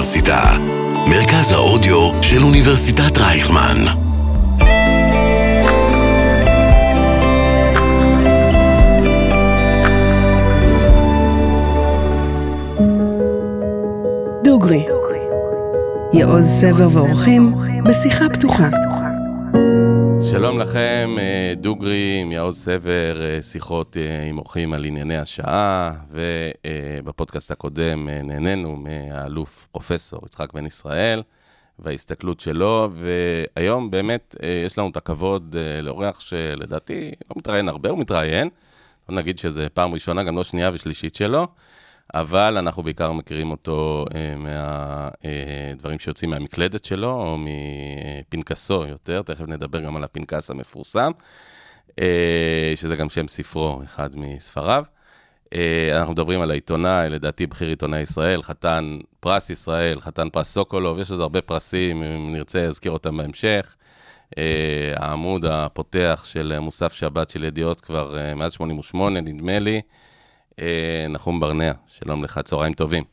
[0.00, 0.40] האוניברסיטה,
[1.06, 3.84] מרכז האודיו של אוניברסיטת רייכמן.
[14.44, 14.86] דוגרי,
[16.12, 18.89] יעוז סבר ואורחים בשיחה פתוחה.
[20.40, 25.92] שלום לכם, אה, דוגרי עם יעוז סבר, אה, שיחות אה, עם אורחים על ענייני השעה,
[26.10, 31.22] ובפודקאסט הקודם נהנינו מהאלוף פרופסור יצחק בן ישראל
[31.78, 38.48] וההסתכלות שלו, והיום באמת יש לנו את הכבוד לאורח שלדעתי לא מתראיין הרבה, הוא מתראיין,
[39.08, 41.46] לא נגיד שזה פעם ראשונה, גם לא שנייה ושלישית שלו.
[42.14, 49.44] אבל אנחנו בעיקר מכירים אותו אה, מהדברים אה, שיוצאים מהמקלדת שלו, או מפנקסו יותר, תכף
[49.48, 51.10] נדבר גם על הפנקס המפורסם,
[51.98, 54.84] אה, שזה גם שם ספרו, אחד מספריו.
[55.54, 60.98] אה, אנחנו מדברים על העיתונאי, לדעתי בכיר עיתונאי ישראל, חתן פרס ישראל, חתן פרס סוקולוב,
[60.98, 63.76] יש לזה הרבה פרסים, אם נרצה, אזכיר אותם בהמשך.
[64.38, 69.80] אה, העמוד הפותח של מוסף שבת של ידיעות כבר אה, מאז 88, נדמה לי.
[70.60, 73.04] אה, נחום ברנע, שלום לך, צהריים טובים.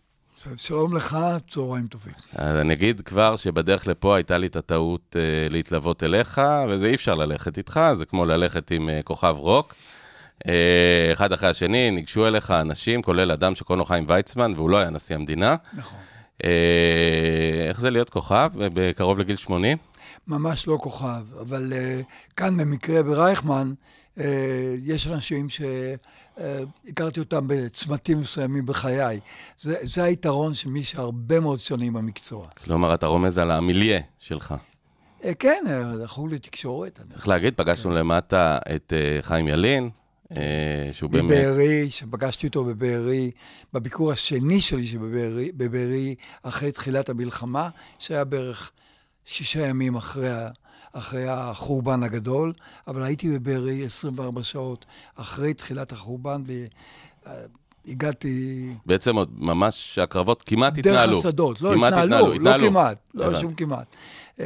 [0.55, 1.17] שלום לך,
[1.49, 2.13] צהריים טובים.
[2.35, 6.95] אז אני אגיד כבר שבדרך לפה הייתה לי את הטעות uh, להתלוות אליך, וזה אי
[6.95, 9.73] אפשר ללכת איתך, זה כמו ללכת עם uh, כוכב רוק.
[10.43, 10.47] Uh,
[11.13, 14.89] אחד אחרי השני, ניגשו אליך אנשים, כולל אדם שקוראים לו חיים ויצמן, והוא לא היה
[14.89, 15.55] נשיא המדינה.
[15.73, 15.99] נכון.
[16.43, 16.45] Uh,
[17.69, 19.77] איך זה להיות כוכב בקרוב לגיל 80?
[20.27, 23.73] ממש לא כוכב, אבל uh, כאן במקרה ברייכמן,
[24.17, 24.21] uh,
[24.83, 25.61] יש אנשים ש...
[26.39, 29.19] אה, הכרתי אותם בצמתים מסוימים בחיי.
[29.59, 32.47] זה, זה היתרון של מי שהרבה מאוד שנים במקצוע.
[32.63, 34.55] כלומר, אתה רומז על המיליה שלך.
[35.23, 36.99] אה, כן, הלכו לתקשורת.
[37.09, 37.97] צריך להגיד, פגשנו כן.
[37.97, 39.89] למטה את אה, חיים ילין,
[40.91, 41.31] שהוא באמת...
[41.31, 43.31] בבארי, שפגשתי אותו בבארי,
[43.73, 48.71] בביקור השני שלי שבבארי, אחרי תחילת המלחמה, שהיה בערך
[49.25, 50.29] שישה ימים אחרי
[50.93, 52.53] אחרי החורבן הגדול,
[52.87, 56.43] אבל הייתי בבארי 24 שעות אחרי תחילת החורבן,
[57.87, 58.69] והגעתי...
[58.85, 61.13] בעצם עוד ממש הקרבות כמעט התנהלו.
[61.13, 62.69] דרך השדות, לא כמעט התנהלו, התנהלו, לא התנהלו.
[62.69, 63.95] כמעט, לא שום כמעט.
[64.37, 64.41] Uh,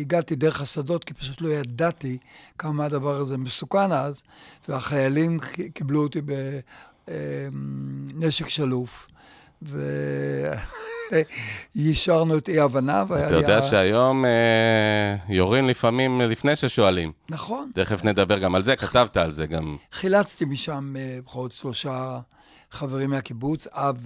[0.00, 2.18] הגעתי דרך השדות, כי פשוט לא ידעתי
[2.58, 4.22] כמה הדבר הזה מסוכן אז,
[4.68, 5.38] והחיילים
[5.74, 6.20] קיבלו אותי
[7.08, 9.06] בנשק שלוף.
[9.62, 9.80] ו...
[11.74, 13.04] יישרנו את אי-הבנה.
[13.26, 17.12] אתה יודע שהיום אה, יורים לפעמים לפני ששואלים.
[17.28, 17.70] נכון.
[17.74, 19.76] תכף נדבר גם על זה, כתבת על זה גם.
[19.92, 22.18] חילצתי משם אה, בכל זאת שלושה
[22.70, 23.96] חברים מהקיבוץ, אב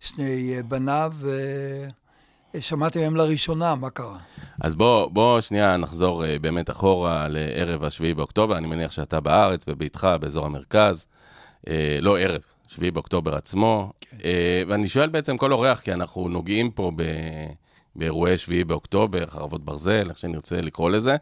[0.00, 1.12] ושני אה, בניו,
[2.54, 4.18] ושמעתי מהם לראשונה מה קרה.
[4.60, 8.58] אז בוא, בוא שנייה נחזור באמת אחורה לערב השביעי באוקטובר.
[8.58, 11.06] אני מניח שאתה בארץ, בביתך, באזור המרכז.
[12.00, 13.92] לא ערב, 7 באוקטובר עצמו.
[14.00, 14.16] כן.
[14.24, 17.02] אה, ואני שואל בעצם כל אורח, כי אנחנו נוגעים פה ב...
[17.96, 21.16] באירועי 7 באוקטובר, חרבות ברזל, איך שנרצה לקרוא לזה.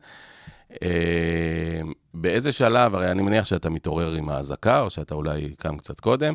[0.82, 1.80] אה,
[2.14, 6.34] באיזה שלב, הרי אני מניח שאתה מתעורר עם האזעקה, או שאתה אולי קם קצת קודם,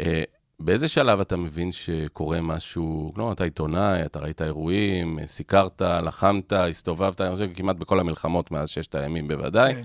[0.00, 0.22] אה,
[0.60, 7.20] באיזה שלב אתה מבין שקורה משהו, כלומר, אתה עיתונאי, אתה ראית אירועים, סיקרת, לחמת, הסתובבת,
[7.20, 9.74] אני חושב כמעט בכל המלחמות מאז ששת הימים בוודאי.
[9.74, 9.82] כן.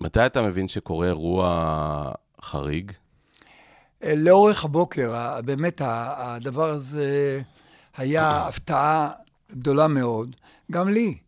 [0.00, 2.12] מתי אתה מבין שקורה אירוע
[2.42, 2.92] חריג?
[4.04, 7.40] אה, לאורך הבוקר, באמת הדבר הזה
[7.96, 9.10] היה הפתעה
[9.52, 10.36] גדולה מאוד,
[10.72, 11.18] גם לי.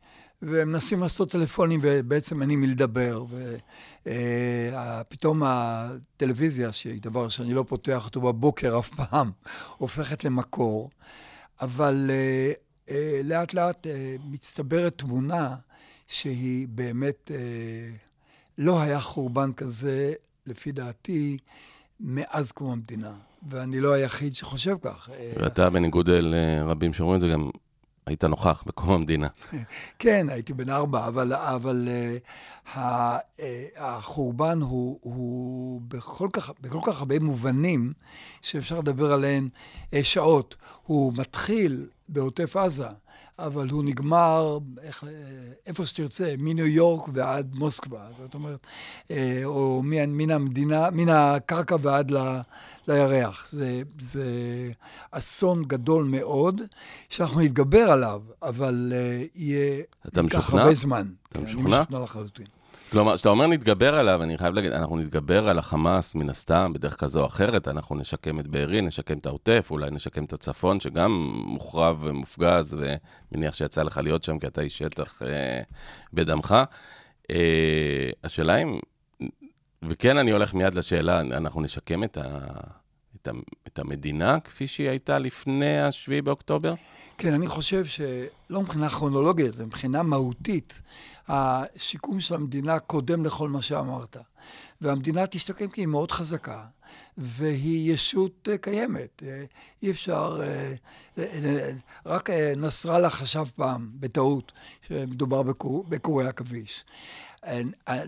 [0.42, 3.25] ומנסים לעשות טלפונים ובעצם אין עם מי לדבר.
[4.03, 9.31] ופתאום אה, הטלוויזיה, שהיא דבר שאני לא פותח אותו בבוקר אף פעם,
[9.78, 10.91] הופכת למקור.
[11.60, 12.10] אבל
[12.88, 13.87] אה, לאט לאט
[14.25, 15.56] מצטברת תמונה
[16.08, 17.31] שהיא באמת,
[18.58, 20.12] לא היה חורבן כזה,
[20.47, 21.38] לפי דעתי,
[22.00, 23.12] מאז קום המדינה,
[23.49, 25.11] ואני לא היחיד שחושב כך.
[25.37, 27.50] ואתה, בניגוד לרבים שאומרים את זה, גם
[28.06, 29.28] היית נוכח בקום המדינה.
[29.99, 31.88] כן, הייתי בן ארבע, אבל, אבל
[32.75, 32.78] uh,
[33.77, 37.93] החורבן הוא, הוא בכל, כך, בכל כך הרבה מובנים
[38.43, 39.49] שאפשר לדבר עליהם
[39.91, 40.56] uh, שעות.
[40.82, 42.88] הוא מתחיל בעוטף עזה.
[43.46, 45.04] אבל הוא נגמר איך,
[45.66, 48.06] איפה שתרצה, מניו יורק ועד מוסקבה.
[48.19, 48.66] זאת אומרת,
[49.10, 52.40] אה, או מן המדינה, מן הקרקע ועד ל,
[52.88, 53.48] לירח.
[53.50, 54.25] זה, זה
[55.10, 56.60] אסון גדול מאוד,
[57.08, 59.82] שאנחנו נתגבר עליו, אבל אה, יהיה,
[60.16, 61.06] ייקח הרבה זמן.
[61.28, 61.76] אתה כן, משוכנע?
[61.76, 62.46] אני משוכנע לחלוטין.
[62.90, 66.96] כלומר, כשאתה אומר נתגבר עליו, אני חייב להגיד, אנחנו נתגבר על החמאס מן הסתם, בדרך
[66.96, 71.10] כזו או אחרת, אנחנו נשקם את בארי, נשקם את העוטף, אולי נשקם את הצפון, שגם
[71.44, 72.78] מוחרב ומופגז,
[73.32, 75.60] ומניח שיצא לך להיות שם, כי אתה איש שטח אה,
[76.12, 76.54] בדמך.
[77.31, 78.78] אה, השאלה אם,
[79.82, 82.38] וכן, אני הולך מיד לשאלה, אנחנו נשקם את, ה,
[83.22, 83.28] את,
[83.67, 86.75] את המדינה כפי שהיא הייתה לפני ה-7 באוקטובר?
[87.19, 90.82] כן, אני חושב שלא מבחינה כרונולוגית, מבחינה מהותית,
[91.28, 94.17] השיקום של המדינה קודם לכל מה שאמרת.
[94.81, 96.64] והמדינה תשתקם כי היא מאוד חזקה,
[97.19, 99.22] והיא ישות אה, קיימת.
[99.26, 99.44] אה,
[99.82, 100.40] אי אפשר...
[100.43, 100.75] אה,
[102.06, 104.52] רק נסראללה חשב פעם, בטעות,
[104.88, 105.43] שמדובר
[105.88, 106.84] בקורי עכביש.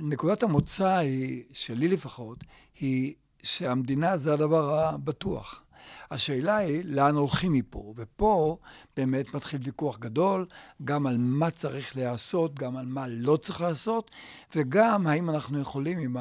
[0.00, 2.38] נקודת המוצא היא, שלי לפחות,
[2.80, 5.62] היא שהמדינה זה הדבר הבטוח.
[6.10, 8.56] השאלה היא לאן הולכים מפה, ופה
[8.96, 10.46] באמת מתחיל ויכוח גדול,
[10.84, 14.10] גם על מה צריך להיעשות, גם על מה לא צריך לעשות,
[14.56, 16.16] וגם האם אנחנו יכולים עם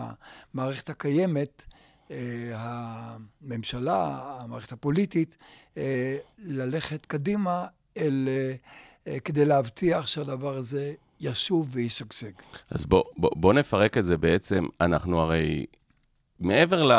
[0.54, 1.66] המערכת הקיימת,
[2.12, 5.38] אה, הממשלה, המערכת הפוליטית,
[5.78, 7.66] אה, ללכת קדימה
[7.98, 8.30] אל,
[9.08, 12.32] אה, כדי להבטיח שהדבר הזה ישוב וישגשג.
[12.72, 15.66] אז בוא, בוא, בוא נפרק את זה בעצם, אנחנו הרי
[16.42, 16.92] מעבר ל...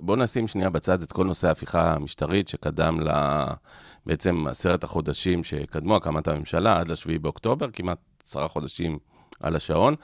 [0.00, 3.10] בואו נשים שנייה בצד את כל נושא ההפיכה המשטרית שקדם ל...
[4.06, 8.98] בעצם עשרת החודשים שקדמו הקמת הממשלה עד ל-7 באוקטובר, כמעט עשרה חודשים
[9.40, 9.94] על השעון.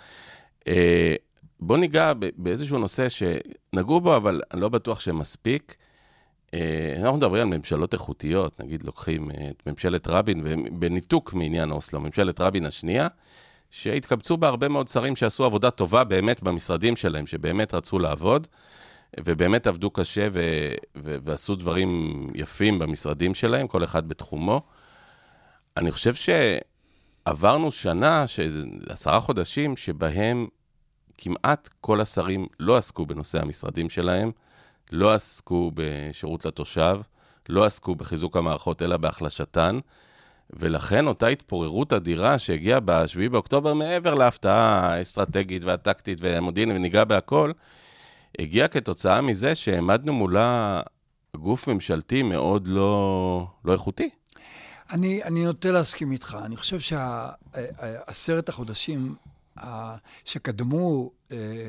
[0.69, 1.15] אה,
[1.61, 5.77] בואו ניגע באיזשהו נושא שנגעו בו, אבל אני לא בטוח שמספיק.
[6.55, 10.45] אה, אנחנו מדברים על ממשלות איכותיות, נגיד לוקחים את ממשלת רבין,
[10.79, 13.09] בניתוק מעניין אוסלו, ממשלת רבין השנייה,
[13.71, 18.47] שהתקבצו בה הרבה מאוד שרים שעשו עבודה טובה באמת במשרדים שלהם, שבאמת רצו לעבוד,
[19.21, 24.63] ובאמת עבדו קשה ו- ו- ועשו דברים יפים במשרדים שלהם, כל אחד בתחומו.
[25.77, 26.15] אני חושב
[27.25, 28.25] שעברנו שנה,
[28.89, 30.47] עשרה חודשים, שבהם
[31.19, 34.31] כמעט כל השרים לא עסקו בנושא המשרדים שלהם,
[34.93, 37.01] לא עסקו בשירות לתושב,
[37.49, 39.79] לא עסקו בחיזוק המערכות, אלא בהחלשתן.
[40.51, 47.53] ולכן אותה התפוררות אדירה שהגיעה ב-7 באוקטובר, מעבר להפתעה האסטרטגית והטקטית והמודיעין, וניגע בהכל,
[48.39, 50.81] הגיעה כתוצאה מזה שהעמדנו מולה
[51.37, 54.11] גוף ממשלתי מאוד לא, לא איכותי.
[54.91, 56.37] אני, אני נוטה להסכים איתך.
[56.45, 59.15] אני חושב שעשרת החודשים
[60.25, 61.69] שקדמו אה,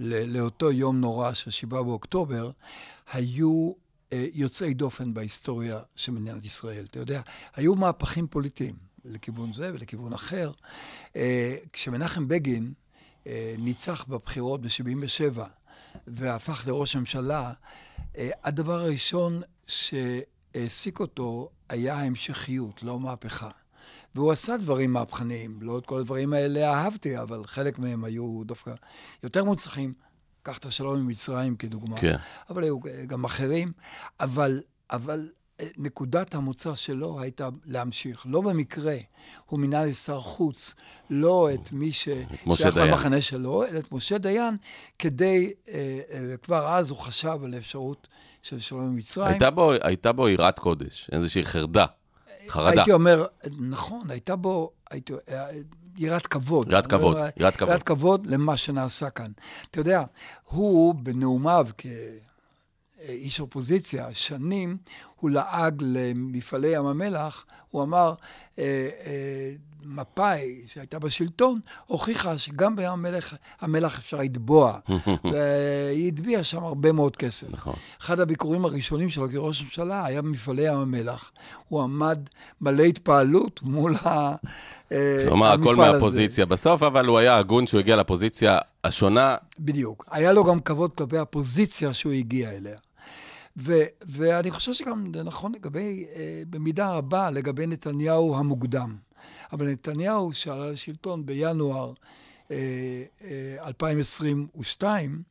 [0.00, 2.50] לאותו יום נורא של 7 באוקטובר,
[3.12, 6.84] היו אה, יוצאי דופן בהיסטוריה של מדינת ישראל.
[6.90, 7.20] אתה יודע,
[7.56, 10.52] היו מהפכים פוליטיים לכיוון זה ולכיוון אחר.
[11.16, 12.72] אה, כשמנחם בגין
[13.26, 15.40] אה, ניצח בבחירות ב-77'
[16.06, 17.52] והפך לראש הממשלה,
[18.44, 23.50] הדבר הראשון שהעסיק אותו היה ההמשכיות, לא מהפכה.
[24.14, 28.74] והוא עשה דברים מהפכניים, לא את כל הדברים האלה אהבתי, אבל חלק מהם היו דווקא
[29.22, 29.92] יותר מוצלחים.
[30.44, 32.16] קח את השלום עם מצרים כדוגמה, כן.
[32.50, 33.72] אבל היו גם אחרים,
[34.20, 34.60] אבל,
[34.90, 35.28] אבל
[35.60, 38.26] אה, נקודת המוצא שלו הייתה להמשיך.
[38.28, 38.96] לא במקרה
[39.46, 40.74] הוא מינה לשר חוץ,
[41.10, 44.56] לא את מי ששייך למחנה שלו, אלא את משה דיין,
[44.98, 48.08] כדי, אה, אה, כבר אז הוא חשב על האפשרות
[48.42, 49.28] של שלום עם מצרים.
[49.28, 51.86] הייתה בו, הייתה בו יראת קודש, איזושהי חרדה,
[52.48, 52.70] חרדה.
[52.70, 53.26] הייתי אומר,
[53.58, 55.12] נכון, הייתה בו, הייתי,
[55.98, 56.72] יראת כבוד.
[56.72, 57.70] יראת כבוד, יראת כבוד.
[57.70, 59.30] יראת כבוד למה שנעשה כאן.
[59.70, 60.04] אתה יודע,
[60.44, 61.66] הוא בנאומיו
[62.98, 64.76] כאיש אופוזיציה, שנים,
[65.16, 68.14] הוא לעג למפעלי ים המלח, הוא אמר,
[68.58, 69.52] אה, אה,
[69.86, 74.78] מפא"י, שהייתה בשלטון, הוכיחה שגם בים המלח, המלח אפשר לתבוע.
[75.32, 77.46] והיא הטביעה שם הרבה מאוד כסף.
[77.50, 77.74] נכון.
[78.00, 81.30] אחד הביקורים הראשונים שלו כראש ממשלה היה במפעלי ים המלח.
[81.68, 82.18] הוא עמד
[82.60, 84.34] מלא התפעלות מול ה...
[84.92, 89.36] אה, כלומר, הכל מהפוזיציה בסוף, אבל הוא היה הגון שהוא הגיע לפוזיציה השונה.
[89.58, 90.04] בדיוק.
[90.10, 92.76] היה לו גם כבוד כלפי הפוזיציה שהוא הגיע אליה.
[93.56, 98.96] ו- ואני חושב שגם זה נכון לגבי, אה, במידה רבה, לגבי נתניהו המוקדם.
[99.52, 101.92] אבל נתניהו, שעלה לשלטון בינואר
[102.50, 102.56] אה,
[103.24, 105.22] אה, 2022,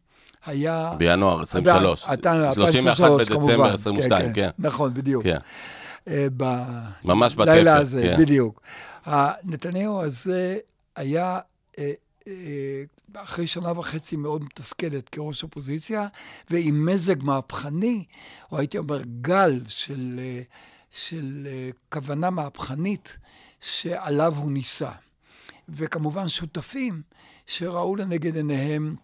[0.45, 0.93] היה...
[0.97, 2.01] בינואר 23.
[2.53, 4.33] 31 בדצמבר 22, כן, כן.
[4.33, 4.49] כן.
[4.59, 5.23] נכון, בדיוק.
[5.23, 5.37] כן.
[6.07, 6.43] אה, ב...
[7.03, 7.45] ממש בתפר.
[7.45, 8.21] בלילה הזה, כן.
[8.21, 8.61] בדיוק.
[9.43, 10.57] נתניהו הזה
[10.95, 11.39] היה
[11.79, 11.91] אה,
[12.27, 12.83] אה,
[13.15, 16.07] אחרי שנה וחצי מאוד מתסכלת כראש אופוזיציה,
[16.49, 18.05] ועם מזג מהפכני,
[18.51, 20.41] או הייתי אומר גל של, אה,
[20.91, 21.47] של
[21.89, 23.17] כוונה מהפכנית
[23.63, 24.91] שעליו הוא ניסה.
[25.69, 27.01] וכמובן שותפים
[27.47, 28.95] שראו לנגד עיניהם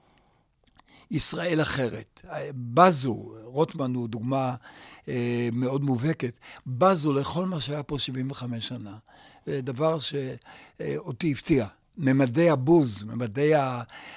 [1.12, 2.22] ישראל אחרת.
[2.74, 4.56] בזו, רוטמן הוא דוגמה
[5.08, 8.98] אה, מאוד מובהקת, בזו לכל מה שהיה פה 75 שנה.
[9.48, 11.68] דבר שאותי הפתיע.
[11.98, 13.52] ממדי הבוז, ממדי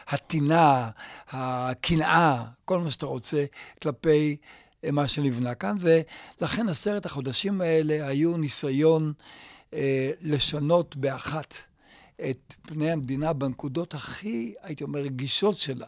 [0.09, 0.91] הטינה,
[1.31, 3.45] הקנאה, כל מה שאתה רוצה,
[3.83, 4.37] כלפי
[4.93, 5.77] מה שנבנה כאן.
[5.81, 9.52] ולכן עשרת החודשים האלה היו ניסיון אה,
[10.23, 11.55] לשנות באחת
[12.31, 15.87] את פני המדינה בנקודות הכי, הייתי אומר, רגישות שלה.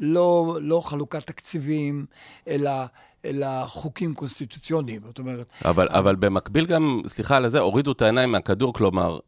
[0.00, 2.06] לא, לא חלוקת תקציבים,
[2.48, 2.70] אלא,
[3.24, 5.00] אלא חוקים קונסטיטוציוניים.
[5.06, 5.50] זאת אומרת...
[5.64, 9.18] אבל, אבל במקביל גם, סליחה על זה, הורידו את העיניים מהכדור, כלומר,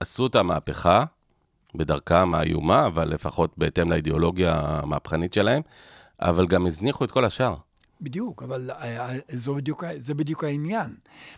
[0.00, 1.04] עשו את המהפכה
[1.74, 5.62] בדרכם האיומה, אבל לפחות בהתאם לאידיאולוגיה המהפכנית שלהם,
[6.20, 7.54] אבל גם הזניחו את כל השאר.
[8.00, 10.96] בדיוק, אבל אה, אה, זו בדיוק, זה בדיוק העניין.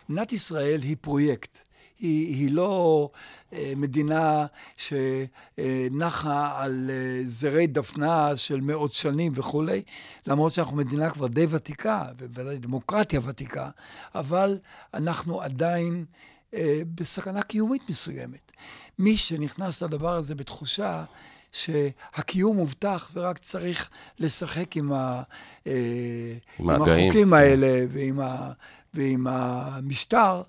[0.09, 1.57] מדינת ישראל היא פרויקט.
[1.99, 3.09] היא, היא לא
[3.53, 4.45] אה, מדינה
[4.77, 9.83] שנחה על אה, זרי דפנה של מאות שנים וכולי,
[10.27, 13.69] למרות שאנחנו מדינה כבר די ותיקה, ובוודאי דמוקרטיה ותיקה,
[14.15, 14.59] אבל
[14.93, 16.05] אנחנו עדיין
[16.53, 18.51] אה, בסכנה קיומית מסוימת.
[18.99, 21.03] מי שנכנס לדבר הזה בתחושה
[21.51, 23.89] שהקיום מובטח ורק צריך
[24.19, 25.21] לשחק עם, ה,
[25.65, 28.51] עם, החוקים האלה ועם, ה,
[28.93, 30.41] ועם המשטר,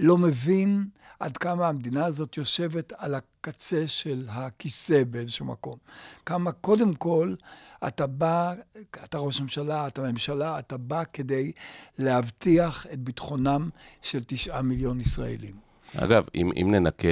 [0.00, 0.88] לא מבין
[1.20, 5.78] עד כמה המדינה הזאת יושבת על הקצה של הכיסא באיזשהו מקום.
[6.26, 7.34] כמה קודם כל
[7.86, 8.54] אתה בא,
[9.04, 11.52] אתה ראש ממשלה, אתה ממשלה, אתה בא כדי
[11.98, 13.70] להבטיח את ביטחונם
[14.02, 15.56] של תשעה מיליון ישראלים.
[15.96, 17.08] אגב, אם, אם ננקה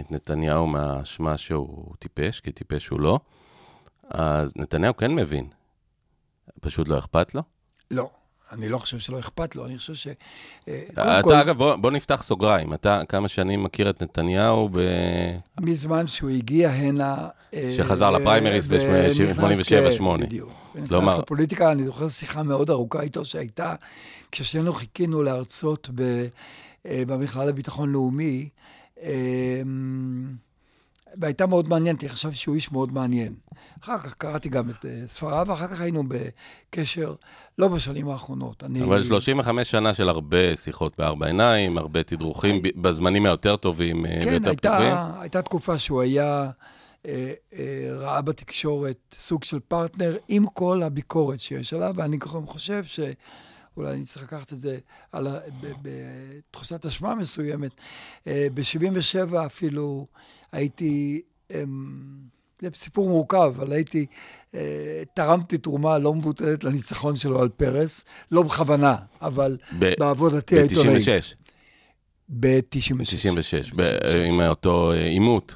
[0.00, 3.20] את נתניהו מהאשמה שהוא טיפש, כי טיפש הוא לא,
[4.10, 5.48] אז נתניהו כן מבין.
[6.60, 7.42] פשוט לא אכפת לו?
[7.90, 8.10] לא.
[8.52, 10.06] אני לא חושב שלא אכפת לו, אני חושב ש...
[10.68, 11.34] אה, אתה, כל...
[11.34, 12.74] אגב, בוא, בוא נפתח סוגריים.
[12.74, 14.80] אתה כמה שנים מכיר את נתניהו ב...
[15.60, 17.28] מזמן שהוא הגיע הנה...
[17.54, 20.20] אה, שחזר לפריימריס ב-87-8.
[20.20, 20.52] בדיוק.
[20.88, 21.18] כלומר...
[21.18, 23.74] לפוליטיקה, אני זוכר שיחה מאוד ארוכה איתו שהייתה,
[24.32, 26.26] כששנינו חיכינו להרצות ב,
[26.86, 28.48] אה, במכלל לביטחון לאומי,
[31.20, 33.34] והייתה מאוד מעניינת, אני חשבתי שהוא איש מאוד מעניין.
[33.84, 37.14] אחר כך קראתי גם את uh, ספריו, ואחר כך היינו בקשר,
[37.58, 38.64] לא בשנים האחרונות.
[38.64, 38.82] אני...
[38.82, 42.68] אבל 35 שנה של הרבה שיחות בארבע עיניים, הרבה תדרוכים I...
[42.76, 44.90] בזמנים היותר טובים כן, ויותר הייתה, פתוחים.
[44.90, 46.50] כן, הייתה תקופה שהוא היה,
[47.06, 53.00] אה, אה, ראה בתקשורת סוג של פרטנר עם כל הביקורת שיש עליו, ואני חושב ש...
[53.76, 54.78] אולי אני צריך לקחת את זה
[55.12, 55.38] על ה...
[55.82, 57.70] בתחושת אשמה מסוימת.
[58.26, 60.06] אה, ב-77 אפילו
[60.52, 61.56] הייתי, אמ,
[62.62, 64.06] זה סיפור מורכב, אבל הייתי,
[64.54, 71.08] אה, תרמתי תרומה לא מבוטלת לניצחון שלו על פרס, לא בכוונה, אבל ב- בעבודתי העיתונאית.
[71.08, 71.34] ב-96.
[72.28, 73.04] ב-96.
[73.04, 73.72] 96,
[74.26, 75.54] עם אותו אה, עימות.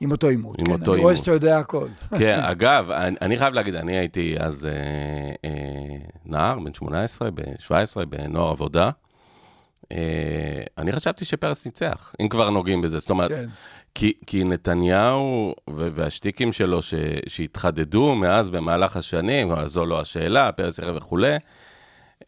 [0.00, 0.58] עם אותו עימות.
[0.58, 0.94] עם כן, אותו עימות.
[0.94, 1.88] אני רואה שאתה יודע הכל.
[2.18, 8.04] כן, אגב, אני, אני חייב להגיד, אני הייתי אז אה, אה, נער, בן 18, ב-17,
[8.04, 8.90] בנוער עבודה.
[9.92, 9.98] אה,
[10.78, 12.98] אני חשבתי שפרס ניצח, אם כבר נוגעים בזה.
[12.98, 13.46] זאת אומרת, כן.
[13.94, 16.94] כי, כי נתניהו והשטיקים שלו ש,
[17.28, 21.36] שהתחדדו מאז במהלך השנים, זו לא השאלה, פרס יחיה וכולי,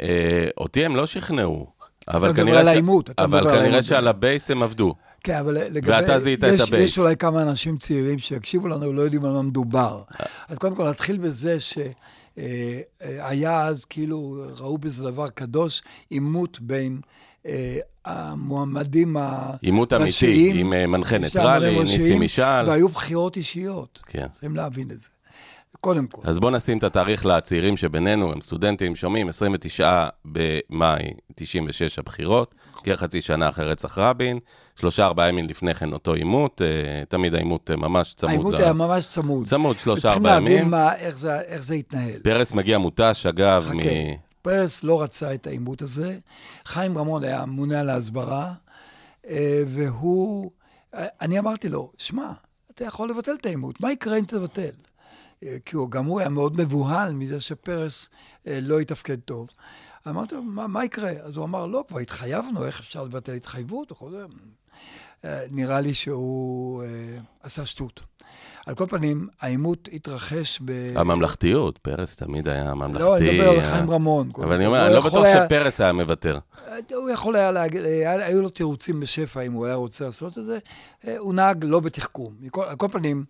[0.00, 1.66] אה, אותי הם לא שכנעו.
[2.08, 4.94] אבל כנראה, על העימות, אבל כנראה שעל הבייס הם עבדו.
[5.24, 5.92] כן, אבל לגבי...
[5.92, 6.90] ואתה זיהית את הבייס.
[6.90, 10.02] יש אולי כמה אנשים צעירים שיקשיבו לנו ולא יודעים על מה מדובר.
[10.48, 17.00] אז קודם כל, נתחיל בזה שהיה אה, אז, כאילו, ראו בזה דבר קדוש, עימות בין
[17.46, 19.58] אה, המועמדים הראשיים.
[19.62, 22.68] עימות אמיתי, עם אה, מנחה ניטרלי, ניסים משעל.
[22.68, 24.02] והיו בחירות אישיות.
[24.06, 24.28] כן.
[24.32, 25.06] צריכים להבין את זה.
[25.80, 26.22] קודם כל.
[26.24, 33.20] אז בואו נשים את התאריך לצעירים שבינינו, הם סטודנטים, שומעים, 29 במאי 96 הבחירות, כחצי
[33.20, 34.38] שנה אחרי רצח רבין,
[34.80, 38.30] שלושה ארבעה ימים לפני כן אותו עימות, אה, תמיד העימות ממש צמוד.
[38.30, 39.46] העימות היה ממש צמוד.
[39.46, 40.48] צמוד, שלושה ארבעה ימים.
[40.48, 42.20] צריכים להבין מה, איך, זה, איך זה התנהל.
[42.22, 43.74] פרס מגיע מותש, אגב, חכה.
[43.74, 43.80] מ...
[44.42, 46.18] פרס לא רצה את העימות הזה.
[46.64, 48.52] חיים רמון היה ממונה על ההסברה,
[49.28, 50.50] אה, והוא,
[50.94, 52.32] אה, אני אמרתי לו, שמע,
[52.74, 54.70] אתה יכול לבטל את העימות, מה יקרה אם תבטל?
[55.64, 58.08] כי הוא, גם הוא היה מאוד מבוהל מזה שפרס
[58.46, 59.48] לא יתפקד טוב.
[60.08, 61.10] אמרתי לו, מה, מה יקרה?
[61.22, 63.92] אז הוא אמר, לא, כבר התחייבנו, איך אפשר לבטל התחייבות?
[64.02, 64.24] אה,
[65.50, 66.88] נראה לי שהוא אה,
[67.42, 68.00] עשה שטות.
[68.66, 70.92] על כל פנים, העימות התרחש ב...
[70.96, 73.02] הממלכתיות, פרס תמיד היה ממלכתי.
[73.04, 74.30] לא, אני מדבר על חיים רמון.
[74.36, 75.26] אבל אני אומר, אני לא בטוח.
[75.46, 76.38] שפרס היה מוותר.
[76.68, 80.44] אה, הוא יכול היה להגיד, היו לו תירוצים בשפע אם הוא היה רוצה לעשות את
[80.44, 80.58] זה.
[81.18, 82.34] הוא נהג לא בתחכום.
[82.68, 83.24] על כל פנים,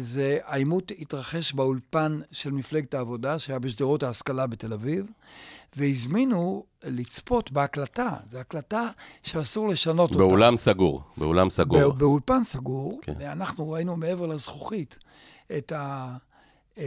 [0.00, 5.06] זה, העימות התרחש באולפן של מפלגת העבודה, שהיה בשדרות ההשכלה בתל אביב.
[5.76, 8.10] והזמינו לצפות בהקלטה.
[8.26, 8.88] זו הקלטה
[9.22, 10.18] שאסור לשנות אותה.
[10.18, 11.92] באולם סגור, באולם סגור.
[11.92, 13.12] באולפן סגור, כן.
[13.18, 14.98] ואנחנו ראינו מעבר לזכוכית
[15.58, 16.16] את, ה,
[16.78, 16.82] אמ,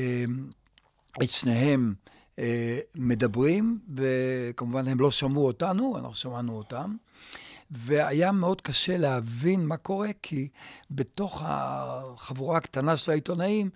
[1.23, 1.93] את שניהם
[2.39, 6.95] אה, מדברים, וכמובן הם לא שמעו אותנו, אנחנו שמענו אותם.
[7.75, 10.47] והיה מאוד קשה להבין מה קורה, כי
[10.91, 13.69] בתוך החבורה הקטנה של העיתונאים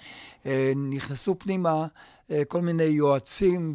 [0.46, 1.88] אה, נכנסו פנימה
[2.32, 3.74] אה, כל מיני יועצים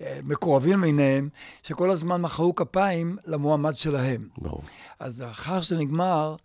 [0.00, 1.28] ומקורבים אה, מיניהם,
[1.62, 4.28] שכל הזמן מחאו כפיים למועמד שלהם.
[4.38, 4.62] ברור.
[5.00, 6.36] אז לאחר שזה נגמר,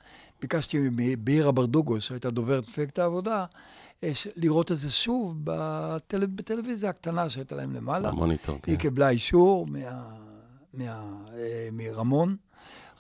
[0.41, 3.45] ביקשתי מבעירה ברדוגו, שהייתה דוברת מפלגת העבודה,
[4.35, 6.25] לראות את זה שוב בטל...
[6.25, 8.11] בטלוויזיה הקטנה שהייתה להם למעלה.
[8.11, 8.71] במוניטור, כן.
[8.71, 10.28] היא קיבלה אישור מה...
[10.73, 11.13] מה...
[11.38, 12.35] אה, מרמון.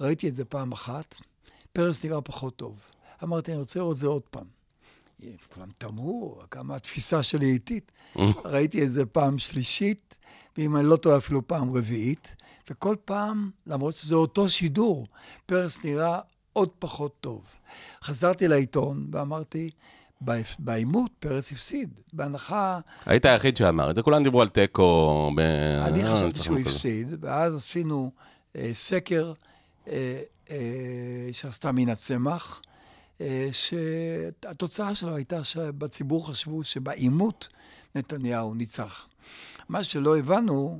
[0.01, 1.15] ראיתי את זה פעם אחת,
[1.73, 2.79] פרס נראה פחות טוב.
[3.23, 4.45] אמרתי, אני רוצה לראות את זה עוד פעם.
[5.53, 7.91] כולם תמהו, כמה התפיסה שלי איטית.
[8.45, 10.17] ראיתי את זה פעם שלישית,
[10.57, 12.35] ואם אני לא טועה אפילו פעם רביעית,
[12.69, 15.07] וכל פעם, למרות שזה אותו שידור,
[15.45, 16.19] פרס נראה
[16.53, 17.43] עוד פחות טוב.
[18.03, 19.73] חזרתי לעיתון ואמרתי, "בעיף-
[20.59, 22.79] בעימות פרס הפסיד, בהנחה...
[23.05, 25.31] היית היחיד שאמר את זה, כולם דיברו על תיקו.
[25.35, 25.39] ב-
[25.87, 26.59] אני אה, חשבתי שהוא.
[26.59, 28.11] הפסיד, ואז עשינו
[28.55, 29.33] אה, סקר
[29.87, 30.21] אה,
[30.51, 30.57] אה,
[31.31, 32.61] שעשתה מינה צמח,
[33.21, 37.47] אה, שהתוצאה שלו הייתה שבציבור חשבו שבעימות
[37.95, 39.07] נתניהו ניצח.
[39.69, 40.79] מה שלא הבנו,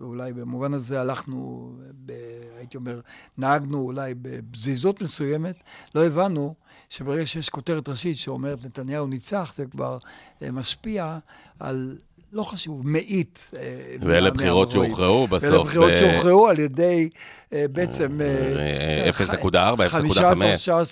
[0.00, 1.72] ואולי במובן הזה הלכנו,
[2.06, 2.12] ב,
[2.58, 3.00] הייתי אומר,
[3.38, 5.56] נהגנו אולי בפזיזות מסוימת,
[5.94, 6.54] לא הבנו
[6.88, 9.98] שברגע שיש כותרת ראשית שאומרת נתניהו ניצח, זה כבר
[10.42, 11.18] אה, משפיע
[11.58, 11.98] על,
[12.32, 13.50] לא חשוב, מאית.
[13.56, 14.70] אה, ואלה בחירות.
[14.70, 15.50] שהוכרעו בסוף.
[15.50, 17.08] ואלה בחירות ב- שהוכרעו על ידי
[17.52, 18.20] אה, בעצם...
[18.20, 19.54] אה, אה, 0.4,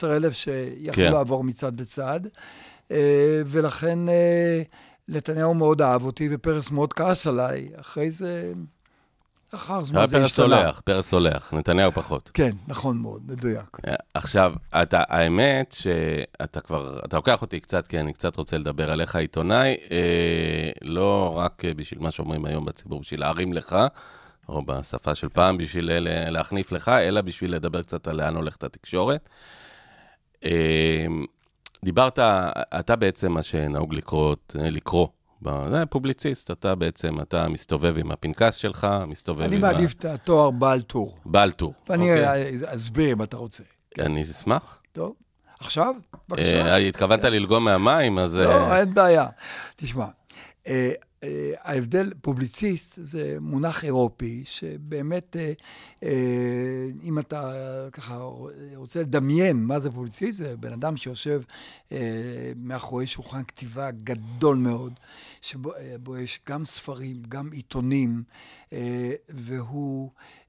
[0.05, 1.13] 15-19 אלף שיכלו כן.
[1.13, 2.21] לעבור מצד לצד.
[2.91, 4.63] אה, ולכן אה,
[5.09, 7.69] נתניהו מאוד אהב אותי, ופרס מאוד כעס עליי.
[7.81, 8.53] אחרי זה,
[9.55, 10.47] אחר זמן היה זה פרס השתנה.
[10.47, 12.31] סולח, פרס סולח, נתניהו פחות.
[12.35, 13.79] כן, נכון מאוד, מדויק.
[14.15, 14.53] עכשיו,
[14.83, 19.77] אתה, האמת שאתה כבר, אתה לוקח אותי קצת, כי אני קצת רוצה לדבר עליך, עיתונאי,
[19.91, 23.77] אה, לא רק בשביל מה שאומרים היום בציבור, בשביל להרים לך,
[24.49, 28.65] או בשפה של פעם, בשביל ל- להחניף לך, אלא בשביל לדבר קצת על לאן הולכת
[28.65, 29.29] התקשורת.
[30.45, 31.07] אה,
[31.85, 32.19] דיברת,
[32.79, 35.09] אתה בעצם מה שנהוג לקרוא, לקרוא,
[35.45, 40.05] זה פובליציסט, אתה בעצם, אתה מסתובב עם הפנקס שלך, מסתובב אני עם ה- מעדיף את
[40.05, 41.19] התואר בעל טור.
[41.25, 41.75] בעל טור.
[41.89, 42.57] ואני אוקיי?
[42.67, 43.63] אסביר אם אתה רוצה.
[43.99, 44.79] אני אשמח.
[44.93, 45.13] טוב?
[45.61, 45.95] עכשיו?
[46.29, 46.67] בבקשה.
[46.67, 48.39] אה, התכוונת ללגום מהמים, אז...
[48.39, 49.27] לא, אה, אין בעיה.
[49.77, 50.11] תשמע, אה,
[50.67, 50.91] אה,
[51.63, 55.53] ההבדל, פובליציסט זה מונח אירופי, שבאמת, אה,
[56.03, 57.53] אה, אם אתה
[57.93, 58.29] ככה
[58.75, 61.43] רוצה לדמיין מה זה פובליציסט, זה בן אדם שיושב
[61.93, 64.93] אה, מאחורי שולחן כתיבה גדול מאוד,
[65.41, 68.23] שבו אה, בו יש גם ספרים, גם עיתונים,
[68.73, 70.48] אה, והוא אה,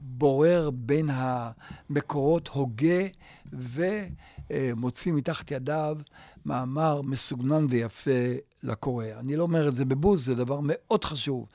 [0.00, 3.06] בורר בין המקורות, הוגה
[3.52, 5.98] ומוציא מתחת ידיו
[6.44, 8.10] מאמר מסוגנן ויפה
[8.62, 9.04] לקורא.
[9.18, 11.46] אני לא אומר את זה בבוז, זה דבר מאוד חשוב.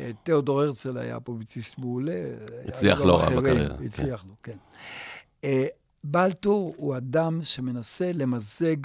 [0.00, 2.22] אה, תיאודור הרצל היה פובליציסט מעולה.
[2.68, 3.84] הצליח היו לא גם רע בקריירה, כן.
[3.84, 4.56] הצליח לו, כן.
[5.44, 5.66] אה,
[6.04, 8.76] בעל טור הוא אדם שמנסה למזג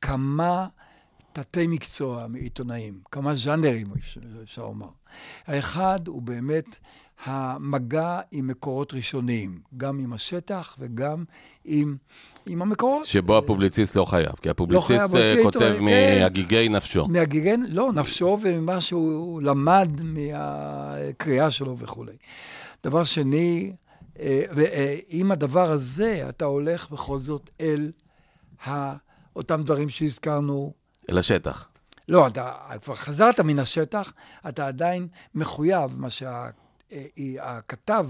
[0.00, 0.66] כמה
[1.32, 3.86] תתי מקצוע מעיתונאים, כמה ז'אנרים
[4.42, 4.88] אפשר לומר.
[5.46, 6.78] האחד הוא באמת
[7.24, 11.24] המגע עם מקורות ראשוניים, גם עם השטח וגם
[11.64, 11.96] עם,
[12.46, 13.06] עם המקורות.
[13.06, 15.84] שבו הפובליציסט לא חייב, כי הפובליציסט חייב, אה, כותב כן.
[15.84, 17.08] מהגיגי נפשו.
[17.08, 22.16] מהגיגן, לא, נפשו וממה שהוא למד מהקריאה שלו וכולי.
[22.84, 23.72] דבר שני,
[24.20, 27.90] אה, ועם הדבר הזה אתה הולך בכל זאת אל
[29.36, 30.72] אותם דברים שהזכרנו.
[31.08, 31.68] לשטח.
[32.08, 32.52] לא, אתה
[32.82, 34.12] כבר חזרת מן השטח,
[34.48, 36.10] אתה עדיין מחויב, מה
[36.90, 38.06] שהכתב,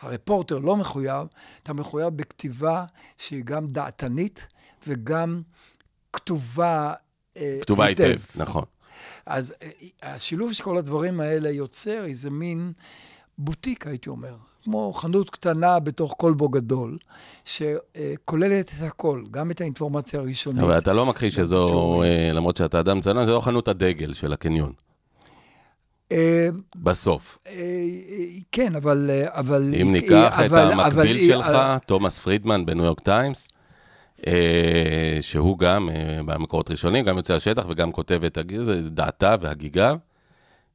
[0.00, 1.26] הרפורטר לא מחויב,
[1.62, 2.84] אתה מחויב בכתיבה
[3.18, 4.46] שהיא גם דעתנית
[4.86, 5.42] וגם
[6.12, 6.92] כתובה
[7.36, 8.64] אה, כתובה היטב, נכון.
[9.26, 9.68] אז אה,
[10.02, 12.72] השילוב של כל הדברים האלה יוצר איזה מין
[13.38, 14.34] בוטיק, הייתי אומר.
[14.64, 16.98] כמו חנות קטנה בתוך כלבו גדול,
[17.44, 20.62] שכוללת את הכל, גם את האינפורמציה הראשונית.
[20.62, 22.02] אבל אתה לא מכחיש שזו.
[22.02, 24.89] אה, למרות שאתה אדם צנוע, זו לא חנות הדגל של הקניון, אה,
[26.76, 27.38] בסוף.
[27.46, 29.10] אה, אה, כן, אבל...
[29.10, 31.48] אה, אבל אם אה, ניקח את אבל- אבל המקביל היא- שלך,
[31.86, 33.48] תומאס פרידמן בניו יורק טיימס,
[34.26, 34.32] אה,
[35.20, 35.94] שהוא גם אה,
[36.26, 38.38] במקורות ראשונים, גם יוצא לשטח וגם כותב את
[38.90, 39.96] דעתה והגיגיו.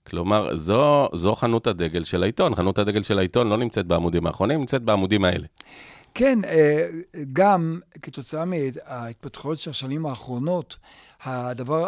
[0.10, 2.56] כלומר, זו, זו חנות הדגל של העיתון.
[2.56, 5.46] חנות הדגל של העיתון לא נמצאת בעמודים האחרונים, נמצאת בעמודים האלה.
[6.16, 6.88] כן, אה,
[7.34, 10.78] גם כתוצאה מההתפתחויות של השנים האחרונות,
[11.24, 11.88] הדבר,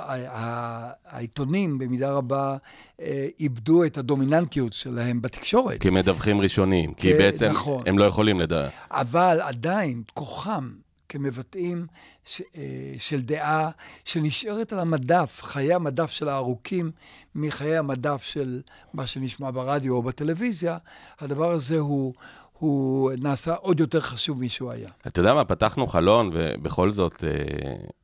[1.05, 2.57] העיתונים במידה רבה
[3.01, 5.81] אה, איבדו את הדומיננטיות שלהם בתקשורת.
[5.81, 7.83] כי מדווחים ראשונים, כי כן, בעצם נכון.
[7.85, 8.71] הם לא יכולים לדעת.
[8.91, 10.69] אבל עדיין כוחם
[11.09, 11.87] כמבטאים
[12.25, 12.63] ש, אה,
[12.97, 13.69] של דעה
[14.05, 16.91] שנשארת על המדף, חיי המדף של הארוכים
[17.35, 18.61] מחיי המדף של
[18.93, 20.77] מה שנשמע ברדיו או בטלוויזיה,
[21.19, 22.13] הדבר הזה הוא,
[22.59, 24.89] הוא נעשה עוד יותר חשוב משהוא היה.
[25.07, 27.29] אתה יודע מה, פתחנו חלון, ובכל זאת, אה,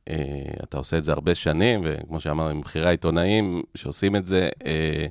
[0.08, 0.16] אה,
[0.62, 5.06] אתה עושה את זה הרבה שנים, וכמו שאמרנו, עם בכירי העיתונאים שעושים את זה, אה,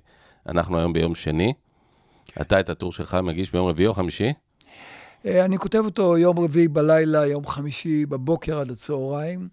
[0.49, 1.53] אנחנו היום ביום שני.
[2.41, 4.33] אתה את הטור שלך מגיש ביום רביעי או חמישי?
[5.25, 9.47] אה, אני כותב אותו יום רביעי בלילה, יום חמישי בבוקר עד הצהריים,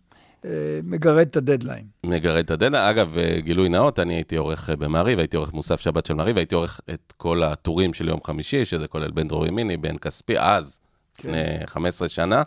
[0.85, 1.85] מגרד את הדדליין.
[2.07, 2.89] מגרד את הדדליין.
[2.89, 6.55] אגב, אה, גילוי נאות, אני הייתי עורך במעריב, הייתי עורך מוסף שבת של מעריב, הייתי
[6.55, 10.79] עורך את כל הטורים של יום חמישי, שזה כולל בן דרור ימיני, בן כספי, אז,
[11.15, 11.29] כן.
[11.29, 12.43] לפני 15 שנה.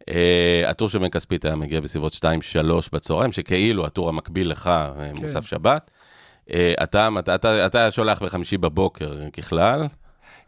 [0.00, 0.04] Uh,
[0.66, 2.24] הטור של בן כספית היה מגיע בסביבות 2-3
[2.92, 5.12] בצהריים, שכאילו הטור המקביל לך, כן.
[5.22, 5.90] מוסף שבת.
[6.48, 9.86] Uh, אתה, אתה, אתה, אתה שולח בחמישי בבוקר ככלל.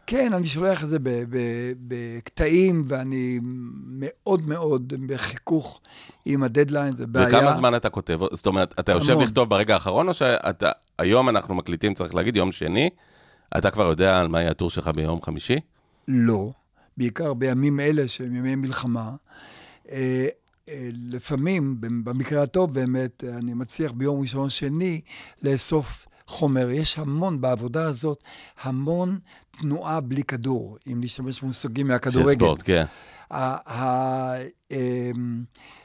[0.07, 0.97] כן, אני שולח את זה
[1.87, 3.39] בקטעים, ואני
[3.87, 5.81] מאוד מאוד בחיכוך
[6.25, 7.27] עם הדדליין, זה בעיה.
[7.27, 8.19] וכמה זמן אתה כותב?
[8.31, 9.23] זאת אומרת, אתה יושב המון.
[9.23, 12.89] לכתוב ברגע האחרון, או שאתה, היום אנחנו מקליטים, צריך להגיד, יום שני,
[13.57, 15.59] אתה כבר יודע על מה יהיה הטור שלך ביום חמישי?
[16.07, 16.51] לא,
[16.97, 19.11] בעיקר בימים אלה שהם ימי מלחמה.
[19.91, 20.27] אה,
[20.69, 25.01] אה, לפעמים, במקרה הטוב באמת, אני מצליח ביום ראשון, שני,
[25.41, 26.69] לאסוף חומר.
[26.69, 28.23] יש המון בעבודה הזאת,
[28.61, 29.19] המון
[29.59, 32.31] תנועה בלי כדור, אם להשתמש במושגים מהכדורגל.
[32.31, 32.85] של ספורט, כן.
[34.71, 35.43] אמ,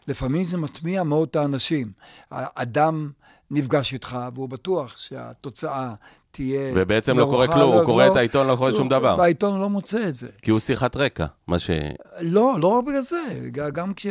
[0.09, 1.92] לפעמים זה מטמיע מאוד את האנשים.
[2.31, 3.11] אדם
[3.50, 5.94] נפגש איתך, והוא בטוח שהתוצאה
[6.30, 6.72] תהיה...
[6.74, 9.16] ובעצם לא קורה כלום, הוא קורא את העיתון, לא קורה שום דבר.
[9.16, 10.28] בעיתון הוא לא מוצא את זה.
[10.42, 11.70] כי הוא שיחת רקע, מה ש...
[12.20, 14.06] לא, לא רק בגלל זה, גם כש...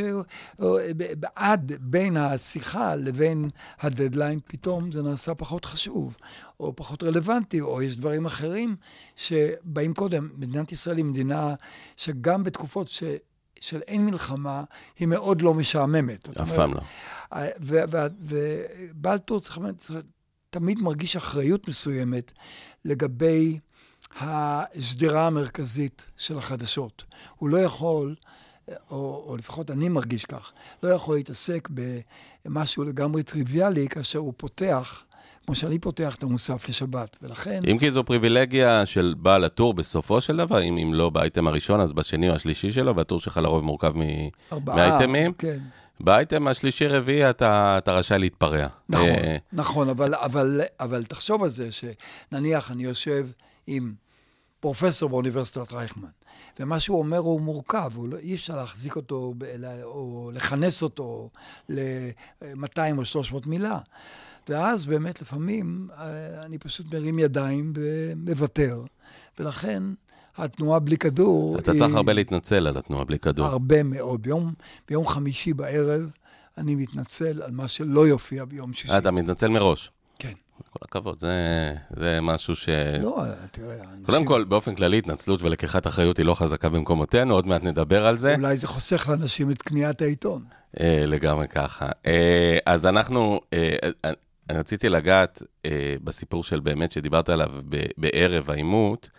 [1.35, 3.49] עד בין השיחה לבין
[3.79, 6.17] הדדליין, פתאום זה נעשה פחות חשוב,
[6.59, 8.75] או פחות רלוונטי, או יש דברים אחרים
[9.15, 10.29] שבאים קודם.
[10.37, 11.53] מדינת ישראל היא מדינה
[11.97, 13.03] שגם בתקופות ש...
[13.59, 14.63] של אין מלחמה,
[14.99, 16.37] היא מאוד לא משעממת.
[16.37, 16.79] אף פעם לא.
[18.19, 19.59] ובעל טור צריך
[20.49, 22.31] תמיד מרגיש אחריות מסוימת
[22.85, 23.59] לגבי
[24.19, 27.03] השדרה המרכזית של החדשות.
[27.37, 28.15] הוא לא יכול,
[28.91, 30.51] או, או לפחות אני מרגיש כך,
[30.83, 31.69] לא יכול להתעסק
[32.45, 35.03] במשהו לגמרי טריוויאלי כאשר הוא פותח
[35.45, 37.61] כמו שאני פותח את המוסף לשבת, ולכן...
[37.71, 41.79] אם כי זו פריבילגיה של בעל הטור בסופו של דבר, אם, אם לא באייטם הראשון,
[41.79, 43.93] אז בשני או השלישי שלו, והטור שלך לרוב מורכב
[44.65, 45.33] מאייטמים.
[45.33, 45.57] כן.
[45.99, 48.67] באייטם השלישי-רביעי אתה, אתה רשאי להתפרע.
[48.89, 53.27] נכון, אה, נכון, אבל, אבל, אבל תחשוב על זה שנניח אני יושב
[53.67, 53.93] עם
[54.59, 56.09] פרופסור באוניברסיטת רייכמן,
[56.59, 59.33] ומה שהוא אומר הוא מורכב, הוא לא, אי אפשר להחזיק אותו
[59.83, 61.29] או לכנס אותו
[61.69, 63.79] ל-200 או 300 מילה.
[64.49, 68.83] ואז באמת לפעמים אה, אני פשוט מרים ידיים ומוותר,
[69.39, 69.83] ולכן
[70.37, 71.59] התנועה בלי כדור...
[71.59, 71.79] אתה היא...
[71.79, 73.45] צריך הרבה להתנצל על התנועה בלי כדור.
[73.45, 74.21] הרבה מאוד.
[74.21, 74.53] ביום,
[74.87, 76.09] ביום חמישי בערב
[76.57, 78.93] אני מתנצל על מה שלא יופיע ביום שישי.
[78.93, 79.91] אה, אתה מתנצל מראש.
[80.19, 80.33] כן.
[80.69, 82.69] כל הכבוד, זה, זה משהו ש...
[83.03, 84.05] לא, תראה, אנשים...
[84.05, 88.17] קודם כל, באופן כללי, התנצלות ולקיחת אחריות היא לא חזקה במקומותינו, עוד מעט נדבר על
[88.17, 88.35] זה.
[88.35, 90.43] אולי זה חוסך לאנשים את קניית העיתון.
[90.79, 91.89] אה, לגמרי ככה.
[92.05, 94.11] אה, אז אנחנו, אה, אה,
[94.49, 99.09] אני רציתי לגעת אה, בסיפור של באמת, שדיברת עליו ב, בערב העימות,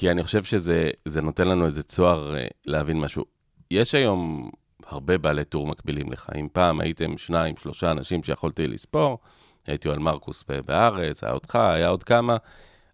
[0.00, 3.24] כי אני חושב שזה נותן לנו איזה צוהר אה, להבין משהו.
[3.70, 4.50] יש היום
[4.86, 6.30] הרבה בעלי טור מקבילים לך.
[6.40, 9.18] אם פעם הייתם שניים, שלושה אנשים שיכולתי לספור,
[9.66, 12.36] הייתי על מרקוס בארץ, היה אותך, היה עוד כמה.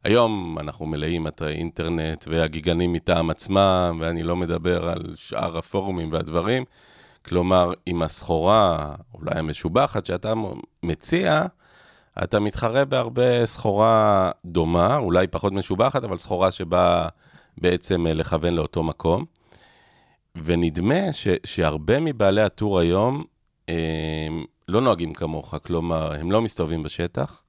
[0.04, 6.64] היום אנחנו מלאים אתרי אינטרנט והגיגנים מטעם עצמם, ואני לא מדבר על שאר הפורומים והדברים.
[7.24, 10.32] כלומר, עם הסחורה, אולי המשובחת, שאתה
[10.82, 11.46] מציע,
[12.22, 17.09] אתה מתחרה בהרבה סחורה דומה, אולי פחות משובחת, אבל סחורה שבאה
[17.59, 19.24] בעצם אה, לכוון לאותו מקום.
[20.44, 23.24] ונדמה ש, שהרבה מבעלי הטור היום
[23.68, 27.42] הם, אה, לא נוהגים כמוך, כלומר, הם לא מסתובבים בשטח,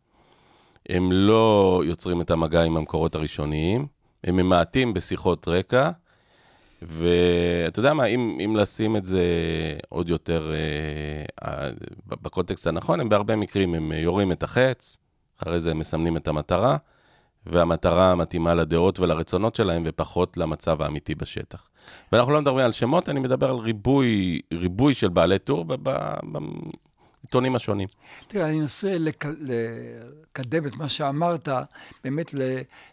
[0.89, 3.88] הם לא יוצרים את המגע עם המקורות הראשוניים,
[4.23, 5.91] הם ממעטים בשיחות רקע,
[6.81, 9.23] ואתה יודע מה, אם, אם לשים את זה
[9.89, 11.69] עוד יותר אה, אה,
[12.07, 14.97] בקונטקסט הנכון, הם בהרבה מקרים, הם יורים את החץ,
[15.43, 16.77] אחרי זה הם מסמנים את המטרה,
[17.45, 21.69] והמטרה מתאימה לדעות ולרצונות שלהם, ופחות למצב האמיתי בשטח.
[22.11, 25.65] ואנחנו לא מדברים על שמות, אני מדבר על ריבוי, ריבוי של בעלי טור
[27.23, 27.87] בעיתונים השונים.
[28.27, 29.25] תראה, אני אנסה לק...
[29.25, 31.49] לקדם את מה שאמרת,
[32.03, 32.33] באמת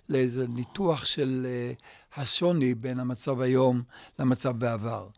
[0.08, 1.72] לאיזה ניתוח של אה,
[2.16, 3.82] השוני בין המצב היום
[4.18, 5.08] למצב בעבר.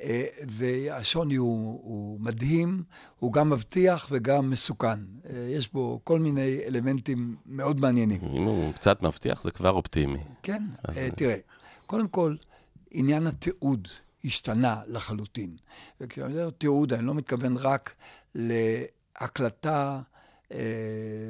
[0.00, 2.82] אה, והשוני הוא, הוא מדהים,
[3.18, 4.98] הוא גם מבטיח וגם מסוכן.
[5.30, 8.20] אה, יש בו כל מיני אלמנטים מאוד מעניינים.
[8.22, 10.18] אם הוא קצת מבטיח, זה כבר אופטימי.
[10.42, 10.98] כן, אז...
[11.16, 11.36] תראה,
[11.86, 12.36] קודם כל,
[12.90, 13.88] עניין התיעוד
[14.24, 15.56] השתנה לחלוטין.
[16.00, 17.94] וכשאני אומר תיעוד, אני לא מתכוון רק
[18.34, 20.00] להקלטה,
[20.52, 20.58] אה,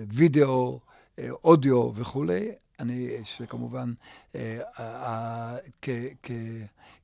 [0.08, 0.80] וידאו,
[1.18, 2.52] אה, אודיו וכולי.
[2.80, 3.92] אני, שכמובן,
[4.34, 4.58] אה,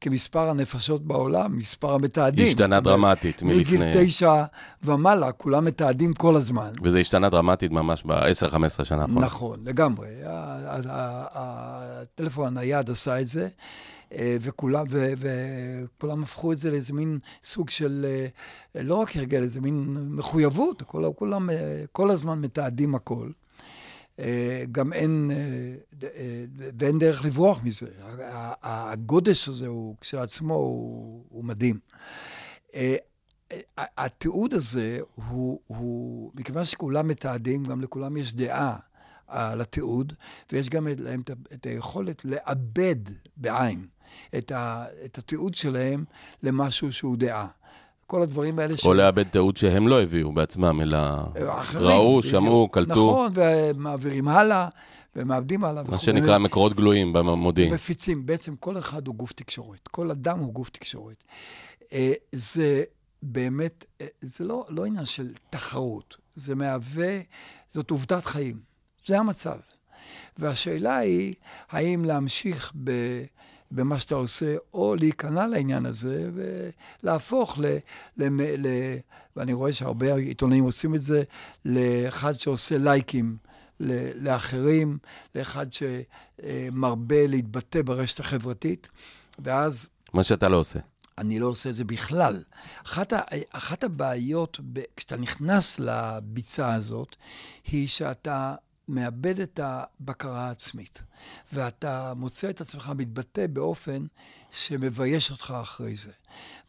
[0.01, 2.47] כמספר הנפשות בעולם, מספר המתעדים.
[2.47, 3.79] השתנה דרמטית מלפני...
[3.79, 4.45] מגיל תשע
[4.83, 6.73] ומעלה, כולם מתעדים כל הזמן.
[6.83, 9.25] וזה השתנה דרמטית ממש ב-10-15 שנה האחרונות.
[9.25, 10.09] נכון, לגמרי.
[11.35, 13.49] הטלפון הנייד עשה את זה.
[14.13, 19.43] אה, וכולם, ו, וכולם הפכו את זה לאיזה מין סוג של, אה, לא רק הרגל,
[19.43, 23.31] איזה מין מחויבות, כולם, כולם אה, כל הזמן מתעדים הכל.
[24.21, 26.45] אה, גם אין, אה, אה,
[26.79, 27.87] ואין דרך לברוח מזה.
[28.63, 31.79] הגודש הזה הוא כשלעצמו הוא, הוא מדהים.
[33.77, 38.79] התיעוד הזה הוא, הוא, מכיוון שכולם מתעדים, גם לכולם יש דעה
[39.27, 40.13] על התיעוד,
[40.53, 42.97] ויש גם להם את את היכולת לעבד
[43.37, 43.87] בעין
[44.39, 46.05] את, ה, את התיעוד שלהם
[46.43, 47.49] למשהו שהוא דעה.
[48.07, 50.99] כל הדברים האלה או לאבד תיעוד שהם לא הביאו בעצמם, אלא
[51.49, 52.23] אחרים, ראו.
[52.23, 54.69] שמעו, קלטו, נכון, ומעבירים הלאה,
[55.17, 55.83] ומאבדים הלאה.
[55.89, 55.99] מה.
[55.99, 57.75] שנקרא מקורות גלויים במודיעין.
[57.75, 58.27] מפיצים.
[58.27, 59.89] בעצם כל אחד הוא גוף תקשורת.
[59.89, 61.25] כל אדם הוא גוף תקשורת.
[61.93, 62.83] אה, זה
[63.23, 66.17] באמת, אה, זה לא, לא עניין של תחרות.
[66.35, 67.21] זה מהווה,
[67.71, 68.57] זאת עובדת חיים.
[69.07, 69.59] זה המצב.
[70.39, 71.35] והשאלה היא,
[71.71, 72.91] האם להמשיך ב...
[73.71, 77.65] במה שאתה עושה, או להיכנע לעניין הזה ולהפוך ל...
[78.17, 78.67] ל, ל
[79.37, 81.23] ואני רואה שהרבה עיתונאים עושים את זה,
[81.65, 83.37] לאחד שעושה לייקים
[83.81, 84.99] ל- לאחרים,
[85.35, 88.89] לאחד שמרבה להתבטא ברשת החברתית,
[89.39, 90.79] ואז מה שאתה לא עושה.
[91.19, 92.43] אני לא עושה את זה בכלל.
[92.87, 97.17] אחת, ה, אחת הבעיות, ב, כשאתה נכנס לביצה הזאת,
[97.67, 98.55] היא שאתה
[98.89, 101.03] מאבד את הבקרה העצמית,
[101.53, 104.07] ואתה מוצא את עצמך מתבטא באופן
[104.51, 106.11] שמבייש אותך אחרי זה.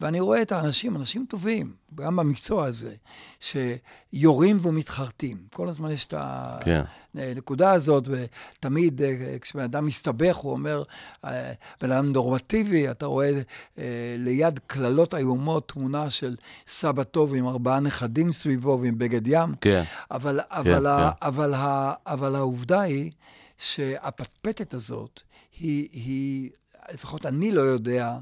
[0.02, 2.96] ואני רואה את האנשים, אנשים טובים, גם במקצוע הזה,
[3.40, 5.38] שיורים ומתחרטים.
[5.54, 6.14] כל הזמן יש את
[6.62, 6.84] כן.
[7.20, 10.84] הנקודה הזאת, ותמיד אה, כשבן אדם מסתבך, הוא אומר,
[11.26, 13.32] אה, בן אדם נורמטיבי, אתה רואה
[13.78, 16.36] אה, ליד קללות איומות תמונה של
[16.68, 19.54] סבא טוב עם ארבעה נכדים סביבו ועם בגד ים.
[19.62, 19.84] כן.
[20.12, 20.86] אבל, אבל, כן.
[20.86, 23.12] ה, אבל, ה, אבל העובדה היא
[23.58, 25.22] שהפטפטת הזאת,
[25.60, 26.50] היא, היא,
[26.94, 28.18] לפחות אני לא יודע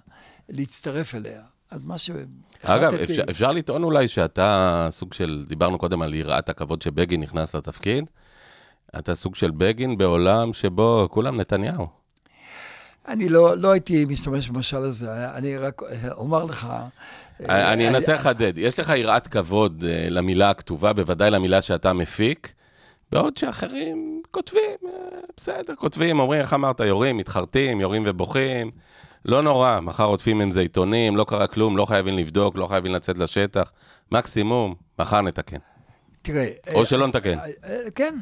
[0.50, 1.42] להצטרף אליה.
[1.72, 2.28] אז מה שהחלטתי...
[2.64, 7.56] אגב, אפשר, אפשר לטעון אולי שאתה סוג של, דיברנו קודם על יראת הכבוד שבגין נכנס
[7.56, 8.10] לתפקיד,
[9.00, 11.88] אתה סוג של בגין בעולם שבו כולם נתניהו.
[13.08, 15.82] אני לא, לא הייתי משתמש במשל הזה, אני רק
[16.12, 16.68] אומר לך...
[17.50, 18.54] אה, אני אנסה לחדד.
[18.58, 22.54] יש לך יראת כבוד אה, למילה הכתובה, בוודאי למילה שאתה מפיק,
[23.12, 24.92] בעוד שאחרים כותבים, אה,
[25.38, 28.72] בסדר, כותבים, אומרים, איך אמרת, יורים, מתחרטים, יורים ובוכים.
[29.26, 32.92] לא נורא, מחר עוטפים עם זה עיתונים, לא קרה כלום, לא חייבים לבדוק, לא חייבים
[32.92, 33.72] לצאת לשטח.
[34.12, 35.75] מקסימום, מחר נתקן.
[36.26, 36.52] תראה...
[36.74, 37.40] או שלא נתקן.
[37.40, 38.16] אה, אה, כן,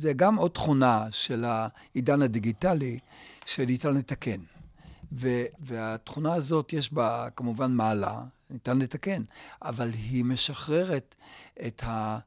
[0.00, 2.98] זה גם עוד תכונה של העידן הדיגיטלי,
[3.46, 4.40] שניתן לתקן.
[5.60, 9.22] והתכונה הזאת, יש בה כמובן מעלה, ניתן לתקן,
[9.62, 11.14] אבל היא משחררת
[11.66, 12.18] את ה...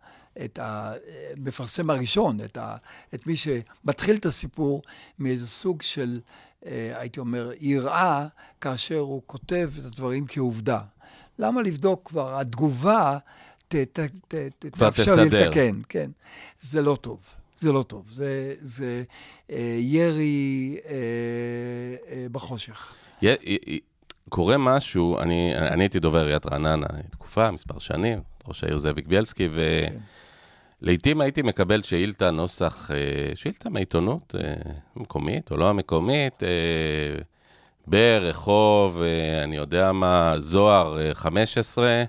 [0.45, 2.75] את המפרסם הראשון, את, ה,
[3.13, 4.81] את מי שמתחיל את הסיפור
[5.19, 6.19] מאיזה סוג של,
[6.65, 8.27] אה, הייתי אומר, יראה,
[8.61, 10.81] כאשר הוא כותב את הדברים כעובדה.
[11.39, 12.39] למה לבדוק כבר?
[12.39, 13.17] התגובה
[13.67, 15.29] ת, ת, ת, ת, תאפשר לי.
[15.29, 16.11] לתקן, כן.
[16.59, 17.19] זה לא טוב.
[17.55, 18.05] זה לא טוב.
[18.11, 19.03] זה, זה
[19.51, 20.91] אה, ירי אה,
[22.11, 22.93] אה, בחושך.
[23.21, 23.79] י- י-
[24.29, 29.49] קורה משהו, אני, אני הייתי דובר עיריית רעננה תקופה, מספר שנים, ראש העיר זאביק בילסקי,
[30.81, 32.97] ולעיתים הייתי מקבל שאילתה, נוסח, אה,
[33.35, 34.53] שאילתה מעיתונות אה,
[34.95, 36.49] מקומית או לא המקומית, אה,
[37.87, 42.03] ברחוב, אה, אני יודע מה, זוהר אה, 15,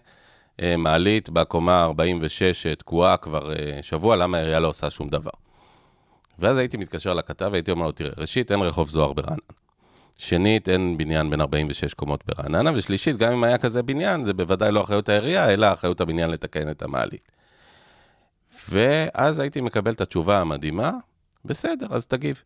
[0.62, 5.30] אה, מעלית בקומה 46 אה, תקועה כבר אה, שבוע, למה העירייה לא עושה שום דבר?
[6.38, 9.37] ואז הייתי מתקשר לכתב והייתי אומר לו, תראה, ראשית, אין רחוב זוהר ברעננה.
[10.18, 14.72] שנית, אין בניין בין 46 קומות ברעננה, ושלישית, גם אם היה כזה בניין, זה בוודאי
[14.72, 17.32] לא אחריות העירייה, אלא אחריות הבניין לתקן את המעלית.
[18.68, 20.90] ואז הייתי מקבל את התשובה המדהימה,
[21.44, 22.42] בסדר, אז תגיב.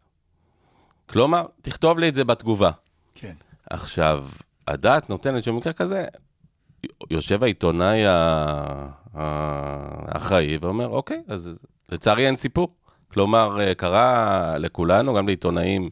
[1.06, 2.70] כלומר, תכתוב לי את זה בתגובה.
[3.20, 3.34] כן.
[3.70, 4.24] עכשיו,
[4.68, 6.04] הדעת נותנת שבמקרה כזה,
[7.10, 8.02] יושב העיתונאי
[9.14, 12.68] האחראי ואומר, אוקיי, אז לצערי אין סיפור.
[13.12, 15.90] כלומר, אה, קרה לכולנו, גם לעיתונאים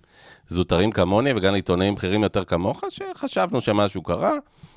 [0.49, 4.33] זוטרים כמוני וגם לעיתונאים בכירים יותר כמוך, שחשבנו שמשהו קרה,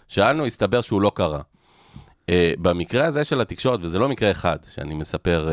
[0.08, 1.42] שאלנו, הסתבר שהוא לא קרה.
[2.28, 2.32] Uh,
[2.62, 5.52] במקרה הזה של התקשורת, וזה לא מקרה אחד, שאני מספר, uh,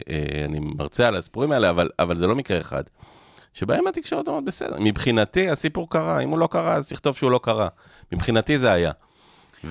[0.00, 2.82] uh, אני מרצה על הסיפורים האלה, אבל, אבל זה לא מקרה אחד.
[3.54, 7.40] שבהם התקשורת אומרת, בסדר, מבחינתי הסיפור קרה, אם הוא לא קרה, אז תכתוב שהוא לא
[7.42, 7.68] קרה.
[8.12, 8.92] מבחינתי זה היה.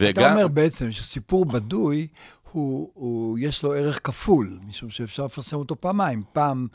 [0.09, 2.07] אתה אומר בעצם שסיפור בדוי,
[2.51, 6.67] הוא, הוא, יש לו ערך כפול, משום שאפשר לפרסם אותו פעמיים, פעם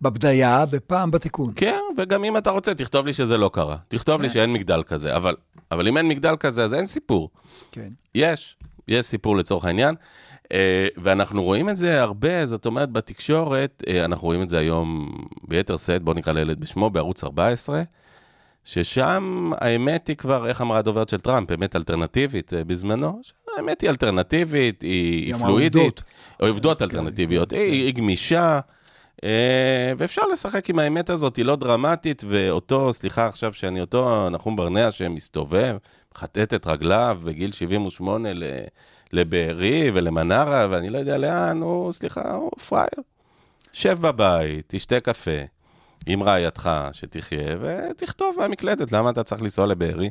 [0.00, 1.52] בבדיה ופעם בתיקון.
[1.56, 3.76] כן, וגם אם אתה רוצה, תכתוב לי שזה לא קרה.
[3.88, 5.36] תכתוב לי שאין מגדל כזה, אבל,
[5.70, 7.30] אבל אם אין מגדל כזה, אז אין סיפור.
[7.72, 7.88] כן.
[8.14, 8.56] יש,
[8.88, 9.94] יש סיפור לצורך העניין.
[10.52, 15.08] אה, ואנחנו רואים את זה הרבה, זאת אומרת, בתקשורת, אה, אנחנו רואים את זה היום
[15.48, 17.82] ביתר שאת, בואו נקרא לילד בשמו, בערוץ 14,
[18.64, 23.20] ששם האמת היא כבר, איך אמרה הדוברת של טראמפ, אמת אלטרנטיבית אה, בזמנו,
[23.56, 26.02] האמת היא אלטרנטיבית, היא, פלואידית,
[26.40, 28.60] עובדות כן, אלטרנטיביות, כן, היא, גמישה,
[29.98, 34.90] ואפשר לשחק עם האמת הזאת, היא לא דרמטית, ואותו, סליחה עכשיו שאני אותו נחום ברנע
[34.90, 35.76] שמסתובב,
[36.14, 38.44] מחטט את רגליו בגיל 78 ל-
[39.12, 43.02] לבארי ולמנרה, ואני לא יודע לאן, הוא, סליחה, הוא פראייר.
[43.72, 45.40] שב בבית, תשתה קפה
[46.06, 50.10] עם רעייתך, שתחיה, ותכתוב מהמקלדת, למה אתה צריך לנסוע לבארי?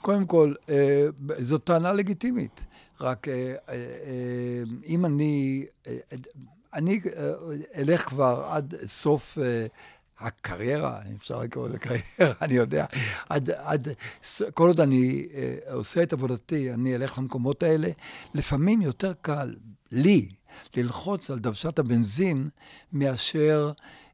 [0.00, 1.06] קודם כל, אה,
[1.38, 2.64] זו טענה לגיטימית.
[3.00, 3.76] רק אה, אה,
[4.86, 5.66] אם אני,
[6.74, 7.00] אני
[7.76, 9.38] אלך כבר עד סוף
[10.20, 12.04] הקריירה, אם אפשר לקרוא לזה קריירה,
[12.42, 12.86] אני יודע,
[13.28, 13.88] עד, עד,
[14.54, 17.88] כל עוד אני אה, עושה את עבודתי, אני אלך למקומות האלה.
[18.34, 19.54] לפעמים יותר קל
[19.92, 20.28] לי
[20.76, 22.48] ללחוץ על דוושת הבנזין
[22.92, 23.72] מאשר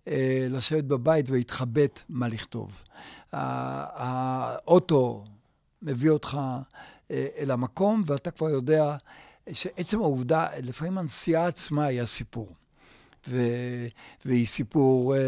[0.08, 2.82] אה, לשבת בבית ולהתחבט מה לכתוב.
[3.32, 5.24] האוטו
[5.82, 6.38] מביא אותך
[7.10, 8.96] אה, אל המקום, ואתה כבר יודע
[9.52, 12.54] שעצם העובדה, לפעמים הנסיעה עצמה היא הסיפור.
[13.28, 13.42] ו...
[14.24, 15.20] והיא סיפור אה,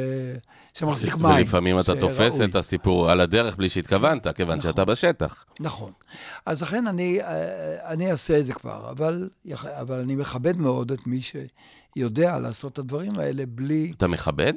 [0.74, 1.36] שמחזיק מים.
[1.36, 2.40] ולפעמים אתה תופס.
[2.40, 4.70] את הסיפור על הדרך בלי שהתכוונת, כיוון נכון.
[4.70, 5.44] שאתה בשטח.
[5.60, 5.92] נכון.
[6.46, 9.28] אז לכן אני, אה, אני אעשה את זה כבר, אבל,
[9.64, 13.92] אבל אני מכבד מאוד את מי שיודע לעשות את הדברים האלה בלי...
[13.96, 14.52] אתה מכבד?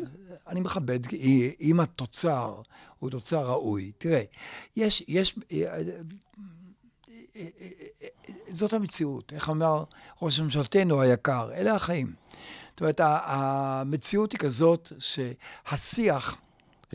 [0.48, 1.00] אני מכבד,
[1.62, 2.62] אם התוצר
[3.00, 3.92] הוא תוצר ראוי.
[3.98, 4.22] תראה,
[4.76, 5.82] יש, יש, אה,
[8.48, 9.34] זאת המציאות.
[9.34, 9.84] איך אמר
[10.22, 11.50] ראש ממשלתנו היקר?
[11.54, 12.14] אלה החיים.
[12.72, 16.38] זאת אומרת, המציאות היא כזאת שהשיח,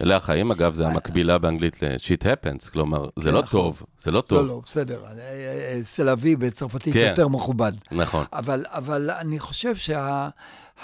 [0.03, 3.50] אלה החיים, אגב, זה המקבילה באנגלית ל-shit happens, כלומר, זה כן, נכון.
[3.50, 4.46] טוב, זה לא לא, טוב.
[4.46, 7.07] לא, בסדר, אה, אה, סלאבי בצרפתית כן.
[7.11, 7.72] יותר מכובד.
[7.92, 8.24] נכון.
[8.33, 10.29] אבל, אבל אני חושב שה...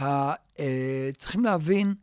[0.01, 1.95] ה, אה, צריכים להבין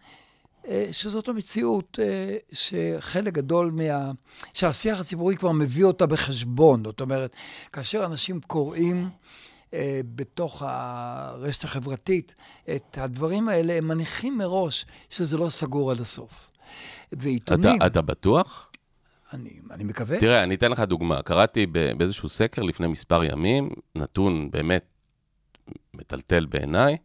[0.68, 4.12] אה, שזאת המציאות אה, שחלק גדול מה...
[4.54, 6.84] שהשיח הציבורי כבר מביא אותה בחשבון.
[6.84, 7.36] זאת אומרת,
[7.74, 9.10] כאשר אנשים קוראים אה,
[10.16, 12.36] בתוך הרשת החברתית
[12.76, 16.50] את הדברים האלה, הם מניחים מראש שזה לא סגור עד הסוף.
[17.12, 18.70] ועיתונים, אתה, אתה בטוח?
[19.34, 21.22] אני, אני מקווה, תראה, אני אתן לך דוגמה.
[21.22, 24.86] קראתי באיזשהו סקר לפני מספר ימים, נתון באמת
[25.94, 26.98] מטלטל בעיניי,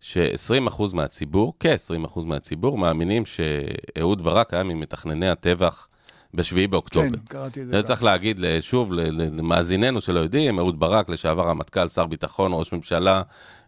[0.00, 5.88] ש-20% מהציבור, כ-20% מהציבור, מאמינים שאהוד ברק היה ממתכנני הטבח
[6.34, 7.08] ב-7 באוקטובר.
[7.08, 7.82] כן, קראתי את זה.
[7.82, 13.22] צריך להגיד שוב למאזיננו שלא יודעים, אהוד ברק, לשעבר רמטכ"ל, שר ביטחון, ראש ממשלה,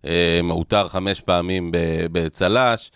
[0.05, 1.71] אה, מעוטר חמש פעמים
[2.13, 2.91] בצל"ש.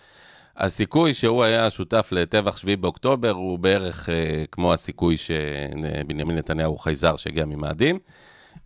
[0.56, 6.78] הסיכוי שהוא היה שותף לטבח 7 באוקטובר הוא בערך אה, כמו הסיכוי שבנימין נתניהו הוא
[6.78, 7.98] חייזר שהגיע ממאדים.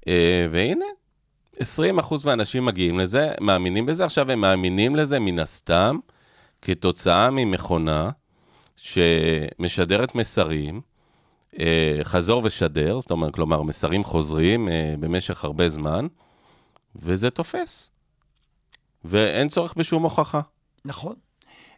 [0.09, 0.85] אה, והנה,
[1.57, 1.63] 20%
[2.25, 4.05] מהאנשים מגיעים לזה, מאמינים בזה.
[4.05, 5.99] עכשיו, הם מאמינים לזה מן הסתם
[6.63, 8.11] כתוצאה ממכונה
[8.77, 10.81] שמשדרת מסרים,
[12.03, 16.07] חזור ושדר, זאת אומרת, כלומר, מסרים חוזרים אה, במשך הרבה זמן,
[16.97, 17.91] וזה תופס.
[19.05, 20.41] ואין צורך בשום הוכחה.
[20.85, 21.15] נכון.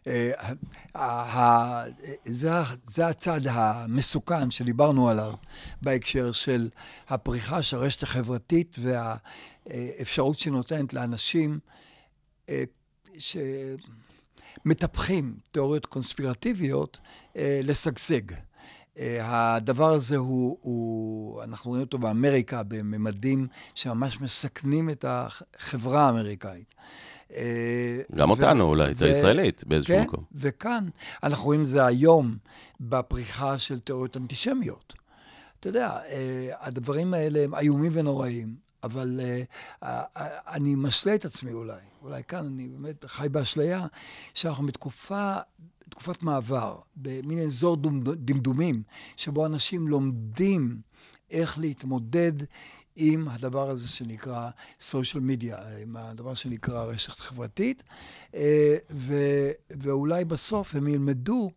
[0.07, 1.85] אה,
[2.25, 2.51] זה
[2.87, 5.33] זה הצד המסוכן שדיברנו עליו
[5.81, 6.69] בהקשר של
[7.09, 11.59] הפריחה של הרשת החברתית והאפשרות שנותנת לאנשים
[12.49, 12.63] אה,
[14.63, 16.99] שמטפחים תיאוריות קונספירטיביות
[17.35, 18.21] אה, לשגשג.
[18.99, 26.73] אה, הדבר הזה הוא, הוא, אנחנו רואים אותו באמריקה בממדים שממש מסכנים את החברה האמריקאית.
[27.35, 30.23] אה, גם אותנו אולי, את הישראלית, באיזשהו כן, מקום.
[30.35, 30.89] וכאן
[31.23, 32.37] אנחנו רואים את זה היום
[32.79, 34.93] בפריחה של תיאוריות אנטישמיות.
[35.59, 39.19] אתה יודע, אה, הדברים האלה הם איומים ונוראים, אבל
[40.47, 43.85] אני משלה את עצמי אולי, אולי כאן אני באמת חי באשליה,
[44.33, 45.37] שאנחנו בתקופה,
[45.93, 47.77] תקופת מעבר, במין אזור
[48.15, 48.83] דמדומים,
[49.17, 50.81] שבו אנשים לומדים
[51.31, 52.31] איך להתמודד
[52.95, 54.49] עם הדבר הזה שנקרא
[54.81, 57.83] social media, עם הדבר שנקרא רשת חברתית,
[58.35, 61.51] אה, ו- ואולי בסוף הם ילמדו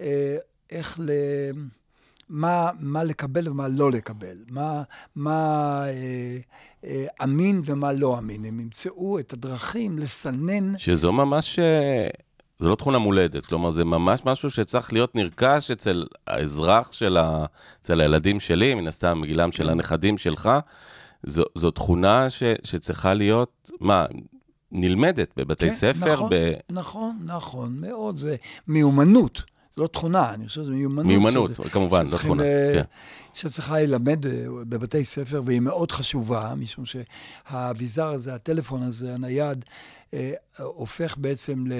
[0.00, 0.36] אה,
[0.70, 1.10] איך ל...
[2.28, 4.82] מה, מה לקבל ומה לא לקבל, מה,
[5.16, 6.36] מה אה,
[6.84, 8.44] אה, אמין ומה לא אמין.
[8.44, 11.58] הם ימצאו את הדרכים לסנן שזו ממש,
[12.62, 17.46] זו לא תכונה מולדת, כלומר, זה ממש משהו שצריך להיות נרכש אצל האזרח של ה...
[17.80, 20.50] אצל הילדים שלי, מן הסתם, גילם של הנכדים שלך.
[21.22, 24.06] זו, זו תכונה ש, שצריכה להיות, מה,
[24.72, 26.12] נלמדת בבתי כן, ספר?
[26.12, 26.52] נכון, ב...
[26.70, 28.18] נכון, נכון, מאוד.
[28.18, 28.36] זה
[28.68, 29.42] מיומנות.
[29.76, 31.06] זה לא תכונה, אני חושב שזו מיומנות.
[31.06, 32.82] מיומנות, שזה- כמובן, זו שצריכים, תכונה, אה, כן.
[33.34, 34.32] שצריכה ללמד אה,
[34.68, 39.64] בבתי ספר, והיא מאוד חשובה, משום שהאביזר הזה, הטלפון הזה, הנייד,
[40.14, 41.72] אה, הופך בעצם ל,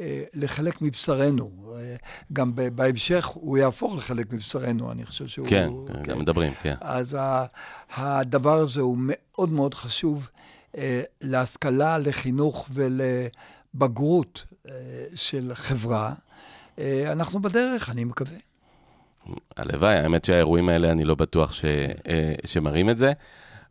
[0.00, 1.50] אה, לחלק מבשרנו.
[1.78, 1.96] אה,
[2.32, 5.46] גם ב- בהמשך הוא יהפוך לחלק מבשרנו, אני חושב שהוא...
[5.48, 5.68] כן,
[6.02, 6.74] גם מדברים, כן.
[6.80, 7.46] אז ה-
[7.96, 10.28] הדבר הזה הוא מאוד מאוד חשוב
[10.76, 12.68] אה, להשכלה, לחינוך
[13.74, 14.72] ולבגרות אה,
[15.14, 16.12] של חברה.
[16.78, 18.36] אה, אנחנו בדרך, אני מקווה.
[19.56, 21.64] הלוואי, האמת שהאירועים האלה, אני לא בטוח ש,
[22.08, 23.12] אה, שמראים את זה.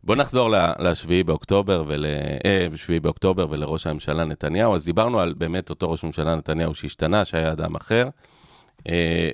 [0.04, 2.06] בוא נחזור ל-7 באוקטובר, ול,
[2.44, 4.74] אה, 7 באוקטובר ולראש הממשלה נתניהו.
[4.74, 8.08] אז דיברנו על באמת אותו ראש ממשלה נתניהו שהשתנה, שהיה אדם אחר,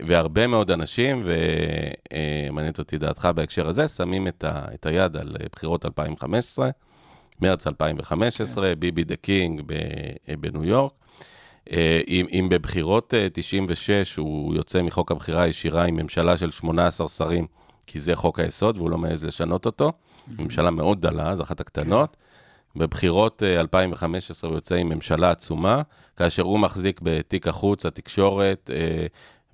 [0.06, 5.86] והרבה מאוד אנשים, ומעניינת אותי דעתך בהקשר הזה, שמים את, ה, את היד על בחירות
[5.86, 6.70] 2015,
[7.40, 10.92] מרץ 2015, ביבי the king ב- בניו יורק.
[11.72, 17.08] אה, אם, אם בבחירות אה, 96 הוא יוצא מחוק הבחירה הישירה עם ממשלה של 18
[17.08, 17.46] שרים,
[17.86, 19.92] כי זה חוק היסוד והוא לא מעז לשנות אותו,
[20.38, 22.16] ממשלה מאוד דלה, זו אחת הקטנות.
[22.76, 25.82] בבחירות אה, 2015 הוא יוצא עם ממשלה עצומה,
[26.16, 29.06] כאשר הוא מחזיק בתיק החוץ, התקשורת, אה,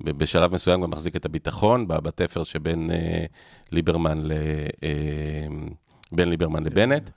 [0.05, 3.25] בשלב מסוים גם מחזיק את הביטחון, בתפר שבין אה,
[3.73, 4.33] ליברמן ל...
[4.83, 4.89] אה,
[6.13, 7.11] בין ליברמן לבנט.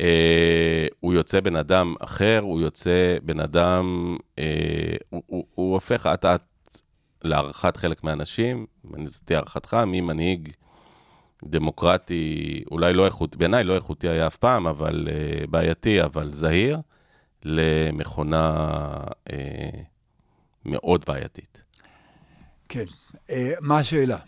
[0.00, 4.44] אה, הוא יוצא בן אדם אחר, הוא יוצא בן אדם, אה,
[5.10, 6.42] הוא, הוא, הוא הופך אט אט
[7.24, 10.48] להערכת חלק מהאנשים, מעניין אותי הערכתך, ממנהיג
[11.44, 16.78] דמוקרטי, אולי לא איכותי, בעיניי לא איכותי היה אף פעם, אבל אה, בעייתי, אבל זהיר,
[17.44, 18.54] למכונה
[19.32, 19.70] אה,
[20.64, 21.64] מאוד בעייתית.
[22.68, 22.84] כן.
[23.30, 24.18] אה, מה השאלה?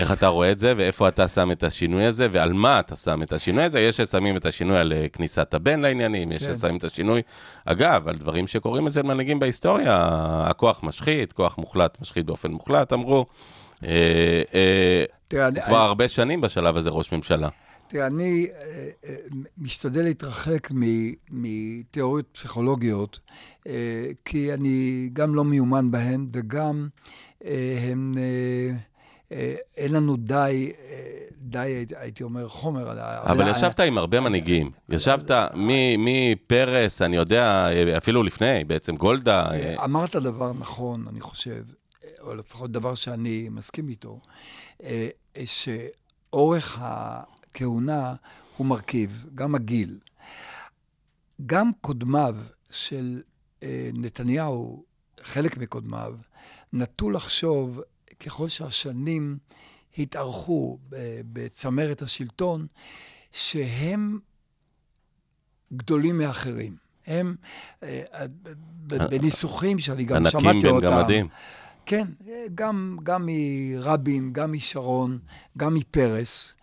[0.00, 3.22] איך אתה רואה את זה, ואיפה אתה שם את השינוי הזה, ועל מה אתה שם
[3.22, 3.80] את השינוי הזה?
[3.80, 6.54] יש ששמים את השינוי על אה, כניסת הבן לעניינים, יש כן.
[6.54, 7.22] ששמים את השינוי,
[7.64, 9.96] אגב, על דברים שקורים אצל מנהיגים בהיסטוריה,
[10.44, 13.26] הכוח משחית, כוח מוחלט משחית באופן מוחלט, אמרו.
[13.84, 17.48] אה, אה, כבר הרבה שנים בשלב הזה ראש ממשלה.
[17.88, 18.46] תראה, אני
[19.58, 20.68] משתדל להתרחק
[21.30, 23.18] מתיאוריות פסיכולוגיות,
[24.24, 26.88] כי אני גם לא מיומן בהן, וגם
[27.44, 28.72] אה,
[29.76, 30.94] אין לנו די, אה,
[31.38, 31.58] די,
[31.96, 33.22] הייתי- אומר, חומר על ה...
[33.32, 34.70] אבל ישבת עם הרבה מנהיגים.
[34.88, 39.50] ישבת מ- מפרס, אני יודע, אה, אפילו לפני, בעצם גולדה.
[39.50, 41.64] אה, אה, אמרת דבר נכון, אני חושב,
[42.04, 44.20] אה, או לפחות דבר שאני מסכים איתו,
[44.82, 45.08] אה,
[45.44, 48.14] שאורך הכהונה
[48.56, 49.98] הוא מרכיב, גם הגיל.
[51.46, 52.36] גם קודמיו
[52.70, 53.22] של
[53.62, 54.84] אה, נתניהו,
[55.20, 56.14] חלק מקודמיו,
[56.72, 57.80] נטו לחשוב,
[58.20, 59.38] ככל שהשנים
[59.98, 60.78] התארכו
[61.32, 62.66] בצמרת השלטון,
[63.32, 64.18] שהם
[65.72, 66.76] גדולים מאחרים.
[67.06, 67.36] הם,
[67.82, 68.26] אה, אה,
[68.86, 70.86] בניסוחים שאני גם ענקים שמעתי בין אותם.
[70.86, 71.28] גמדים.
[71.86, 75.18] כן, אה, גם, גם מרבין, גם משרון,
[75.56, 76.54] גם מפרס.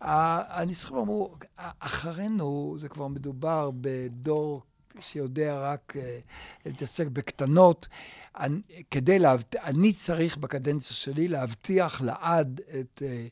[0.00, 1.34] הניסוחים אמרו,
[1.78, 4.62] אחרינו זה כבר מדובר בדור
[5.00, 6.18] שיודע רק אה,
[6.66, 7.88] להתעסק בקטנות.
[8.36, 13.26] אני, כדי להבטיח, אני צריך בקדנציה שלי להבטיח לעד את, אה,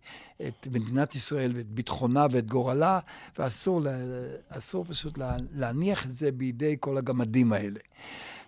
[0.48, 3.00] את מדינת ישראל ואת ביטחונה ואת גורלה,
[3.38, 3.96] ואסור לה,
[4.88, 7.80] פשוט לה, להניח את זה בידי כל הגמדים האלה.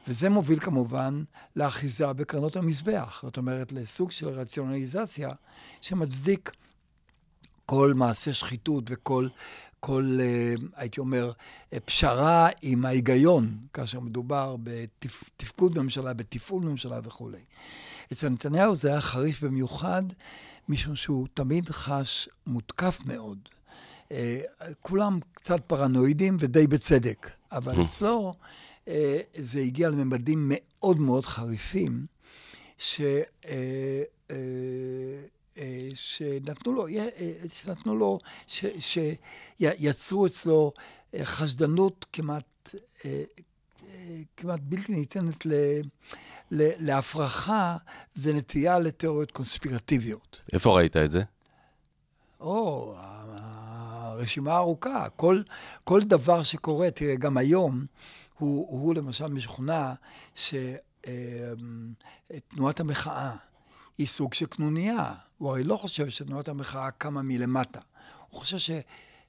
[0.08, 1.24] וזה מוביל כמובן
[1.56, 5.30] לאחיזה בקרנות המזבח, זאת אומרת, לסוג של רציונליזציה
[5.80, 6.50] שמצדיק
[7.66, 9.28] כל מעשה שחיתות וכל,
[9.80, 11.32] כל, אה, הייתי אומר,
[11.72, 17.44] אה, פשרה עם ההיגיון, כאשר מדובר בתפקוד ממשלה, בתפעול ממשלה וכולי.
[18.12, 20.02] אצל נתניהו זה היה חריף במיוחד,
[20.68, 23.38] משום שהוא תמיד חש מותקף מאוד.
[24.12, 24.40] אה,
[24.80, 28.34] כולם קצת פרנואידים ודי בצדק, אבל אצלו
[28.88, 32.06] אה, זה הגיע לממדים מאוד מאוד חריפים,
[32.78, 33.00] ש...
[35.58, 37.08] אה, שנתנו לו, אה,
[37.52, 38.98] שנתנו לו, ש-
[39.60, 40.72] שיצרו אצלו
[41.14, 42.74] אה, חשדנות כמעט,
[44.36, 45.52] כמעט בלתי ניתנת ל,
[46.50, 47.76] ל, להפרחה
[48.16, 50.40] ונטייה לתיאוריות קונספירטיביות.
[50.52, 51.22] איפה ראית את זה?
[52.40, 52.94] או,
[54.14, 55.06] הרשימה ארוכה.
[55.16, 55.42] כל,
[55.84, 57.86] כל דבר שקורה, תראה, גם היום,
[58.38, 59.92] הוא, הוא למשל משוכנע
[60.34, 60.80] שתנועת
[62.80, 63.36] המחאה
[63.98, 65.12] היא סוג של קנוניה.
[65.38, 67.80] הוא הרי לא חושב שתנועת המחאה קמה מלמטה.
[68.30, 68.58] הוא חושב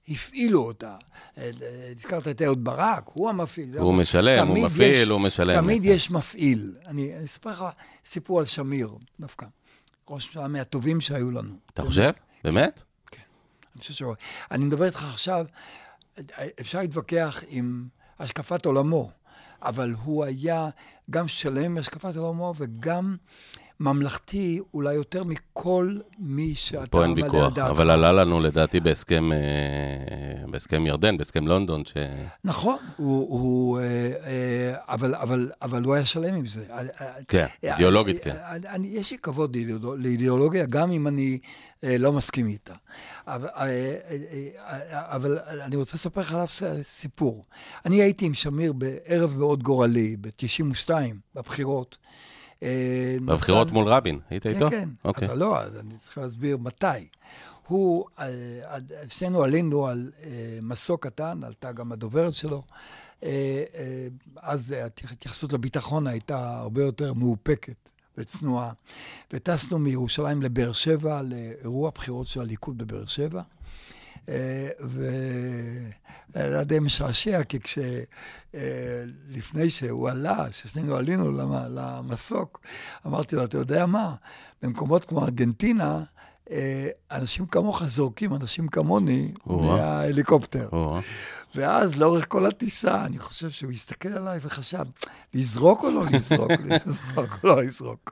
[0.07, 0.97] שהפעילו אותה.
[1.38, 1.51] אה,
[1.97, 3.78] הזכרת את אהוד ברק, הוא המפעיל.
[3.78, 5.61] הוא משלם, הוא מפעיל, יש- הוא משלם.
[5.61, 5.89] תמיד כן.
[5.89, 6.76] יש מפעיל.
[6.86, 7.66] אני אני אספר לך
[8.05, 8.89] סיפור על שמיר,
[9.20, 9.45] דווקא.
[10.09, 11.53] ראש ממשלה מהטובים שהיו לנו.
[11.74, 12.11] אתה חושב?
[12.43, 12.82] באמת?
[13.76, 14.03] אני חושב ש...
[14.51, 15.45] אני מדבר איתך עכשיו,
[16.61, 17.88] אפשר להתווכח עם
[18.20, 19.11] השקפת עולמו,
[19.61, 20.70] אבל הוא היה
[21.09, 23.16] גם שלם עם השקפת עולמו וגם
[23.80, 27.69] ממלכתי אולי יותר מכל מי שאתה פה אין מעלה על ויכוח, דעתך.
[27.69, 29.38] אבל עלה לנו לדעתי בהסכם, אה,
[30.51, 31.93] בהסכם ירדן, בהסכם לונדון, ש...
[32.43, 36.65] נכון, הוא, הוא, אה, אה, אבל, אבל, אבל הוא היה שלם עם זה.
[37.28, 38.36] כן, אידיאולוגית, כן.
[38.49, 41.39] אני, אני, יש לי כבוד לאידיאולוג- לאידיאולוגיה, גם אם אני
[41.84, 42.73] לא מסכים איתה.
[43.28, 43.47] אבל,
[44.91, 46.47] אבל אני רוצה לספר לך עליו
[46.84, 47.41] סיפור.
[47.86, 50.89] אני הייתי עם שמיר בערב מאוד גורלי, ב-92,
[51.36, 51.97] בבחירות.
[52.66, 54.70] אה, בבחירות מול רבין, היית כן, איתו?
[54.70, 54.89] כן.
[55.05, 55.28] אוקיי.
[55.28, 57.07] אבל לא, אז אני צריך להסביר מתי.
[57.68, 58.26] הוא, אה,
[58.63, 58.78] אה,
[59.09, 60.30] שנינו עלינו על אה,
[60.61, 62.63] מסוק קטן, עלתה גם הדוברת שלו.
[64.38, 68.72] אז ההתייחסות לביטחון הייתה הרבה יותר מאופקת וצנועה.
[69.34, 73.41] וטסנו מירושלים לבאר שבע לאירוע בחירות של הליכוד בבאר שבע.
[74.30, 75.89] אה, וזה
[76.34, 77.59] היה די משעשע, כי
[78.53, 82.61] כשלפני שהוא עלה, ששנינו עלינו למ- למסוק,
[83.07, 84.15] אמרתי לו, אתה יודע מה,
[84.61, 86.03] במקומות כמו ארגנטינה,
[86.51, 89.32] אה, אנשים כמוך זורקים אנשים כמוני.
[89.45, 90.69] מההליקופטר.
[91.55, 94.84] ואז לאורך כל הטיסה, אני חושב שהוא הסתכל עליי וחשב,
[95.34, 96.51] לזרוק או לא לזרוק?
[96.86, 98.11] לזרוק או לא לזרוק?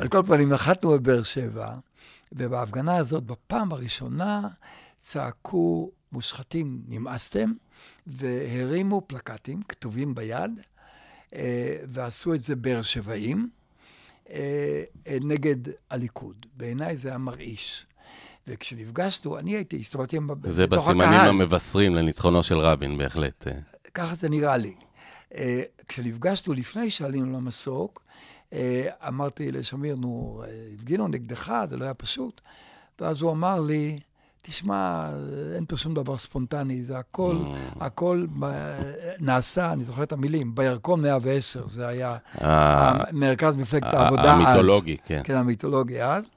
[0.00, 1.74] על כל פנים, נחתנו בבאר שבע,
[2.32, 4.40] ובהפגנה הזאת, בפעם הראשונה,
[5.00, 7.52] צעקו מושחתים, נמאסתם,
[8.06, 10.60] והרימו פלקטים כתובים ביד,
[11.34, 13.50] אה, ועשו את זה באר שבעים,
[14.30, 15.56] אה, אה, נגד
[15.90, 16.46] הליכוד.
[16.56, 17.86] בעיניי זה היה מרעיש.
[18.46, 21.28] וכשנפגשנו, אני הייתי, הסתובבתי ב- זה בתוך בסימנים הקהל.
[21.28, 23.46] המבשרים לניצחונו של רבין, בהחלט.
[23.94, 24.74] ככה זה נראה לי.
[25.88, 28.02] כשנפגשנו לפני שעלינו למסוק,
[29.08, 30.42] אמרתי לשמיר, נו,
[30.74, 32.40] הפגינו נגדך, זה לא היה פשוט.
[33.00, 34.00] ואז הוא אמר לי,
[34.48, 35.08] תשמע,
[35.54, 37.36] אין פה שום דבר ספונטני, זה הכל,
[37.80, 38.72] הכל ב-
[39.20, 44.40] נעשה, אני זוכר את המילים, בירקון 110, זה היה ה- מרכז מפלגת העבודה אז.
[44.46, 45.20] המיתולוגי, כן.
[45.24, 46.30] כן, המיתולוגי אז.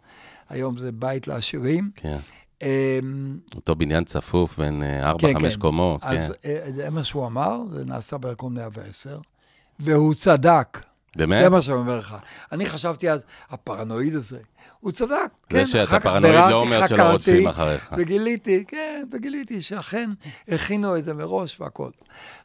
[0.50, 1.92] היום זה בית לעשירים.
[1.96, 2.18] כן.
[2.62, 2.68] אמ,
[3.56, 5.60] אותו בניין צפוף בין אה, ארבע, כן, כן.
[5.60, 6.50] קומות, אז כן.
[6.50, 9.20] אה, זה מה שהוא אמר, זה נעשה בירקון 110,
[9.80, 10.80] והוא צדק.
[11.16, 11.44] באמת?
[11.44, 12.16] זה מה שאני אומר לך.
[12.52, 14.40] אני חשבתי אז, הפרנואיד הזה,
[14.80, 15.32] הוא צדק.
[15.50, 17.94] כן, זה שאתה אחר כך פרנואיד לא אומר שלא רודפים אחריך.
[17.98, 20.10] וגיליתי, כן, וגיליתי שאכן
[20.48, 21.92] הכינו את זה מראש והכול.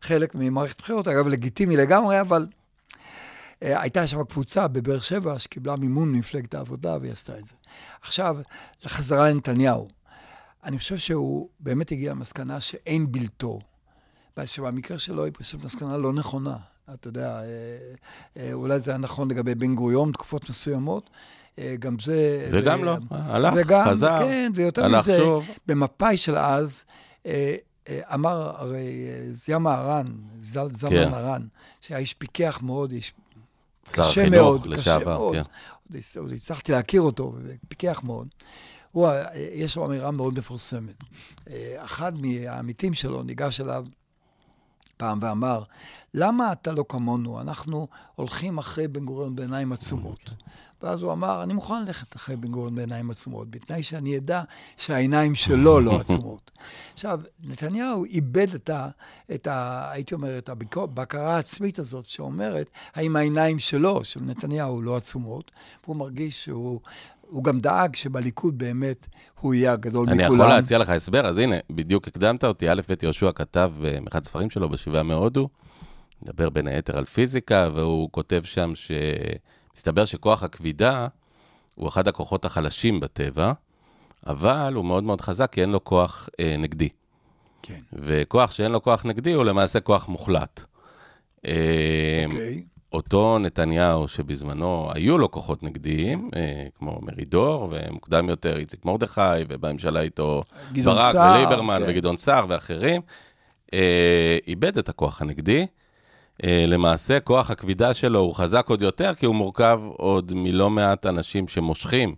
[0.02, 2.46] חלק ממערכת בחירות, אגב, לגיטימי לגמרי, אבל
[3.62, 7.54] אה, הייתה שם קבוצה בבאר שבע שקיבלה מימון ממפלגת העבודה והיא עשתה את זה.
[8.02, 8.36] עכשיו,
[8.84, 9.88] לחזרה לנתניהו.
[10.64, 13.58] אני חושב שהוא באמת הגיע למסקנה שאין בלתו.
[14.44, 16.56] שבמקרה שלו היא פשוט מסקנה לא נכונה.
[16.95, 17.45] אתה יודע, אה,
[18.37, 21.11] אה, אולי זה היה נכון לגבי בן גוריון, תקופות מסוימות.
[21.59, 22.49] אה, גם זה...
[22.53, 25.45] וגם ו- לא, הלך, וגם, חזר, כן, ויותר הלך מזה, שוב.
[25.66, 26.84] במפא"י של אז,
[28.14, 28.93] אמר הרי
[29.32, 30.07] זיה מהרן,
[30.41, 31.11] זל- זלמן כן.
[31.11, 31.47] מהרן,
[31.80, 33.12] שהיה איש פיקח מאוד, איש
[33.93, 35.34] קשה מאוד, קשה לשעבר, מאוד.
[35.34, 35.43] כן.
[35.89, 37.34] עוד הצ- עוד הצלחתי להכיר אותו,
[37.68, 38.28] פיקח מאוד.
[38.93, 39.09] הוא,
[39.55, 40.95] יש לו אמירה מאוד מפורסמת.
[41.76, 43.84] אחד מהעמיתים שלו ניגש אליו
[44.97, 45.62] פעם ואמר,
[46.14, 47.40] למה אתה לא כמונו?
[47.40, 50.34] אנחנו הולכים אחרי בן גוריון בעיניים עצומות.
[50.82, 54.42] ואז הוא אמר, אני מוכן ללכת אחרי בן גוריון בעיניים עצומות, בתנאי שאני אדע
[54.76, 56.51] שהעיניים שלו לא עצומות.
[56.92, 58.88] עכשיו, נתניהו איבד את ה...
[59.34, 64.97] את ה הייתי אומר, את הבקרה העצמית הזאת, שאומרת, האם העיניים שלו, של נתניהו, לא
[64.97, 65.51] עצומות,
[65.84, 66.80] והוא מרגיש שהוא...
[67.29, 69.07] הוא גם דאג שבליכוד באמת
[69.41, 70.41] הוא יהיה הגדול אני מכולם.
[70.41, 73.72] יכול להציע לך הסבר, אז הנה, בדיוק הקדמת אותי, א' ב' יהושע כתב
[74.05, 75.49] באחד הספרים שלו בשבעה מהודו,
[76.22, 81.09] מדבר בין היתר על פיזיקה, והוא כותב שם שמסתבר שכוח הכבידה
[81.74, 83.53] הוא אחד הכוחות החלשים בטבע,
[84.27, 86.89] אבל הוא מאוד מאוד חזק, כי אין לו כוח אה, נגדי.
[87.62, 90.64] כן, וכוח שאין לו כוח נגדי הוא למעשה כוח מוחלט.
[91.47, 92.62] אה, אוקיי.
[92.97, 100.01] אותו נתניהו שבזמנו היו לו כוחות נגדיים, אה, כמו מרידור, ומוקדם יותר איציק מרדכי, ובממשלה
[100.01, 100.40] איתו
[100.84, 101.90] ברק וליברמן כן.
[101.90, 103.03] וגדעון סער ואחרים,
[103.74, 105.66] אה, איבד את הכוח הנגדי.
[106.44, 111.07] אה, למעשה, כוח הכבידה שלו הוא חזק עוד יותר, כי הוא מורכב עוד מלא מעט
[111.07, 112.14] אנשים שמושכים,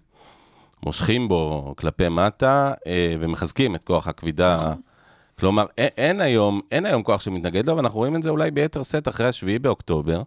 [0.82, 2.72] מושכים בו כלפי מטה,
[3.20, 4.56] ומחזקים את כוח הכבידה.
[4.56, 4.80] נכון.
[5.38, 9.08] כלומר, אין, היום, אין היום כוח שמתנגד לו, ואנחנו רואים את זה אולי ביתר שאת
[9.08, 10.22] אחרי השביעי באוקטובר,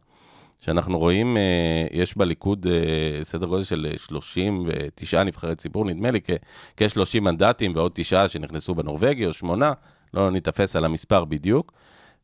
[0.62, 6.20] שאנחנו רואים, אה, יש בליכוד אה, סדר גודל של אה, 39 נבחרי ציבור, נדמה לי,
[6.24, 6.32] כ-
[6.78, 9.74] כ-30 מנדטים ועוד תשעה שנכנסו בנורבגי, או שמונה,
[10.14, 11.74] לא ניתפס על המספר בדיוק,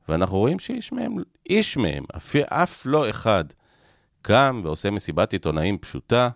[0.10, 1.16] ואנחנו רואים שאיש מהם,
[1.50, 3.46] איש מהם, אף, אף לא אחד,
[4.22, 6.30] קם ועושה מסיבת עיתונאים פשוטה,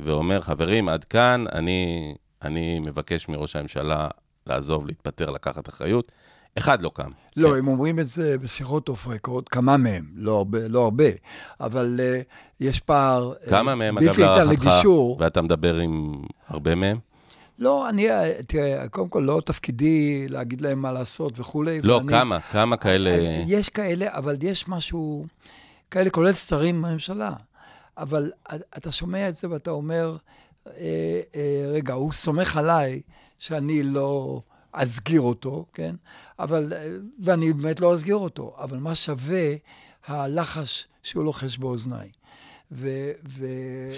[0.00, 4.08] ואומר, חברים, עד כאן, אני, אני מבקש מראש הממשלה
[4.46, 6.12] לעזוב, להתפטר, לקחת אחריות.
[6.58, 7.10] אחד לא קם.
[7.36, 7.58] לא, כן.
[7.58, 11.04] הם אומרים את זה בשיחות אוף רקורד, כמה מהם, לא הרבה, לא הרבה
[11.60, 12.24] אבל uh,
[12.60, 14.84] יש פער uh, כמה מהם, אגב, להערכתך.
[15.18, 16.98] ואתה מדבר עם הרבה מהם?
[17.58, 21.80] לא, אני, אה, תראה, קודם כל לא תפקידי להגיד להם מה לעשות וכולי.
[21.82, 22.40] לא, ואני- כמה?
[22.40, 23.10] כמה כאלה...
[23.46, 25.26] יש כאלה, אבל יש משהו,
[25.90, 27.32] כאלה כולל שרים בממשלה.
[27.98, 28.30] אבל
[28.78, 30.16] אתה שומע את זה ואתה אומר,
[30.66, 30.72] אה,
[31.36, 33.00] אה, רגע, הוא סומך עליי
[33.38, 34.40] שאני לא
[34.72, 35.94] אסגיר אותו, כן?
[36.38, 36.88] אבל, אה,
[37.20, 39.54] ואני באמת לא אסגיר אותו, אבל מה שווה
[40.06, 42.10] הלחש שהוא לוחש באוזניי?
[42.72, 42.88] ו...
[43.28, 43.46] ו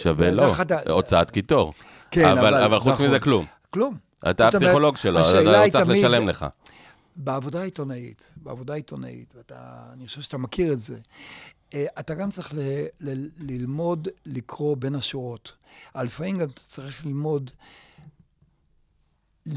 [0.03, 1.73] שווה לא, ואחת ה- הוצאת קיטור.
[2.11, 3.07] כן, אבל, אבל- אבל חוץ נכון.
[3.07, 3.47] מזה כלום.
[3.71, 3.97] כלום.
[4.31, 6.47] אתה הפסיכולוג שלו, אז הוא היא צריך לשלם לך.
[7.17, 9.57] בעבודה העיתונאית, בעבודה העיתונאית, ואתה,
[9.93, 10.97] אני חושב שאתה מכיר את זה,
[11.75, 12.59] אה, אתה גם צריך ל,
[13.01, 15.53] ל, ללמוד לקרוא בין השורות.
[15.95, 17.51] לפעמים גם אתה צריך ללמוד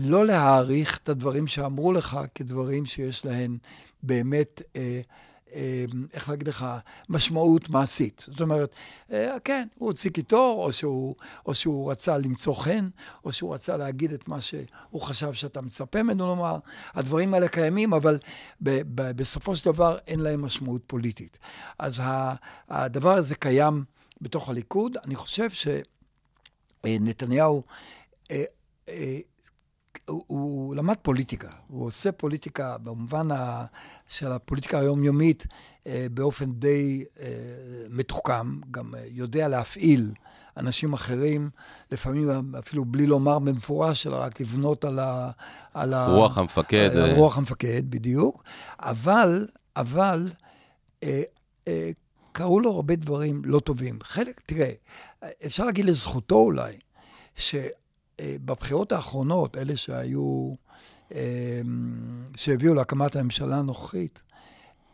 [0.01, 3.57] לא להעריך את הדברים שאמרו לך כדברים שיש להם
[4.03, 5.01] באמת, אה,
[5.53, 6.65] אה, איך להגיד לך,
[7.09, 8.25] משמעות מעשית.
[8.27, 8.69] זאת אומרת,
[9.11, 10.69] אה, כן, הוא הוציא קיטור, או
[11.45, 12.89] או שהוא רצה למצוא חן,
[13.25, 16.57] או שהוא רצה להגיד את מה שהוא חשב שאתה מצפה ממנו לומר.
[16.93, 18.19] הדברים האלה קיימים, אבל
[18.63, 21.39] ב, ב, בסופו של דבר אין להם משמעות פוליטית.
[21.79, 22.35] אז ה,
[22.69, 23.83] הדבר הזה קיים
[24.21, 24.97] בתוך הליכוד.
[25.05, 25.49] אני חושב
[26.83, 27.63] שנתניהו...
[28.31, 28.43] אה,
[28.89, 29.19] אה,
[30.05, 33.65] הוא, הוא למד פוליטיקה, הוא עושה פוליטיקה במובן ה,
[34.07, 35.47] של הפוליטיקה היומיומית
[35.87, 37.27] אה, באופן די אה,
[37.89, 40.13] מתוחכם, גם אה, יודע להפעיל
[40.57, 41.49] אנשים אחרים,
[41.91, 45.31] לפעמים אפילו בלי לומר במפורש, אלא רק לבנות על ה...
[45.73, 46.89] על ה רוח המפקד.
[46.95, 48.43] על אה, רוח המפקד, בדיוק.
[48.79, 50.31] אבל, אבל,
[51.03, 51.21] אה,
[51.67, 51.91] אה,
[52.31, 53.99] קרו לו הרבה דברים לא טובים.
[54.03, 54.71] חלק, תראה,
[55.45, 56.77] אפשר להגיד לזכותו אולי,
[58.24, 60.53] שבבחירות האחרונות, אלה שהיו,
[61.15, 61.61] אה,
[62.36, 64.21] שהביאו להקמת הממשלה הנוכחית,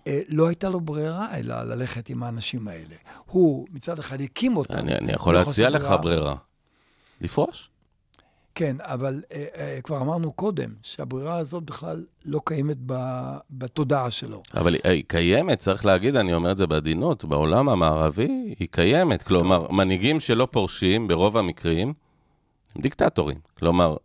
[0.07, 2.95] אה, לא הייתה לו ברירה אלא ללכת עם האנשים האלה.
[3.25, 4.77] הוא מצד אחד הקים אותם.
[4.77, 6.35] אני, אני יכול בחוסר להציע לך ברירה.
[7.21, 7.69] לפרוש.
[8.55, 12.93] כן, אבל אה, אה, כבר אמרנו קודם, שהברירה הזאת בכלל לא קיימת ב,
[13.51, 14.43] בתודעה שלו.
[14.53, 19.23] אבל היא, היא קיימת, צריך להגיד, אני אומר את זה בעדינות, בעולם המערבי היא קיימת.
[19.23, 21.93] כלומר, מנהיגים שלא פורשים, ברוב המקרים,
[22.75, 23.37] הם דיקטטורים.
[23.57, 23.95] כלומר,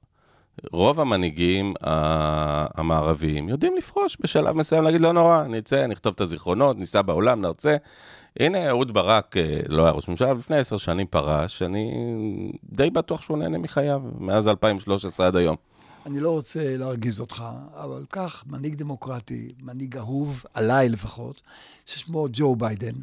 [0.73, 7.03] רוב המנהיגים המערביים יודעים לפרוש בשלב מסוים, להגיד, לא נורא, נצא, נכתוב את הזיכרונות, ניסע
[7.03, 7.77] בעולם, נרצה.
[8.41, 11.93] הנה, אהוד ברק אה, לא היה ראש ממשלה, לפני עשר שנים פרש, אני
[12.65, 15.57] די בטוח שהוא נהנה מחייו, מאז 2013 עד היום.
[16.07, 17.45] אני לא רוצה להרגיז אותך,
[17.75, 21.43] אבל כך, מנהיג דמוקרטי, מנהיג אהוב, עליי לפחות,
[21.87, 22.95] ששמו ג'ו ביידן,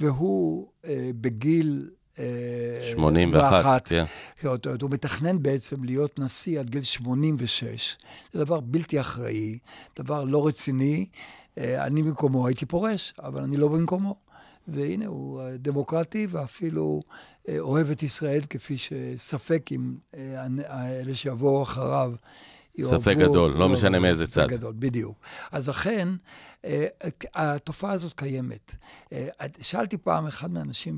[0.00, 1.88] והוא אה, בגיל...
[2.18, 4.04] אה, 81, כן.
[4.44, 7.96] אומרת, הוא מתכנן בעצם להיות נשיא עד גיל 86.
[8.32, 9.58] זה דבר בלתי אחראי,
[9.98, 11.06] דבר לא רציני.
[11.58, 14.16] אה, אני במקומו הייתי פורש, אבל אני לא במקומו.
[14.68, 17.02] והנה, הוא אה, דמוקרטי ואפילו
[17.48, 22.12] אה, אוהב את ישראל, כפי שספק אם אלה שיבואו אחריו
[22.80, 24.42] ספק גדול, לא משנה מאיזה צד.
[24.42, 25.18] ספק גדול, בדיוק.
[25.52, 26.08] אז אכן,
[27.34, 28.74] התופעה הזאת קיימת.
[29.60, 30.96] שאלתי פעם אחד מהאנשים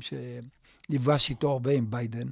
[0.91, 2.27] שנפגש איתו הרבה עם ביידן,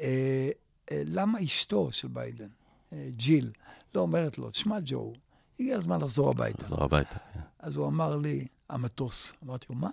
[0.00, 0.48] אה,
[0.92, 2.48] אה, למה אשתו של ביידן,
[2.92, 3.50] אה, ג'יל,
[3.94, 5.12] לא אומרת לו, תשמע ג'ו,
[5.60, 6.62] הגיע הזמן לחזור הביתה.
[6.62, 7.16] לחזור הביתה.
[7.34, 7.40] כן.
[7.58, 9.32] אז הוא אמר לי, המטוס.
[9.44, 9.90] אמרתי לו, מה?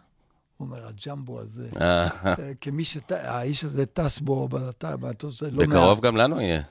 [0.58, 4.49] הוא אומר, הג'מבו הזה, אה, אה, כמי שהאיש הזה טס בו
[4.82, 6.62] במטוס, זה לא בקרוב גם לנו יהיה.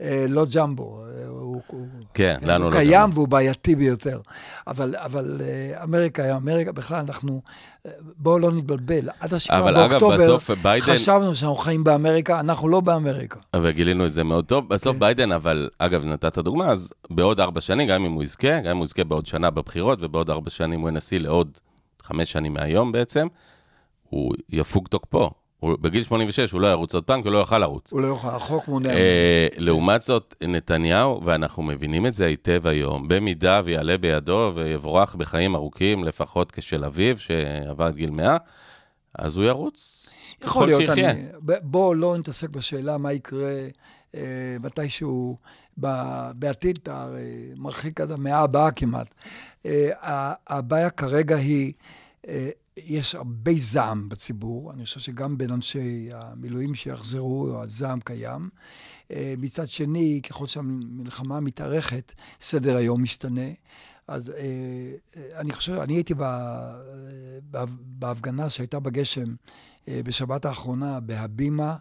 [0.00, 2.76] אה, לא ג'מבו, אה, הוא, הוא, כן, לנו הוא לא.
[2.78, 3.14] קיים ג'מבו.
[3.14, 4.20] והוא בעייתי ביותר.
[4.66, 7.42] אבל, אבל אה, אמריקה, אמריקה בכלל, אנחנו,
[8.16, 9.08] בואו לא נתבלבל.
[9.20, 13.40] עד השבעה אבל באוקטובר בסוף ביידן- חשבנו שאנחנו חיים באמריקה, אנחנו לא באמריקה.
[13.62, 14.68] וגילינו את זה מאוד טוב.
[14.68, 15.00] בסוף כן.
[15.00, 18.76] ביידן, אבל, אגב, נתת דוגמה, אז בעוד ארבע שנים, גם אם הוא יזכה, גם אם
[18.76, 21.58] הוא יזכה בעוד שנה בבחירות, ובעוד ארבע שנים הוא יהיה נשיא לעוד
[22.02, 23.26] חמש שנים מהיום בעצם,
[24.10, 25.30] הוא יפוג תוקפו.
[25.64, 27.92] הוא, בגיל 86 הוא לא ירוץ עוד פעם, כי הוא לא יוכל לרוץ.
[27.92, 28.88] הוא לא יכול, החוק מונע.
[28.90, 35.54] אה, לעומת זאת, נתניהו, ואנחנו מבינים את זה היטב היום, במידה ויעלה בידו ויבורך בחיים
[35.54, 38.36] ארוכים, לפחות כשל אביו, שעבר את גיל 100,
[39.18, 40.08] אז הוא ירוץ.
[40.44, 41.10] יכול להיות, שיחיה.
[41.10, 41.22] אני,
[41.62, 43.54] בואו לא נתעסק בשאלה מה יקרה
[44.14, 45.36] אה, מתישהו
[45.80, 49.14] ב- בעתיד, אתה הרי מרחיק עד המאה הבאה כמעט.
[49.66, 51.72] אה, הבעיה כרגע היא,
[52.28, 58.48] אה, יש הרבה זעם בציבור, אני חושב שגם בין אנשי המילואים שיחזרו, הזעם קיים.
[59.10, 63.48] אה, מצד שני, ככל שהמלחמה מתארכת, סדר היום משתנה.
[64.08, 64.36] אז אה,
[65.16, 66.14] אה, אני חושב, אני הייתי
[67.80, 69.34] בהפגנה שהייתה בגשם
[69.88, 71.76] בשבת האחרונה בהבימה.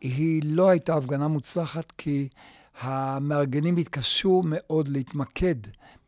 [0.00, 2.28] היא לא הייתה הפגנה מוצלחת כי
[2.80, 5.54] המארגנים התקשו מאוד להתמקד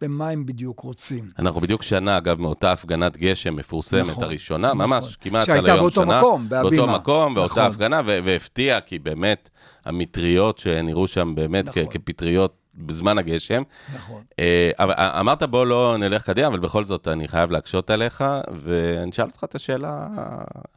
[0.01, 1.31] במה הם בדיוק רוצים.
[1.39, 4.79] אנחנו בדיוק שנה, אגב, מאותה הפגנת גשם מפורסמת נכון, הראשונה, נכון.
[4.79, 6.19] ממש כמעט שהייתה על היום באותו שנה.
[6.19, 6.87] מקום, בהבימה.
[6.87, 7.73] באותו מקום, באותה נכון.
[7.73, 9.51] הפגנה, והפתיע, כי באמת,
[9.85, 11.87] המטריות שנראו שם באמת נכון.
[11.91, 13.63] כפטריות בזמן הגשם.
[13.95, 14.23] נכון.
[14.39, 18.25] אה, אבל אה, אמרת, בוא לא נלך קדימה, אבל בכל זאת אני חייב להקשות עליך,
[18.63, 20.07] ואני אשאל אותך את השאלה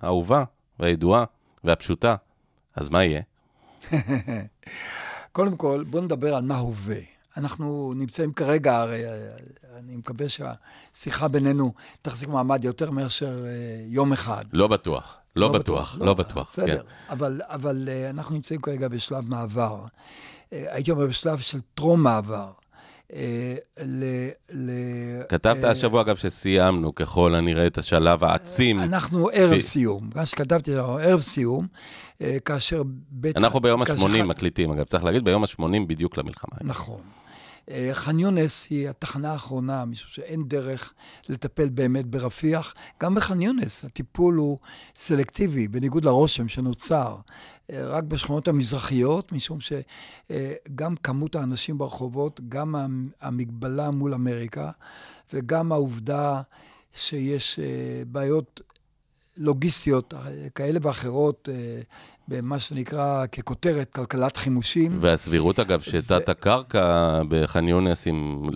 [0.02, 0.44] האהובה
[0.80, 1.24] והידועה
[1.64, 2.16] והפשוטה,
[2.76, 3.22] אז מה יהיה?
[5.32, 7.17] קודם כל, בואו נדבר על מה הווה.
[7.38, 9.12] אנחנו נמצאים כרגע, הרי אה,
[9.80, 13.52] אני מקווה שהשיחה בינינו תחזיק מעמד יותר מאשר אה,
[13.88, 14.46] יום אחד.
[14.54, 16.62] לא בטוח, לא בטוח, לא בטוח, כן.
[16.64, 19.86] בסדר, אבל, אבל אה, אנחנו נמצאים כרגע בשלב מעבר.
[20.52, 22.52] הייתי אומר בשלב של טרום מעבר.
[23.86, 24.04] ל...
[24.54, 24.70] ל
[25.30, 28.80] כתבת אה, השבוע, אגב, שסיימנו ככל הנראה את השלב העצים.
[28.80, 30.10] אנחנו ערב ש- סיום.
[30.16, 31.68] מה שכתבתי, אנחנו ערב סיום,
[32.46, 33.38] כאשר בית...
[33.38, 36.58] אנחנו ביום כאשר ה-80 ח- מקליטים, אגב, צריך להגיד, ביום ה-80 בדיוק למלחמה.
[36.62, 37.02] נכון.
[37.72, 40.94] אה, ח'אן יונס היא התחנה האחרונה, משום שאין דרך
[41.30, 42.74] לטפל באמת ברפיח.
[43.04, 44.58] גם בח'אן יונס הטיפול הוא
[44.96, 47.16] סלקטיבי, בניגוד לרושם שנוצר.
[47.72, 54.72] אה, רק בשכונות המזרחיות, משום שגם כמות האנשים ברחובות, גם המ- המגבלה מול אמריקה,
[55.34, 56.42] וגם העובדה
[56.94, 57.66] שיש אה,
[58.08, 58.62] בעיות
[59.38, 60.20] לוגיסטיות אה,
[60.56, 61.82] כאלה ואחרות, אה,
[62.28, 64.98] במה שנקרא ככותרת כלכלת חימושים.
[65.02, 68.08] והסבירות, אגב, שתת הקרקע בח'אן יונס,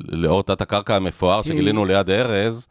[0.08, 2.68] לאור תת הקרקע המפואר שגילינו ליד ארז,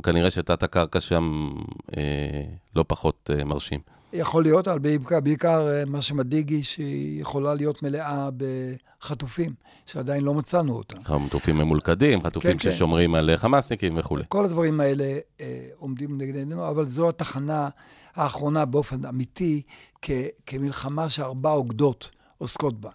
[0.00, 1.50] כנראה שתת הקרקע שם
[1.96, 2.42] אה,
[2.76, 3.80] לא פחות אה, מרשים.
[4.12, 9.54] יכול להיות, אבל בעיקר, בעיקר אה, מה שמדאיג היא שהיא יכולה להיות מלאה בחטופים,
[9.86, 11.02] שעדיין לא מצאנו אותם.
[11.04, 12.70] חטופים ממולכדים, חטופים כן, כן.
[12.70, 14.24] ששומרים על אה, חמאסניקים וכולי.
[14.28, 17.68] כל הדברים האלה אה, עומדים נגד עינינו, אבל זו התחנה
[18.14, 19.62] האחרונה באופן אמיתי,
[20.02, 20.10] כ,
[20.46, 22.90] כמלחמה שארבע אוגדות עוסקות בה.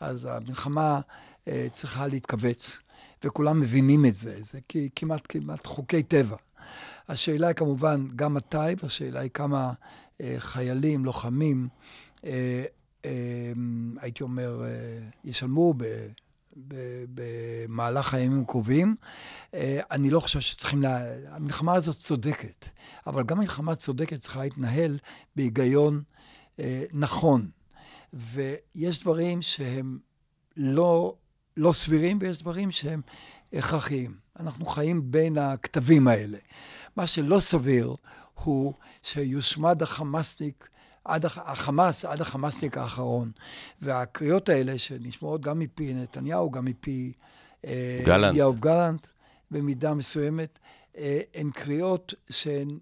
[0.00, 1.00] אז המלחמה
[1.48, 2.78] אה, צריכה להתכווץ,
[3.24, 4.58] וכולם מבינים את זה, זה
[4.96, 6.36] כמעט, כמעט חוקי טבע.
[7.08, 9.72] השאלה היא כמובן גם מתי, והשאלה היא כמה
[10.20, 11.68] אה, חיילים, לוחמים,
[12.24, 12.64] אה,
[13.04, 13.52] אה,
[14.00, 14.68] הייתי אומר, אה,
[15.24, 15.84] ישלמו ב...
[16.68, 18.96] ב- במהלך הימים הקרובים.
[19.54, 21.00] אה, אני לא חושב שצריכים, לה...
[21.28, 22.68] המלחמה הזאת צודקת,
[23.06, 24.98] אבל גם מלחמה צודקת צריכה להתנהל
[25.36, 26.02] בהיגיון
[26.60, 27.50] אה, נכון.
[28.12, 29.98] ויש דברים שהם
[30.56, 31.14] לא,
[31.56, 33.00] לא סבירים ויש דברים שהם
[33.52, 34.14] הכרחיים.
[34.40, 36.38] אנחנו חיים בין הכתבים האלה.
[36.96, 37.96] מה שלא סביר
[38.34, 40.68] הוא שיושמד החמאסניק
[41.04, 41.38] עד הח...
[41.38, 43.30] החמאס, עד החמאסניק האחרון.
[43.82, 47.12] והקריאות האלה שנשמעות גם מפי נתניהו, גם מפי
[47.66, 48.36] אה, גלנט.
[48.36, 49.06] יואב גלנט,
[49.50, 50.58] במידה מסוימת,
[50.96, 52.78] אה, הן קריאות שהן...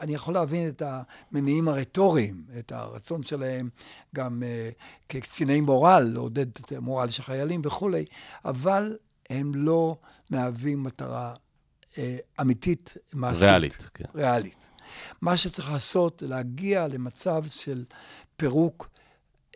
[0.00, 3.68] אני יכול להבין את המניעים הרטוריים, את הרצון שלהם
[4.14, 4.70] גם אה,
[5.08, 8.04] כקציני מורל, לעודד את המורל של חיילים וכולי,
[8.44, 8.96] אבל
[9.30, 9.96] הם לא
[10.30, 11.34] מהווים מטרה
[11.98, 13.42] אה, אמיתית, מעשית.
[13.42, 14.04] ריאלית, כן.
[14.14, 14.66] ריאלית.
[15.20, 17.84] מה שצריך לעשות, להגיע למצב של
[18.36, 18.88] פירוק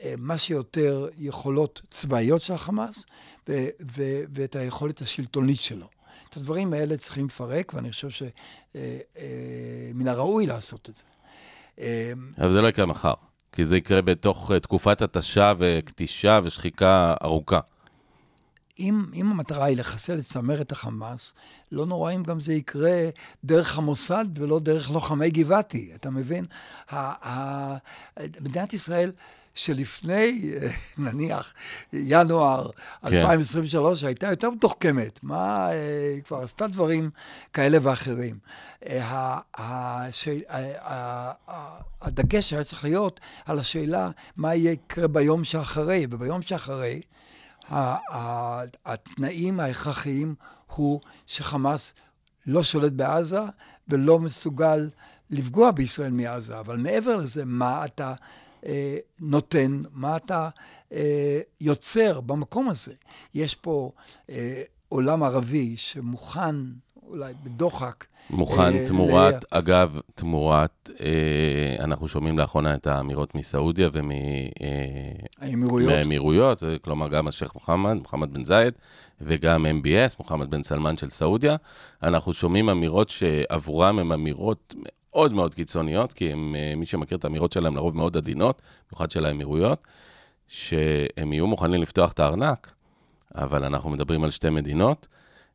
[0.03, 3.05] אה, מה שיותר יכולות צבאיות של החמאס,
[3.49, 5.89] ו- ו- ואת היכולת השלטונית שלו.
[6.31, 8.11] את הדברים האלה צריכים לפרק, ואני חושב
[9.95, 11.03] שמן הראוי לעשות את זה.
[11.81, 13.15] אה, אבל זה לא יקרה מחר,
[13.53, 17.61] כי זה יקרה בתוך אה, תקופת התשה וכתישה ושחיקה ארוכה.
[18.79, 21.35] אם, אם המטרה היא לחסל את צמרת החמאס,
[21.73, 23.09] לא נורא אם גם זה יקרה
[23.45, 26.45] דרך המוסד ולא דרך לוחמי גבעתי, אתה מבין?
[28.41, 29.13] מדינת ישראל
[29.55, 30.69] שלפני, אה,
[31.05, 31.55] נניח,
[31.93, 32.71] ינואר
[33.03, 33.17] כן.
[33.17, 35.21] 2023, הייתה יותר מתוחכמת.
[35.23, 37.11] מה, אה, היא כבר עשתה דברים
[37.53, 38.39] כאלה ואחרים.
[38.89, 39.41] אה,
[42.01, 47.01] הדגש היה צריך להיות על השאלה מה יקרה ביום שאחרי, וביום שאחרי,
[48.85, 50.35] התנאים ההכרחיים
[50.67, 51.95] הוא שחמאס
[52.47, 53.41] לא שולט בעזה
[53.89, 54.91] ולא מסוגל
[55.31, 56.59] לפגוע בישראל מעזה.
[56.59, 58.15] אבל מעבר לזה, מה אתה
[58.67, 60.49] אה, נותן, מה אתה
[60.93, 62.93] אה, יוצר במקום הזה?
[63.35, 63.93] יש פה
[64.31, 66.57] אה, עולם ערבי שמוכן,
[67.07, 73.89] אולי בדוחק, מוכן אה, תמורת, ל- אגב, תמורת, אה, אנחנו שומעים לאחרונה את האמירות מסעודיה
[75.41, 75.89] האמירויות.
[75.93, 78.75] ומהאמירויות, אה, כלומר גם השייח' מוחמד, מוחמד בן זייד,
[79.21, 81.57] וגם MBS, מוחמד בן סלמן של סעודיה.
[82.03, 84.75] אנחנו שומעים אמירות שעבורם הן אמירות
[85.13, 89.11] מאוד מאוד קיצוניות, כי הם, אה, מי שמכיר את האמירות שלהם לרוב מאוד עדינות, במיוחד
[89.11, 89.85] של האמירויות,
[90.49, 92.71] שהם יהיו מוכנים לפתוח את הארנק,
[93.35, 95.09] אבל אנחנו מדברים על שתי מדינות.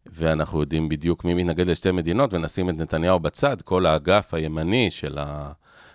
[0.06, 5.18] ואנחנו יודעים בדיוק מי מתנגד לשתי מדינות, ונשים את נתניהו בצד, כל האגף הימני של,
[5.18, 5.51] ה,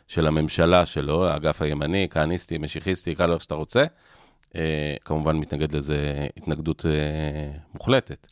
[0.09, 3.85] של הממשלה שלו, האגף הימני, כהניסטי, משיחיסטי, קרא לו איך שאתה רוצה,
[5.05, 8.27] כמובן מתנגד לזה התנגדות אה, מוחלטת.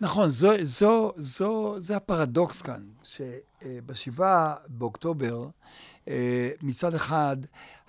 [0.00, 5.46] נכון, זו, זו, זו, זה הפרדוקס כאן, שבשבעה באוקטובר,
[6.08, 7.36] אה, מצד אחד,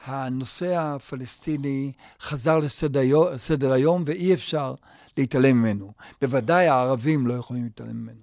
[0.06, 4.76] הנושא הפלסטיני חזר לסדר היום ואי אפשר
[5.18, 5.92] להתעלם ממנו.
[6.22, 8.22] בוודאי הערבים לא יכולים להתעלם ממנו.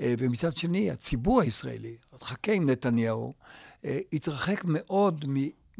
[0.00, 3.34] אה, ומצד שני, הציבור הישראלי, חכה עם נתניהו,
[3.84, 5.24] אה, התרחק מאוד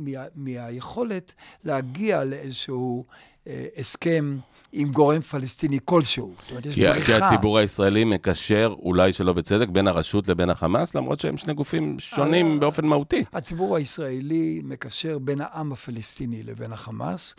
[0.05, 1.35] מה, מהיכולת
[1.65, 3.05] להגיע לאיזשהו
[3.47, 4.39] אה, הסכם
[4.73, 6.35] עם גורם פלסטיני כלשהו.
[6.51, 11.37] אומרת, כי, כי הציבור הישראלי מקשר, אולי שלא בצדק, בין הרשות לבין החמאס, למרות שהם
[11.37, 13.25] שני גופים שונים באופן מהותי.
[13.33, 17.35] הציבור הישראלי מקשר בין העם הפלסטיני לבין החמאס,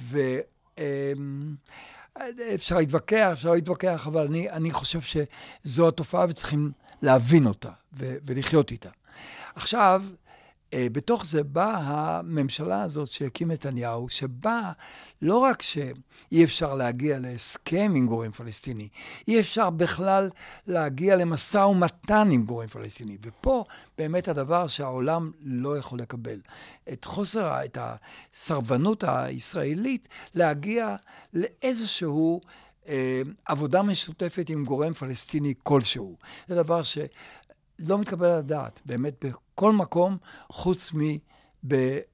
[0.00, 0.38] ו...
[0.78, 1.54] אמ,
[2.54, 6.70] אפשר להתווכח, אפשר להתווכח, אבל אני, אני חושב שזו התופעה וצריכים
[7.02, 8.88] להבין אותה ו- ולחיות איתה.
[9.54, 10.27] עכשיו, אה,
[10.74, 11.78] בתוך זה באה
[12.18, 14.72] הממשלה הזאת שהקים נתניהו, שבה
[15.22, 18.88] לא רק שאי אפשר להגיע להסכם עם גורם פלסטיני,
[19.28, 20.30] אי אפשר בכלל
[20.66, 23.16] להגיע למשא ומתן עם גורם פלסטיני.
[23.22, 23.64] ופה
[23.98, 26.40] באמת הדבר שהעולם לא יכול לקבל.
[26.92, 30.96] את חוסר, את הסרבנות הישראלית להגיע
[31.34, 32.40] לאיזשהו...
[32.88, 36.16] אה, עבודה משותפת עם גורם פלסטיני כלשהו.
[36.48, 36.82] זה דבר
[37.82, 40.16] שלא מתקבל על הדעת, באמת, בכל מקום,
[40.50, 40.98] חוץ מ...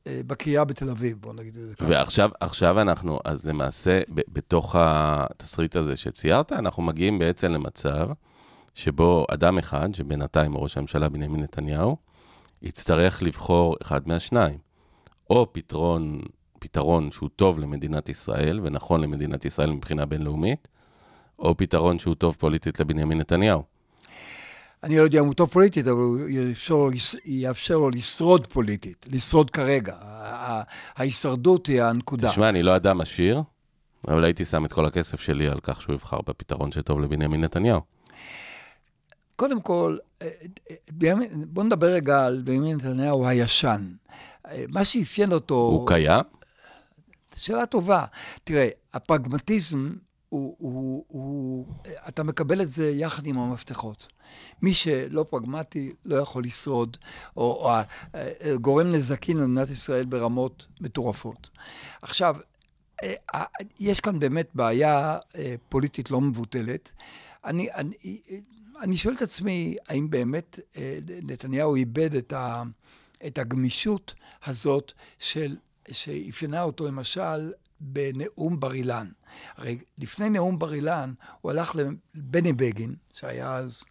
[0.06, 1.86] בקריאה בתל אביב, בוא נגיד את זה ככה.
[1.88, 8.08] ועכשיו עכשיו אנחנו, אז למעשה, ב, בתוך התסריט הזה שציירת, אנחנו מגיעים בעצם למצב
[8.74, 11.96] שבו אדם אחד, שבינתיים ראש הממשלה בנימין נתניהו,
[12.62, 14.58] יצטרך לבחור אחד מהשניים.
[15.30, 16.20] או פתרון,
[16.58, 20.68] פתרון שהוא טוב למדינת ישראל ונכון למדינת ישראל מבחינה בינלאומית,
[21.38, 23.62] או פתרון שהוא טוב פוליטית לבנימין נתניהו.
[24.84, 26.90] אני לא יודע אם הוא טוב פוליטית, אבל הוא יאפשר לו,
[27.24, 29.94] יאפשר לו לשרוד פוליטית, לשרוד כרגע.
[30.96, 32.30] ההישרדות היא הנקודה.
[32.30, 33.42] תשמע, אני לא אדם עשיר,
[34.08, 37.80] אבל הייתי שם את כל הכסף שלי על כך שהוא יבחר בפתרון שטוב לבנימין נתניהו.
[39.36, 40.28] קודם כל, אה,
[41.02, 43.92] אה, בוא נדבר רגע על בנימין נתניהו הישן.
[44.46, 45.54] אה, מה שאפיין אותו...
[45.54, 46.24] הוא קיים?
[47.36, 48.04] שאלה טובה.
[48.44, 49.90] תראה, הפרגמטיזם
[50.34, 51.66] הוא, הוא, הוא,
[52.08, 54.06] אתה מקבל את זה יחד עם המפתחות.
[54.62, 56.96] מי שלא פרגמטי לא יכול לשרוד,
[57.36, 57.70] או, או
[58.14, 61.50] או גורם נזקים למדינת ישראל ברמות מטורפות.
[62.02, 62.36] עכשיו,
[63.02, 63.44] אה,
[63.80, 66.92] יש כאן באמת בעיה אה, פוליטית לא מבוטלת.
[67.44, 68.20] אני, אני,
[68.82, 72.62] אני שואל את עצמי, האם באמת אה, נתניהו איבד את, ה,
[73.26, 74.14] את הגמישות
[74.46, 75.56] הזאת של,
[75.92, 79.08] שאפיינה אותו למשל בנאום בר אילן.
[79.56, 81.76] הרי לפני נאום בר אילן, הוא הלך
[82.14, 83.82] לבני בגין, שהיה אז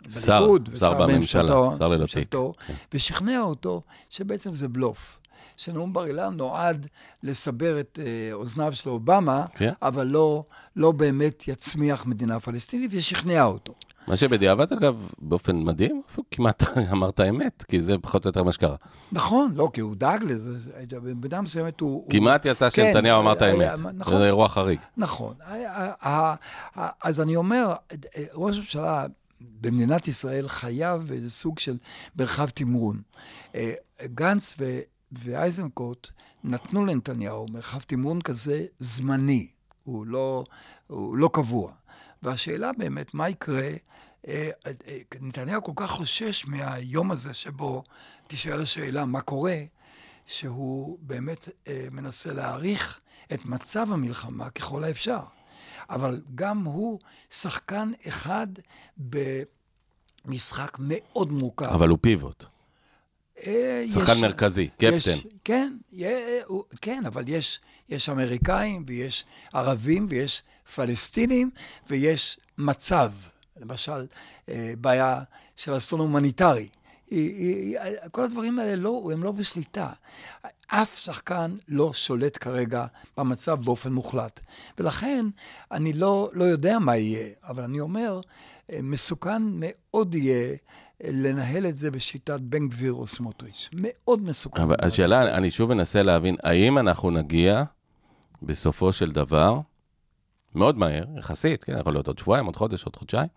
[0.00, 2.34] בליכוד, שר בממשלה, שר ללא תיק.
[2.66, 2.74] כן.
[2.94, 5.20] ושכנע אותו שבעצם זה בלוף.
[5.56, 6.86] שנאום בר אילן נועד
[7.22, 9.72] לסבר את אה, אוזניו של אובמה, כן.
[9.82, 10.44] אבל לא,
[10.76, 13.74] לא באמת יצמיח מדינה פלסטינית, ושכנע אותו.
[14.10, 18.76] מה שבדיעבד, אגב, באופן מדהים, כמעט אמרת אמת, כי זה פחות או יותר מה שקרה.
[19.12, 20.58] נכון, לא, כי הוא דאג לזה,
[20.90, 22.10] במידה מסוימת הוא...
[22.10, 23.70] כמעט יצא כן, שנתניהו אמר את האמת.
[23.94, 24.18] נכון.
[24.18, 24.78] זה אירוע חריג.
[24.96, 25.34] נכון.
[27.02, 27.72] אז אני אומר,
[28.34, 29.06] ראש הממשלה
[29.60, 31.78] במדינת ישראל חייב איזה סוג של
[32.16, 33.00] מרחב תמרון.
[33.54, 33.72] אה,
[34.04, 34.56] גנץ
[35.12, 36.08] ואייזנקוט
[36.44, 39.48] נתנו לנתניהו מרחב תמרון כזה זמני,
[39.84, 40.44] הוא לא,
[40.86, 41.72] הוא לא קבוע.
[42.22, 43.70] והשאלה באמת, מה יקרה?
[44.28, 44.72] אה, אה,
[45.20, 47.82] נתניהו כל כך חושש מהיום הזה שבו
[48.26, 49.58] תשאל השאלה מה קורה,
[50.26, 53.00] שהוא באמת אה, מנסה להעריך
[53.32, 55.20] את מצב המלחמה ככל האפשר.
[55.90, 56.98] אבל גם הוא
[57.30, 58.46] שחקן אחד
[60.26, 61.64] במשחק מאוד מורכב.
[61.64, 62.44] אבל הוא פיבוט.
[63.86, 64.96] שחקן יש, מרכזי, קפטן.
[64.96, 65.72] יש, כן,
[66.80, 70.42] כן, אבל יש, יש אמריקאים ויש ערבים ויש
[70.74, 71.50] פלסטינים
[71.90, 73.10] ויש מצב,
[73.60, 74.06] למשל,
[74.48, 75.22] אה, בעיה
[75.56, 76.68] של אסון הומניטרי.
[78.10, 79.90] כל הדברים האלה לא, הם לא בשליטה.
[80.66, 82.86] אף שחקן לא שולט כרגע
[83.16, 84.40] במצב באופן מוחלט.
[84.78, 85.26] ולכן
[85.72, 88.20] אני לא, לא יודע מה יהיה, אבל אני אומר,
[88.72, 90.56] אה, מסוכן מאוד יהיה
[91.04, 93.68] לנהל את זה בשיטת בן גביר או סמוטריץ'.
[93.72, 94.62] מאוד מסוכן.
[94.62, 97.62] אבל השאלה, אני שוב אנסה להבין, האם אנחנו נגיע
[98.42, 99.60] בסופו של דבר,
[100.54, 103.28] מאוד מהר, יחסית, כן, יכול להיות עוד שבועיים, עוד חודש, עוד חודשיים,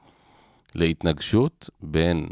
[0.75, 2.27] להתנגשות בין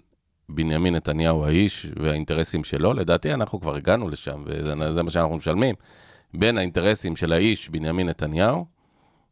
[0.50, 5.76] בנימין נתניהו האיש והאינטרסים שלו, לדעתי אנחנו כבר הגענו לשם, וזה מה שאנחנו משלמים,
[6.34, 8.66] בין האינטרסים של האיש בנימין נתניהו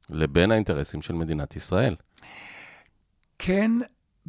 [0.10, 1.96] לבין האינטרסים של מדינת ישראל.
[3.40, 3.72] כן,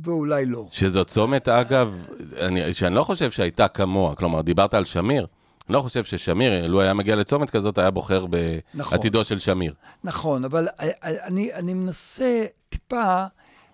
[0.04, 0.66] ואולי לא.
[0.70, 2.06] שזו צומת, אגב,
[2.40, 4.14] אני, שאני לא חושב שהייתה כמוה.
[4.14, 5.26] כלומר, דיברת על שמיר,
[5.68, 8.26] אני לא חושב ששמיר, לו היה מגיע לצומת כזאת, היה בוחר
[8.74, 8.96] נכון.
[8.98, 9.74] בעתידו של שמיר.
[10.04, 10.68] נכון, אבל
[11.02, 13.24] אני, אני מנסה טיפה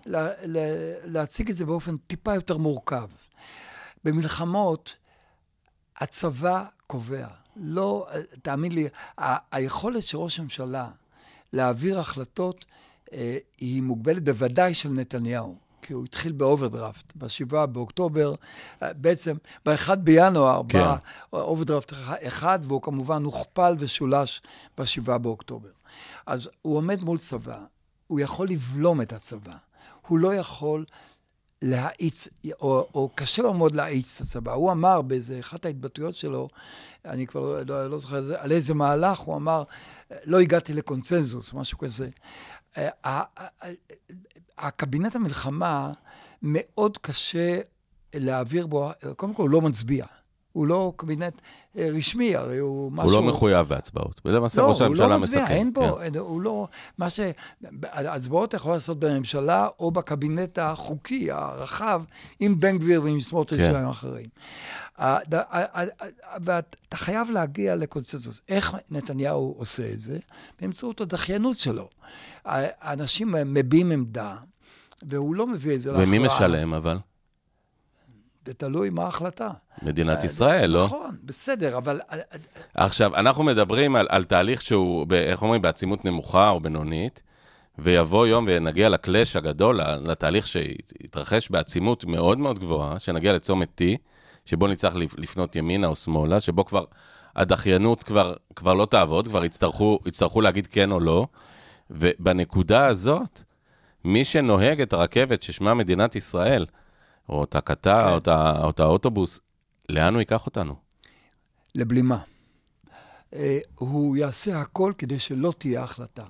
[0.05, 0.59] לה, לה,
[1.03, 3.07] להציג את זה באופן טיפה יותר מורכב.
[4.03, 4.93] במלחמות,
[5.97, 7.27] הצבא קובע.
[7.55, 8.07] לא,
[8.41, 8.87] תאמין לי,
[9.21, 10.87] ה- היכולת של ראש הממשלה
[11.53, 12.65] להעביר החלטות
[13.13, 15.66] אה, היא מוגבלת בוודאי של נתניהו.
[15.87, 18.35] כי הוא התחיל באוברדרפט, ב-7 באוקטובר,
[18.83, 19.35] אה, בעצם
[19.65, 20.79] ב-1 בינואר, כן.
[20.79, 20.97] בא
[21.33, 21.93] אוברדרפט
[22.27, 24.41] אחד, והוא כמובן הוכפל ושולש
[24.77, 25.69] ב-7 באוקטובר.
[26.25, 27.59] אז הוא עומד מול צבא,
[28.07, 29.55] הוא יכול לבלום את הצבא,
[30.07, 30.85] הוא לא יכול
[31.61, 32.27] להאיץ,
[32.61, 34.53] או, או קשה לו מאוד להאיץ את הצבא.
[34.53, 36.49] הוא אמר באיזה אחת ההתבטאויות שלו,
[37.05, 39.63] אני כבר לא, לא, לא זוכר על איזה מהלך, הוא אמר,
[40.23, 42.09] לא הגעתי לקונצנזוס, משהו כזה.
[44.57, 45.91] הקבינט המלחמה,
[46.41, 47.59] מאוד קשה
[48.15, 50.05] להעביר בו, קודם כל הוא לא מצביע.
[50.57, 51.41] הוא לא קבינט
[51.77, 53.11] אה, רשמי, הרי הוא משהו...
[53.11, 54.21] הוא לא מחויב בהצבעות.
[54.25, 55.53] למעשה לא, ראש הוא הממשלה לא מצביע, מסכם.
[55.53, 56.19] אין בו, כן.
[56.19, 57.19] הוא לא, מה ש...
[57.83, 62.01] הצבעות יכול לעשות בממשלה או בקבינט החוקי, הרחב,
[62.39, 63.85] עם בן גביר ועם סמוטריץ' כן.
[63.85, 64.27] אחרים.
[66.41, 68.41] ואתה חייב להגיע לקונצנזוס.
[68.49, 70.17] איך נתניהו עושה את זה?
[70.61, 71.89] באמצעות הדחיינות שלו.
[72.45, 74.35] האנשים מביעים עמדה,
[75.03, 76.07] והוא לא מביא את זה להכרעה.
[76.07, 76.97] ומי משלם אבל?
[78.47, 79.49] זה תלוי מה ההחלטה.
[79.81, 80.85] מדינת ישראל, לא?
[80.85, 81.99] נכון, בסדר, אבל...
[82.73, 87.23] עכשיו, אנחנו מדברים על, על תהליך שהוא, ב, איך אומרים, בעצימות נמוכה או בינונית,
[87.79, 93.83] ויבוא יום ונגיע לקלאש הגדול, לתהליך שיתרחש בעצימות מאוד מאוד גבוהה, שנגיע לצומת T,
[94.45, 96.85] שבו נצטרך לפנות ימינה או שמאלה, שבו כבר
[97.35, 101.27] הדחיינות כבר, כבר לא תעבוד, כבר יצטרכו, יצטרכו להגיד כן או לא,
[101.91, 103.41] ובנקודה הזאת,
[104.05, 106.65] מי שנוהג את הרכבת ששמה מדינת ישראל,
[107.29, 108.07] או את הקטר, כן.
[108.07, 108.27] או, את
[108.63, 109.39] או את האוטובוס,
[109.89, 110.75] לאן הוא ייקח אותנו?
[111.75, 112.19] לבלימה.
[113.33, 116.23] אה, הוא יעשה הכל כדי שלא תהיה החלטה.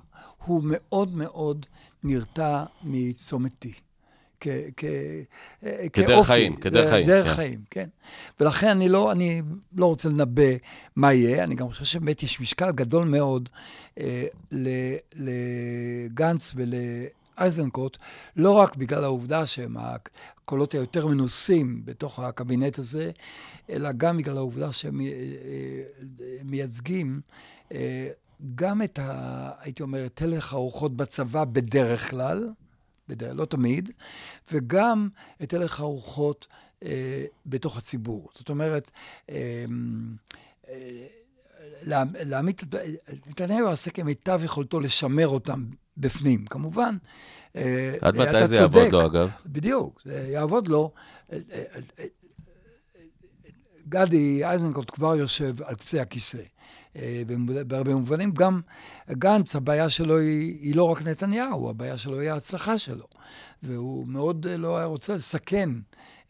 [0.45, 1.65] הוא מאוד מאוד
[2.03, 3.67] נרתע מצומת T.
[4.39, 4.83] כ- כ-
[5.65, 6.23] אה, כדרך כאופי.
[6.27, 7.33] חיים, כדרך חיים, דרך כן.
[7.33, 7.87] חיים, כן.
[8.39, 9.41] ולכן אני לא, אני
[9.77, 10.43] לא רוצה לנבא
[10.95, 13.49] מה יהיה, אני גם חושב שבאמת יש משקל גדול מאוד
[13.99, 14.25] אה,
[15.15, 16.53] לגנץ
[17.37, 17.97] ולאייזנקוט,
[18.35, 23.11] לא רק בגלל העובדה שהם הקולות היותר מנוסים בתוך הקבינט הזה,
[23.69, 25.81] אלא גם בגלל העובדה שהם אה, אה,
[26.45, 27.21] מייצגים
[27.71, 28.09] אה,
[28.55, 29.51] גם את ה...
[29.59, 32.49] הייתי אומר, את הלך הרוחות בצבא בדרך כלל,
[33.09, 33.89] בדרך, לא תמיד,
[34.51, 35.09] וגם
[35.43, 36.47] את הלך הרוחות
[37.45, 38.29] בתוך הציבור.
[38.37, 38.91] זאת אומרת,
[39.29, 39.65] אה,
[41.83, 42.61] לה- להעמיד,
[43.27, 45.65] נתניהו יעשה כמיטב יכולתו לשמר אותם
[45.97, 46.45] בפנים.
[46.45, 46.97] כמובן,
[47.55, 48.75] אה, עד אתה מתי זה צודק.
[48.75, 49.29] יעבוד לו, אגב?
[49.45, 50.91] בדיוק, זה יעבוד לו.
[51.31, 51.63] אה, אה,
[51.99, 52.05] אה,
[53.89, 56.37] גדי איזנקוט כבר יושב על קצה הכיסא.
[56.95, 57.21] אה,
[57.67, 58.61] בהרבה מובנים, גם
[59.11, 63.07] גנץ, הבעיה שלו היא, היא לא רק נתניהו, הבעיה שלו היא ההצלחה שלו.
[63.63, 65.69] והוא מאוד אה, לא היה רוצה לסכן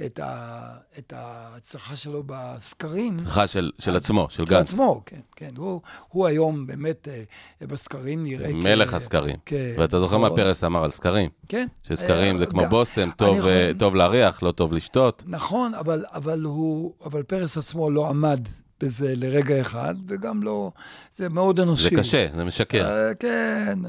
[0.06, 0.60] את, ה,
[0.98, 3.20] את ההצלחה שלו בסקרים.
[3.20, 4.70] סליחה, של, של עצמו, של של גנץ.
[4.70, 5.50] עצמו, כן, כן.
[5.58, 7.24] הוא, הוא היום באמת אה,
[7.68, 9.36] בסקרים נראה מלך הסקרים.
[9.46, 10.38] כן, ואתה זוכר מה נכון.
[10.40, 11.30] פרס אמר על סקרים?
[11.50, 11.68] כן.
[11.88, 13.38] שסקרים זה אה, כמו גם- בושם, טוב,
[13.80, 15.24] טוב להריח, לא טוב לשתות.
[15.28, 18.40] נכון, אבל, אבל הוא, אבל פרס עצמו לא עמד
[18.80, 20.72] בזה לרגע אחד, וגם לא,
[21.16, 21.84] זה מאוד אנושי.
[21.84, 23.12] זה קשה, זה משקר.
[23.20, 23.80] כן,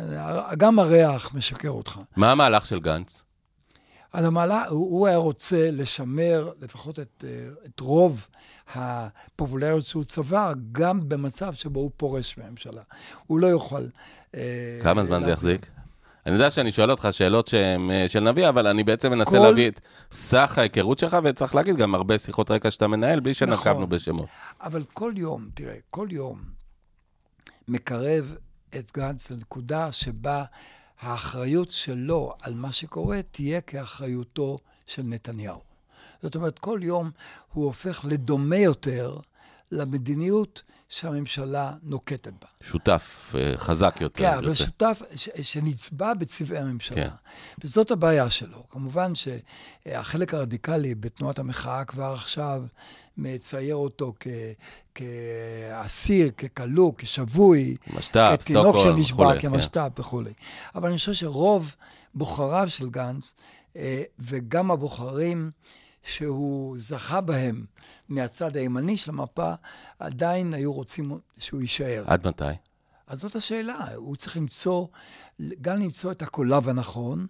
[0.57, 1.99] גם הריח משקר אותך.
[2.17, 3.25] מה המהלך של גנץ?
[4.13, 8.27] אז המעלה, הוא, הוא היה רוצה לשמר לפחות את, אה, את רוב
[8.75, 12.83] הפופולריות שהוא צבר, גם במצב שבו הוא פורש מהממשלה.
[13.27, 13.87] הוא לא יוכל...
[14.35, 15.31] אה, כמה זמן זה.
[15.31, 15.71] יחזיק?
[16.27, 19.39] אני יודע שאני שואל אותך שאלות שהן אה, של נביא, אבל אני בעצם מנסה כל-
[19.39, 19.81] להביא את
[20.13, 23.89] סך ההיכרות שלך, וצריך להגיד גם הרבה שיחות רקע שאתה מנהל, בלי שנקבנו נכון.
[23.89, 24.27] בשמות.
[24.61, 26.39] אבל כל יום, תראה, כל יום
[27.69, 28.35] מקרב
[28.79, 30.45] את גנץ לנקודה שבה
[31.01, 35.61] האחריות שלו על מה שקורה תהיה כאחריותו של נתניהו.
[36.23, 37.11] זאת אומרת, כל יום
[37.53, 39.19] הוא הופך לדומה יותר
[39.73, 42.47] למדיניות שהממשלה נוקטת בה.
[42.63, 44.19] שותף אה, חזק יותר.
[44.25, 44.55] כן, אבל.
[44.55, 46.97] שותף ש- שנצבע בצבעי הממשלה.
[46.97, 47.11] כן.
[47.65, 48.69] וזאת הבעיה שלו.
[48.71, 52.63] כמובן שהחלק הרדיקלי בתנועת המחאה כבר עכשיו
[53.19, 54.27] מצייר אותו כ-
[54.95, 59.41] כאסיר, ככלוא, כשבוי, משת"פ, כתינוק שנשבע, כן.
[59.41, 60.33] כמשת"פ וכולי.
[60.75, 61.77] אבל אני חושב שרוב
[62.15, 63.35] בוחריו של גנץ,
[63.77, 65.51] אה, וגם הבוחרים
[66.03, 67.65] שהוא זכה בהם
[68.09, 69.53] מהצד הימני של המפה,
[69.99, 72.05] עדיין היו רוצים שהוא יישאר.
[72.07, 72.45] עד מתי?
[73.07, 74.87] אז זאת השאלה, הוא צריך למצוא,
[75.61, 77.27] גם למצוא את הקולב הנכון,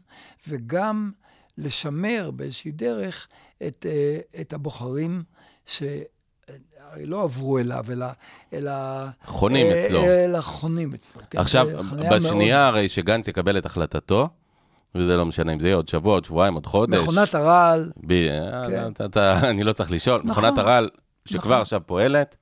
[0.49, 1.13] וגם
[1.59, 3.29] לשמר באיזושהי דרך
[3.67, 5.23] את, אה, את הבוחרים
[5.69, 5.83] ש,
[7.05, 8.07] לא עברו אליו, אלא...
[8.53, 8.73] אלא
[9.25, 10.05] חונים אה, אצלו.
[10.05, 11.23] אלא חונים אצלו.
[11.31, 11.69] כן, עכשיו,
[12.11, 14.29] בשנייה הרי שגנץ יקבל את החלטתו,
[14.95, 16.95] וזה לא משנה אם זה יהיה עוד שבוע, עוד שבועיים, עוד חודש.
[16.95, 17.03] מאוד...
[17.03, 18.29] מכונת הרעל, ב...
[18.69, 18.89] כן.
[18.93, 20.21] אתה, אתה, אני לא צריך לשאול.
[20.25, 20.45] נכון.
[20.45, 20.89] מכונת הרעל,
[21.25, 21.61] שכבר נכון.
[21.61, 22.37] עכשיו פועלת,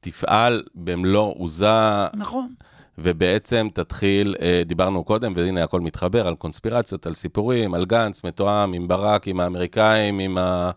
[0.00, 2.54] תפעל במלוא עוזה, נכון.
[2.98, 8.72] ובעצם תתחיל, אה, דיברנו קודם, והנה הכל מתחבר, על קונספירציות, על סיפורים, על גנץ, מתואם
[8.72, 10.70] עם ברק, עם האמריקאים, עם, ה...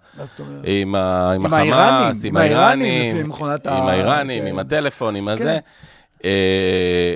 [0.64, 1.32] עם, ה...
[1.32, 3.32] עם החמאס, עם האיראנים,
[3.66, 4.50] עם האיראנים, כן.
[4.50, 5.60] עם הטלפון, עם הזה.
[6.24, 6.30] כן.
[6.30, 7.14] אה,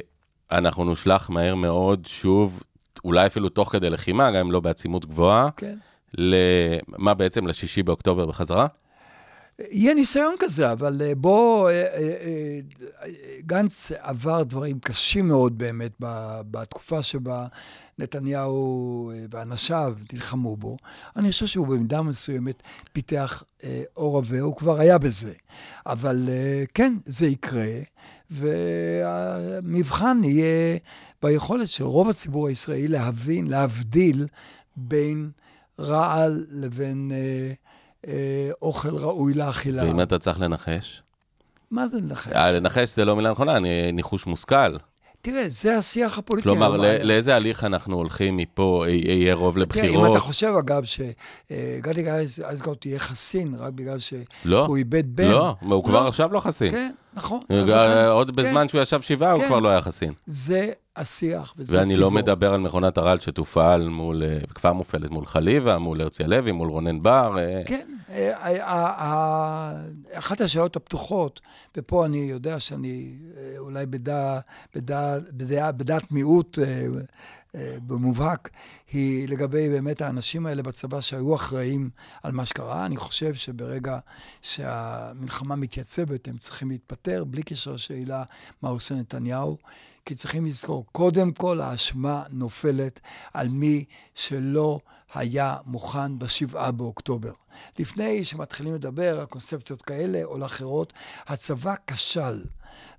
[0.52, 2.64] אנחנו נושלח מהר מאוד, שוב,
[3.06, 5.76] אולי אפילו תוך כדי לחימה, גם אם לא בעצימות גבוהה, כן.
[6.14, 8.68] למה בעצם, לשישי באוקטובר בחזרה?
[9.60, 12.60] יהיה ניסיון כזה, אבל אה, בוא, אה, אה,
[13.40, 15.92] גנץ עבר דברים קשים מאוד באמת
[16.52, 17.48] בתקופה שבה
[18.00, 20.78] נתניהו ואנשיו נלחמו בו.
[21.16, 23.44] אני חושב שהוא במידה מסוימת פיתח
[23.94, 25.34] עור עבה, הוא כבר היה בזה.
[25.86, 26.30] אבל
[26.74, 27.72] כן, זה יקרה,
[28.32, 30.78] והמבחן יהיה
[31.24, 34.28] ביכולת של רוב הציבור הישראלי להבין, להבדיל
[34.76, 35.32] בין
[35.80, 37.12] רעל לבין...
[38.08, 38.14] אה,
[38.62, 39.84] אוכל ראוי לאכילה.
[39.84, 41.02] ואם אתה צריך לנחש?
[41.72, 42.32] מה זה לנחש?
[42.34, 44.78] אה, לנחש זה לא מילה נכונה, אני- ניחוש מושכל.
[45.22, 46.50] תראה, זה השיח הפוליטי.
[46.50, 46.78] כלומר.
[46.78, 50.12] לא- לאיזה הליך אנחנו הולכים מפה, יהיה רוב תראה, אם לבחירות?
[50.12, 52.12] אתה חושב, אגב, שגדי
[52.50, 53.98] איזנקוט יהיה חסין רק בגלל
[54.46, 55.28] לא, שהוא איבד בן.
[55.32, 56.08] לא, הוא כבר לא.
[56.08, 56.72] עכשיו לא חסין.
[56.72, 57.40] כן, נכון.
[57.52, 58.36] אה, עוד כן.
[58.36, 59.48] בזמן שהוא ישב שבעה, הוא כן.
[59.48, 60.14] כבר לא היה חסין.
[60.26, 62.12] זה השיח, ואני לא.
[62.12, 66.70] מדבר על מכונת הרעל שתופעל מול, אה, וכבר מופעלת מול חליבה, מול הרצי הלוי, מול
[66.70, 67.38] רונן בר.
[67.38, 69.72] אה, כן, אה,
[70.14, 71.42] אחת השאלות הפתוחות,
[71.78, 73.16] ופה אני יודע שאני
[73.58, 73.86] אולי
[75.78, 76.60] בדעת מיעוט
[77.88, 78.50] במובהק,
[78.92, 81.90] היא לגבי באמת האנשים האלה בצבא שהיו אחראים
[82.24, 82.86] על מה שקרה.
[82.86, 84.00] אני חושב שברגע
[84.42, 88.24] שהמלחמה מתייצבת, הם צריכים להתפטר, בלי קשר לשאלה
[88.62, 89.58] מה עושה נתניהו.
[90.06, 93.00] כי צריכים לזכור, קודם כל האשמה נופלת
[93.34, 93.86] על מי
[94.16, 94.80] שלא
[95.14, 97.32] היה מוכן בשבעה באוקטובר.
[97.80, 100.94] לפני שמתחילים לדבר על קונספציות כאלה או לאחרות,
[101.28, 102.44] הצבא כשל,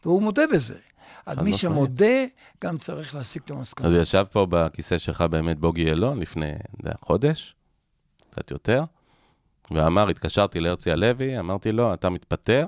[0.04, 0.78] והוא מודה בזה.
[1.26, 1.54] אז מי.
[1.54, 2.24] שמודה,
[2.64, 3.88] גם צריך להסיק את המסקנה.
[3.88, 6.52] אז ישב פה בכיסא שלך באמת בוגי יעלון לפני,
[7.00, 7.54] חודש,
[8.30, 8.84] קצת יותר,
[9.70, 12.66] ואמר, התקשרתי להרצי הלוי, אמרתי לו, אתה מתפטר,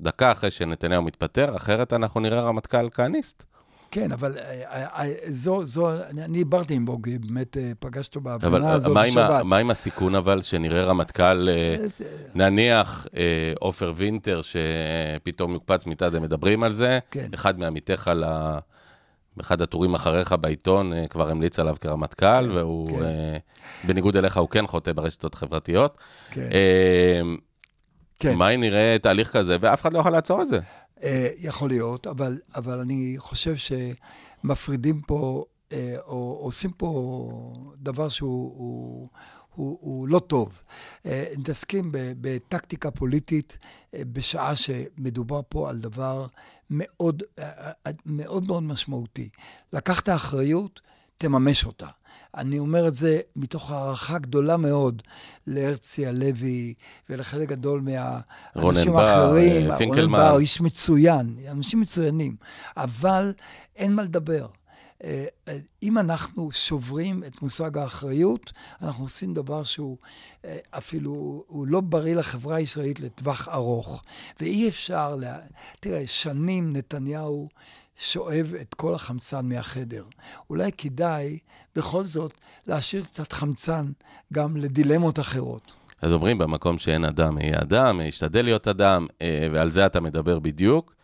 [0.00, 3.44] דקה אחרי שנתניהו מתפטר, אחרת אנחנו נראה רמטכ"ל כהניסט.
[3.92, 8.50] כן, אבל אה, אה, אה, זו, זו, אני דיברתי עם בוגי, באמת פגשתי אותו אבל
[8.50, 9.44] בהפגנה הזו בשבת.
[9.44, 11.48] מה עם הסיכון אבל שנראה רמטכ"ל,
[12.34, 13.06] נניח
[13.60, 17.28] עופר וינטר, שפתאום יוקפץ מצד, הם מדברים על זה, כן.
[17.34, 18.24] אחד מעמיתיך ל...
[19.36, 23.86] באחד הטורים אחריך בעיתון כבר המליץ עליו כרמטכ"ל, והוא, כן.
[23.86, 25.98] בניגוד אליך, הוא כן חוטא ברשתות חברתיות.
[26.30, 26.48] כן,
[28.18, 28.34] כן.
[28.34, 30.60] מה אם נראה תהליך כזה, ואף אחד לא יכול לעצור את זה?
[31.02, 38.54] אה, יכול להיות, אבל, אבל אני חושב שמפרידים פה, אה, או עושים פה דבר שהוא
[38.56, 39.08] הוא,
[39.54, 40.62] הוא, הוא לא טוב.
[41.06, 43.58] אה, מתעסקים ב- בטקטיקה פוליטית
[43.94, 46.26] אה, בשעה שמדובר פה על דבר
[46.70, 49.28] מאוד אה, אה, מאוד מאוד משמעותי.
[49.72, 50.80] לקחת אחריות,
[51.22, 51.86] תממש אותה.
[52.36, 55.02] אני אומר את זה מתוך הערכה גדולה מאוד
[55.46, 56.74] להרצי הלוי
[57.10, 59.52] ולחלק גדול מהאנשים בר, האחרים.
[59.52, 60.18] אה, רונן פינקלמן.
[60.18, 62.36] בר, איש מצוין, אנשים מצוינים,
[62.76, 63.32] אבל
[63.76, 64.46] אין מה לדבר.
[65.04, 68.52] אה, אה, אם אנחנו שוברים את מושג האחריות,
[68.82, 69.96] אנחנו עושים דבר שהוא
[70.70, 74.02] אפילו, הוא לא בריא לחברה הישראלית לטווח ארוך.
[74.40, 75.38] ואי אפשר, לה...
[75.80, 77.48] תראה, שנים נתניהו
[78.04, 80.04] שואב את כל החמצן מהחדר.
[80.50, 81.38] אולי כדאי
[81.76, 82.34] בכל זאת
[82.66, 83.90] להשאיר קצת חמצן
[84.32, 85.74] גם לדילמות אחרות.
[86.02, 90.38] אז אומרים, במקום שאין אדם, יהיה אדם, ישתדל להיות אדם, אה, ועל זה אתה מדבר
[90.38, 90.94] בדיוק.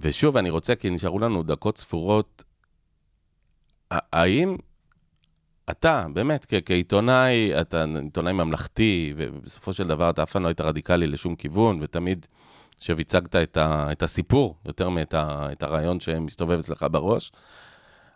[0.00, 2.44] ושוב, אני רוצה, כי נשארו לנו דקות ספורות,
[3.90, 4.56] האם
[5.70, 11.06] אתה, באמת, כעיתונאי, אתה עיתונאי ממלכתי, ובסופו של דבר אתה אף פעם לא היית רדיקלי
[11.06, 12.26] לשום כיוון, ותמיד,
[12.80, 17.32] עכשיו הצגת את, ה, את הסיפור, יותר מאת ה, את הרעיון שמסתובב אצלך בראש,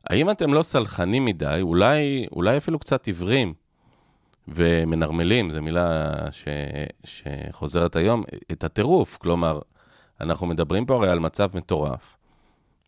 [0.04, 3.54] האם אתם לא סלחנים מדי, אולי, אולי אפילו קצת עיוורים,
[4.48, 6.44] ומנרמלים, זו מילה ש,
[7.04, 9.16] שחוזרת היום, את הטירוף.
[9.16, 9.60] כלומר,
[10.20, 12.16] אנחנו מדברים פה הרי על מצב מטורף,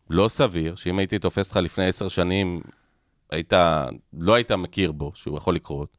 [0.09, 2.61] לא סביר, שאם הייתי תופס אותך לפני עשר שנים,
[3.29, 3.53] היית,
[4.13, 5.89] לא היית מכיר בו, שהוא יכול לקרות,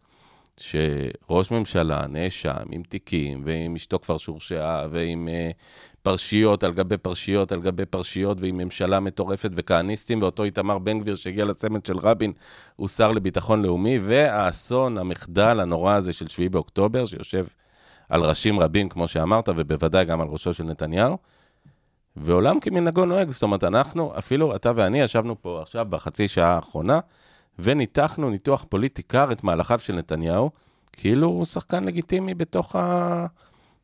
[0.61, 5.55] שראש ממשלה נאשם עם תיקים, ועם אשתו כבר שהורשעה, ועם uh,
[6.03, 11.15] פרשיות על גבי פרשיות על גבי פרשיות, ועם ממשלה מטורפת וכהניסטים, ואותו איתמר בן גביר
[11.15, 12.33] שהגיע לצמד של רבין,
[12.77, 17.47] הוא שר לביטחון לאומי, והאסון, המחדל הנורא הזה של 7 באוקטובר, שיושב
[18.09, 21.19] על ראשים רבים, כמו שאמרת, ובוודאי גם על ראשו של נתניהו.
[22.17, 27.01] ועולם כמנהגו נוהג, זאת אומרת, אנחנו, אפילו אתה ואני ישבנו פה עכשיו בחצי שעה האחרונה,
[27.59, 30.51] וניתחנו ניתוח פוליטי קר את מהלכיו של נתניהו,
[30.93, 33.27] כאילו הוא שחקן לגיטימי בתוך, ה...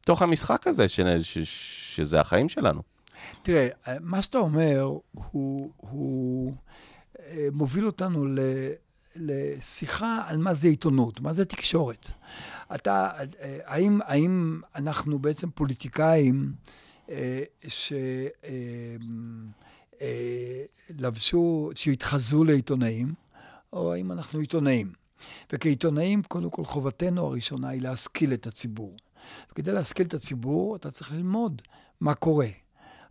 [0.02, 1.00] בתוך המשחק הזה, ש...
[1.22, 1.38] ש...
[1.96, 2.82] שזה החיים שלנו.
[3.42, 3.68] תראה,
[4.00, 4.80] מה שאתה אומר,
[5.12, 6.54] הוא, הוא
[7.20, 8.38] אה, מוביל אותנו ל,
[9.16, 12.10] לשיחה על מה זה עיתונות, מה זה תקשורת.
[12.74, 13.10] אתה,
[13.40, 16.52] אה, האם, האם אנחנו בעצם פוליטיקאים
[17.10, 17.42] אה,
[20.90, 23.23] שלבשו, שהתחזו לעיתונאים,
[23.74, 24.92] או האם אנחנו עיתונאים?
[25.52, 28.96] וכעיתונאים, קודם כל, חובתנו הראשונה היא להשכיל את הציבור.
[29.52, 31.62] וכדי להשכיל את הציבור, אתה צריך ללמוד
[32.00, 32.48] מה קורה.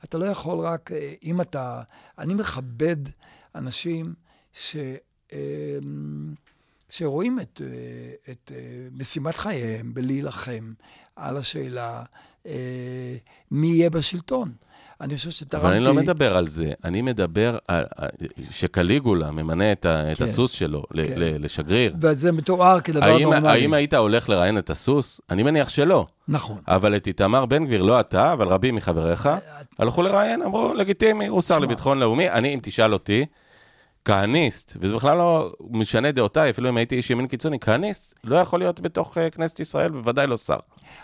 [0.03, 1.81] אתה לא יכול רק, אה, אם אתה...
[2.18, 2.98] אני מכבד
[3.56, 4.14] אנשים
[4.53, 4.76] ש...
[6.94, 10.74] שרואים את, אה, את אה, משימת חייהם בלהילחם
[11.15, 12.03] על השאלה
[13.52, 14.52] מי יהיה בשלטון.
[15.02, 15.68] אני חושב שתרמתי...
[15.68, 17.86] אבל אני לא מדבר על זה, אני מדבר על
[18.52, 21.03] שקליגולה ממנה את, ה, כן, הסוס שלו כן.
[21.18, 21.95] לשגריר.
[22.02, 23.49] וזה מתואר כדבר האם, נורמלי.
[23.49, 25.22] האם היית הולך לראיין את הסוס?
[25.30, 26.06] אני מניח שלא.
[26.28, 26.57] נכון.
[26.68, 29.38] אבל את איתמר בן גביר, לא אתה, אבל רבים מחבריך, אה,
[29.80, 32.30] הלכו לראיין, אמרו, לגיטימי, הוא שר לביטחון לאומי.
[32.30, 33.26] אני, אם תשאל אותי,
[34.05, 38.59] כהניסט, וזה בכלל לא משנה דעותיי, אפילו אם הייתי איש ימין קיצוני, כהניסט לא יכול
[38.59, 40.59] להיות בתוך uh, כנסת ישראל, בוודאי לא שר.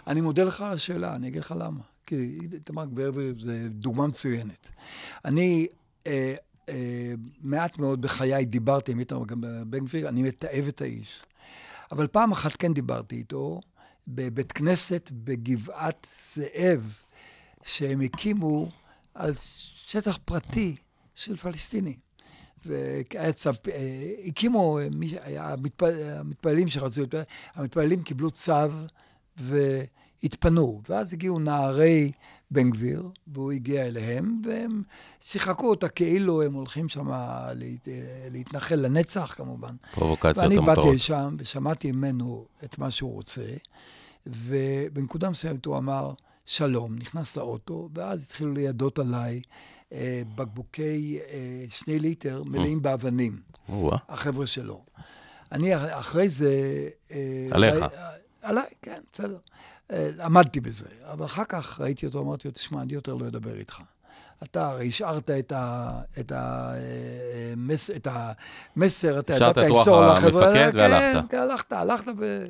[0.08, 1.82] אני mודה לך על השאלה, אני אגיד לך למה.
[2.06, 4.70] כי איתמר גביר זה דוגמה מצוינת.
[5.26, 5.68] אני
[6.08, 6.36] אה,
[6.70, 9.24] אה, מעט מאוד בחיי דיברתי עם איתמר
[9.68, 11.22] בן גביר, אני מתעב את האיש.
[11.92, 13.62] אבל פעם אחת כן דיברתי איתו,
[14.08, 16.94] בבית כנסת בגבעת זאב,
[17.64, 18.70] שהם הקימו
[19.14, 19.34] על
[19.88, 20.76] שטח פרטי
[21.16, 22.09] של פלסטינים.
[22.66, 24.80] והיה צו, אה, הקימו,
[25.38, 27.02] המתפללים שרצו,
[27.56, 28.54] המתפללים קיבלו צו,
[29.40, 29.82] ו...
[30.24, 32.12] התפנו, ואז הגיעו נערי
[32.52, 34.84] בן גביר, והוא הגיע אליהם, והם
[35.22, 37.10] שיחקו אותה כאילו הם הולכים שם
[37.56, 37.88] להת...
[38.32, 39.76] להתנחל לנצח, כמובן.
[39.96, 40.68] פרובוקציות המטרות.
[40.68, 43.46] ואני באתי לשם ושמעתי ממנו את מה שהוא רוצה,
[44.28, 46.14] ובנקודה מסוימת הוא אמר,
[46.46, 49.42] שלום, נכנס לאוטו, ואז התחילו לידות עליי אה,
[50.36, 52.82] בקבוקי אה, שני ליטר מלאים mm.
[52.82, 53.40] באבנים.
[54.10, 54.84] החבר'ה שלו.
[55.52, 56.88] אני אחרי זה...
[57.12, 57.76] אה, עליך.
[57.76, 57.88] אה,
[58.42, 59.38] עליי, כן, בסדר.
[59.92, 63.56] אה, עמדתי בזה, אבל אחר כך ראיתי אותו, אמרתי לו, תשמע, אני יותר לא אדבר
[63.56, 63.82] איתך.
[64.44, 66.74] אתה הרי השארת את, ה, את, ה,
[67.54, 68.08] המס, את
[68.76, 70.12] המסר, אתה ידעת למסור לחברה.
[70.12, 71.32] השארת את רוח המפקד והלכת.
[71.32, 72.46] כן, הלכת, הלכת ו...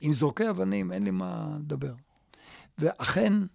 [0.00, 1.92] עם זורקי אבנים, אין לי מה לדבר.
[2.78, 3.46] ואכן, אה,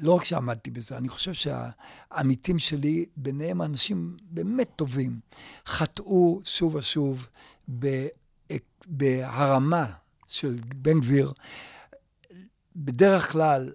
[0.00, 5.20] לא רק שעמדתי בזה, אני חושב שהעמיתים שלי, ביניהם אנשים באמת טובים,
[5.66, 7.28] חטאו שוב ושוב
[8.86, 9.86] בהרמה
[10.28, 11.32] של בן גביר,
[12.76, 13.72] בדרך כלל,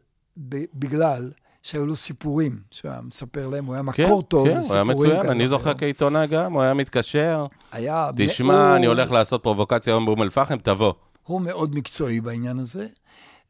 [0.73, 1.31] בגלל
[1.63, 4.83] שהיו לו סיפורים שהוא היה מספר להם, הוא היה מקור כן, טוב כן, לסיפורים.
[4.87, 7.45] כן, הוא היה מצוין, אני זוכר כעיתונאי גם, הוא היה מתקשר.
[7.71, 8.09] היה...
[8.15, 8.75] תשמע, הוא...
[8.75, 10.93] אני הולך לעשות פרובוקציה היום באום אל-פחם, תבוא.
[11.23, 12.87] הוא מאוד מקצועי בעניין הזה,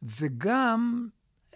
[0.04, 1.08] וגם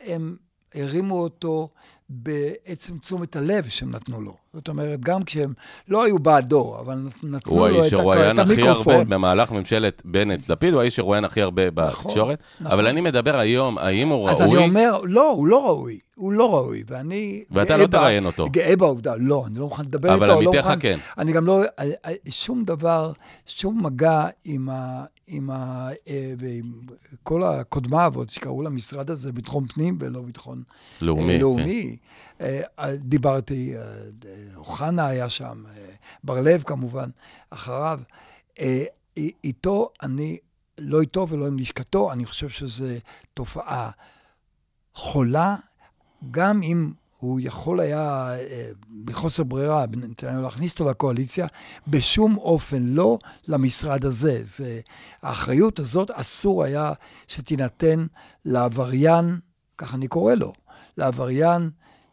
[0.05, 0.35] הם
[0.75, 1.69] הרימו אותו
[2.09, 4.35] בעצם תשומת הלב שהם נתנו לו.
[4.53, 5.53] זאת אומרת, גם כשהם
[5.87, 7.73] לא היו בעדו, אבל נתנו לו את, את המיקרופון.
[7.73, 12.39] הוא האיש שרואיין הכי הרבה במהלך ממשלת בנט-לפיד, הוא האיש שרואיין הכי הרבה נכון, בתקשורת.
[12.61, 12.71] נכון.
[12.71, 14.53] אבל אני מדבר היום, האם הוא אז ראוי?
[14.53, 15.99] אז אני אומר, לא, הוא לא ראוי.
[16.15, 17.43] הוא לא ראוי, ואני...
[17.51, 18.47] ואתה לא תראיין אותו.
[18.51, 20.25] גאה בעובדה, לא, אני לא מוכן לדבר איתו.
[20.25, 20.97] אבל עמיתך לא כן.
[21.17, 21.61] אני גם לא...
[21.63, 23.11] אה, אה, שום דבר,
[23.45, 25.03] שום מגע עם ה...
[25.29, 25.89] עם ה...
[26.07, 26.73] אה, ועם
[27.23, 30.63] כל הקודמיו, עוד שקראו למשרד הזה ביטחון פנים ולא ביטחון
[31.01, 31.39] לאומי.
[31.39, 31.97] לאומי.
[32.39, 32.95] כן.
[32.95, 33.73] דיברתי,
[34.55, 35.63] אוחנה היה שם,
[36.23, 37.09] בר-לב כמובן,
[37.49, 37.99] אחריו.
[39.43, 40.37] איתו אני,
[40.77, 42.85] לא איתו ולא עם לשכתו, אני חושב שזו
[43.33, 43.91] תופעה
[44.93, 45.55] חולה,
[46.31, 48.69] גם אם הוא יכול היה, אה,
[49.45, 49.85] ברירה,
[50.23, 51.47] להכניס אותו לקואליציה,
[51.87, 53.17] בשום אופן לא
[53.47, 54.41] למשרד הזה.
[54.45, 54.79] זה,
[55.21, 56.93] האחריות הזאת אסור היה
[57.27, 58.05] שתינתן
[58.45, 59.39] לעבריין,
[59.77, 60.53] כך אני קורא לו,
[60.97, 61.69] לעבריין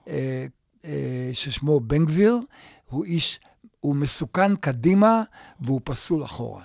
[0.09, 0.47] אה,
[0.85, 2.39] אה, ששמו בן גביר,
[2.91, 3.41] הוא איש,
[3.81, 5.23] הוא מסוכן קדימה
[5.61, 6.65] והוא פסול אחורה.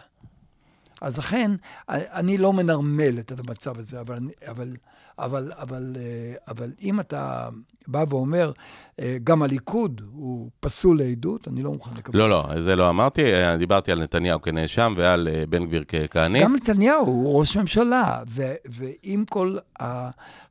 [1.02, 1.52] אז לכן,
[1.90, 4.76] אני לא מנרמל את המצב הזה, אבל, אבל,
[5.18, 7.50] אבל, אבל, אה, אבל אם אתה
[7.88, 8.52] בא ואומר,
[9.00, 12.64] אה, גם הליכוד הוא פסול לעדות, אני לא מוכן לקבל לא, לא, זה.
[12.64, 16.46] זה לא אמרתי, אה, דיברתי על נתניהו כנאשם ועל בן גביר ככהניסט.
[16.46, 19.58] גם נתניהו הוא ראש ממשלה, ו, ועם כל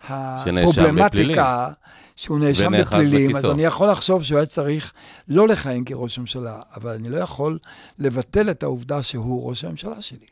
[0.08, 1.68] הפרובלמטיקה,
[2.16, 4.92] שהוא נאשם בפלילים, אז אני יכול לחשוב שהוא היה צריך
[5.28, 7.58] לא לכהן כראש ממשלה, אבל אני לא יכול
[7.98, 10.26] לבטל את העובדה שהוא ראש הממשלה שלי.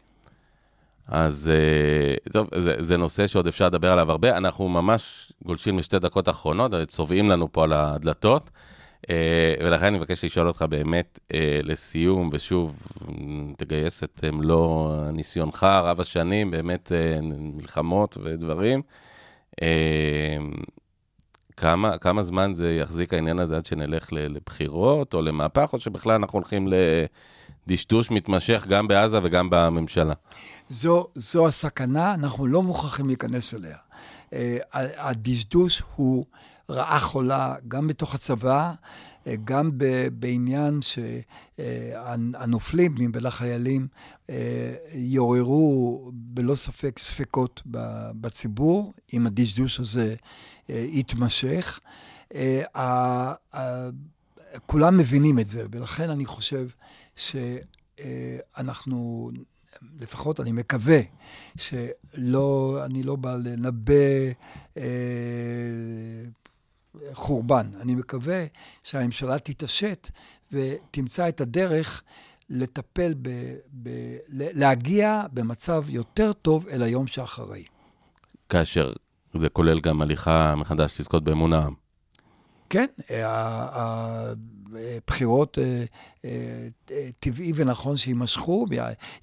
[1.09, 4.37] אז אה, טוב, זה, זה נושא שעוד אפשר לדבר עליו הרבה.
[4.37, 8.51] אנחנו ממש גולשים לשתי דקות אחרונות, צובעים לנו פה על הדלתות.
[9.11, 12.83] אה, ולכן אני מבקש לשאול אותך באמת אה, לסיום, ושוב,
[13.57, 16.93] תגייס את מלוא ניסיונך רב השנים, באמת
[17.55, 18.83] מלחמות ודברים.
[21.57, 26.39] כמה, כמה זמן זה יחזיק העניין הזה עד שנלך לבחירות או למהפך, או שבכלל אנחנו
[26.39, 26.69] הולכים
[27.67, 30.15] לדשדוש מתמשך גם בעזה וגם בממשלה?
[30.71, 33.77] זו, זו הסכנה, אנחנו לא מוכרחים להיכנס אליה.
[34.33, 34.59] אה,
[34.97, 36.27] הדשדוש הוא
[36.71, 38.73] רעה חולה גם בתוך הצבא,
[39.27, 39.71] אה, גם
[40.13, 43.89] בעניין שהנופלים מבין החיילים
[44.31, 47.63] אה, יעוררו בלא ספק ספקות
[48.21, 50.15] בציבור, אם הדשדוש הזה
[50.69, 51.81] יתמשך.
[54.67, 56.69] כולם מבינים את זה, ולכן אני חושב
[57.97, 59.31] שאנחנו
[60.01, 61.01] לפחות אני מקווה
[61.57, 63.93] שלא, אני לא בא לנבא
[64.77, 64.83] אה,
[67.13, 67.67] חורבן.
[67.81, 68.45] אני מקווה
[68.83, 70.11] שהממשלה תתעשת
[70.53, 72.03] ותמצא את הדרך
[72.51, 77.65] לטפל, ב, ב, להגיע במצב יותר טוב אל היום שאחרי.
[78.49, 78.93] כאשר
[79.35, 81.75] זה כולל גם הליכה מחדש לזכות באמון העם.
[82.71, 82.87] כן,
[84.97, 85.85] הבחירות אה,
[86.25, 86.31] אה,
[86.91, 88.67] אה, טבעי ונכון שיימשכו.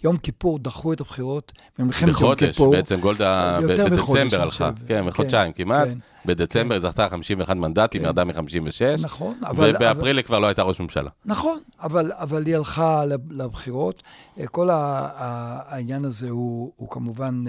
[0.04, 2.52] יום כיפור דחו את הבחירות במלחמת יום כיפור.
[2.52, 4.72] בחודש, בעצם גולדה בדצמבר הלכה.
[4.88, 5.88] כן, בחודשיים כן, כמעט.
[5.88, 6.82] כן, בדצמבר כן.
[6.82, 9.02] זכתה 51 מנדטים, ירדה מ-56.
[9.02, 9.76] נכון, אבל...
[9.76, 11.10] ובאפריל היא כבר לא הייתה ראש ממשלה.
[11.26, 14.04] נכון, אבל היא הלכה לבחירות.
[14.46, 17.44] כל העניין הזה הוא כמובן...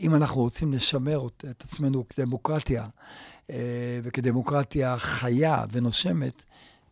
[0.00, 2.86] אם אנחנו רוצים לשמר את עצמנו כדמוקרטיה,
[4.02, 6.44] וכדמוקרטיה חיה ונושמת,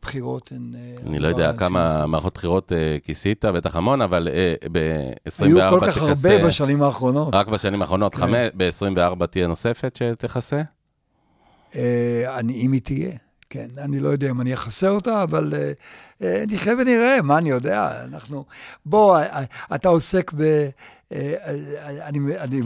[0.03, 0.73] בחירות הן...
[0.77, 4.29] אה, אני לא יודע כמה מערכות בחירות אה, כיסית, בטח המון, אבל
[4.73, 7.35] ב-24 היו כל כך הרבה בשנים האחרונות.
[7.35, 8.49] רק בשנים האחרונות, כן.
[8.57, 10.63] ב-24 תהיה נוספת שתכסה?
[11.75, 13.13] אם היא תהיה.
[13.51, 17.51] כן, אני לא יודע אם אני אכסה אותה, אבל uh, uh, נחיה ונראה, מה אני
[17.51, 18.45] יודע, אנחנו...
[18.87, 20.69] בוא, uh, אתה עוסק ב...
[22.01, 22.61] אני, אני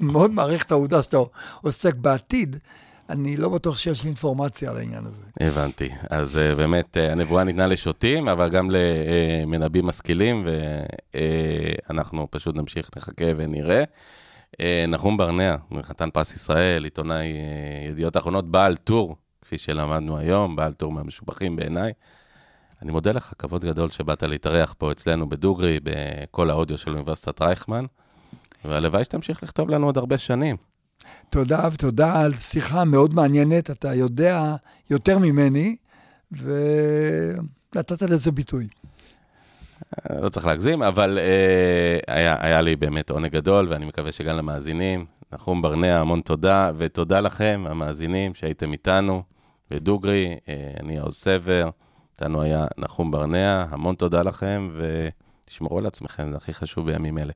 [0.00, 1.16] מאוד מעריך את העובדה שאתה
[1.62, 2.56] עוסק בעתיד.
[3.10, 5.22] אני לא בטוח שיש לי אינפורמציה על העניין הזה.
[5.40, 5.88] הבנתי.
[6.10, 10.46] אז uh, באמת, uh, הנבואה ניתנה לשוטים, אבל גם למנבאים משכילים,
[11.88, 13.84] ואנחנו פשוט נמשיך, נחכה ונראה.
[14.88, 17.32] נחום ברנע, חתן פרס ישראל, עיתונאי
[17.88, 21.92] ידיעות אחרונות, בעל טור כפי שלמדנו היום, בעל טור מהמשובחים בעיניי.
[22.82, 27.84] אני מודה לך, כבוד גדול שבאת להתארח פה אצלנו בדוגרי, בכל האודיו של אוניברסיטת רייכמן,
[28.64, 30.56] והלוואי שתמשיך לכתוב לנו עוד הרבה שנים.
[31.30, 34.56] תודה, ותודה על שיחה מאוד מעניינת, אתה יודע
[34.90, 35.76] יותר ממני,
[36.32, 38.68] ונתת לזה ביטוי.
[40.22, 45.04] לא צריך להגזים, אבל אה, היה, היה לי באמת עונג גדול, ואני מקווה שגם למאזינים.
[45.32, 49.22] נחום ברנע, המון תודה, ותודה לכם, המאזינים, שהייתם איתנו.
[49.70, 51.70] ודוגרי, אה, אני עוז סבר,
[52.12, 57.32] איתנו היה נחום ברנע, המון תודה לכם, ותשמרו על עצמכם, זה הכי חשוב בימים אלה.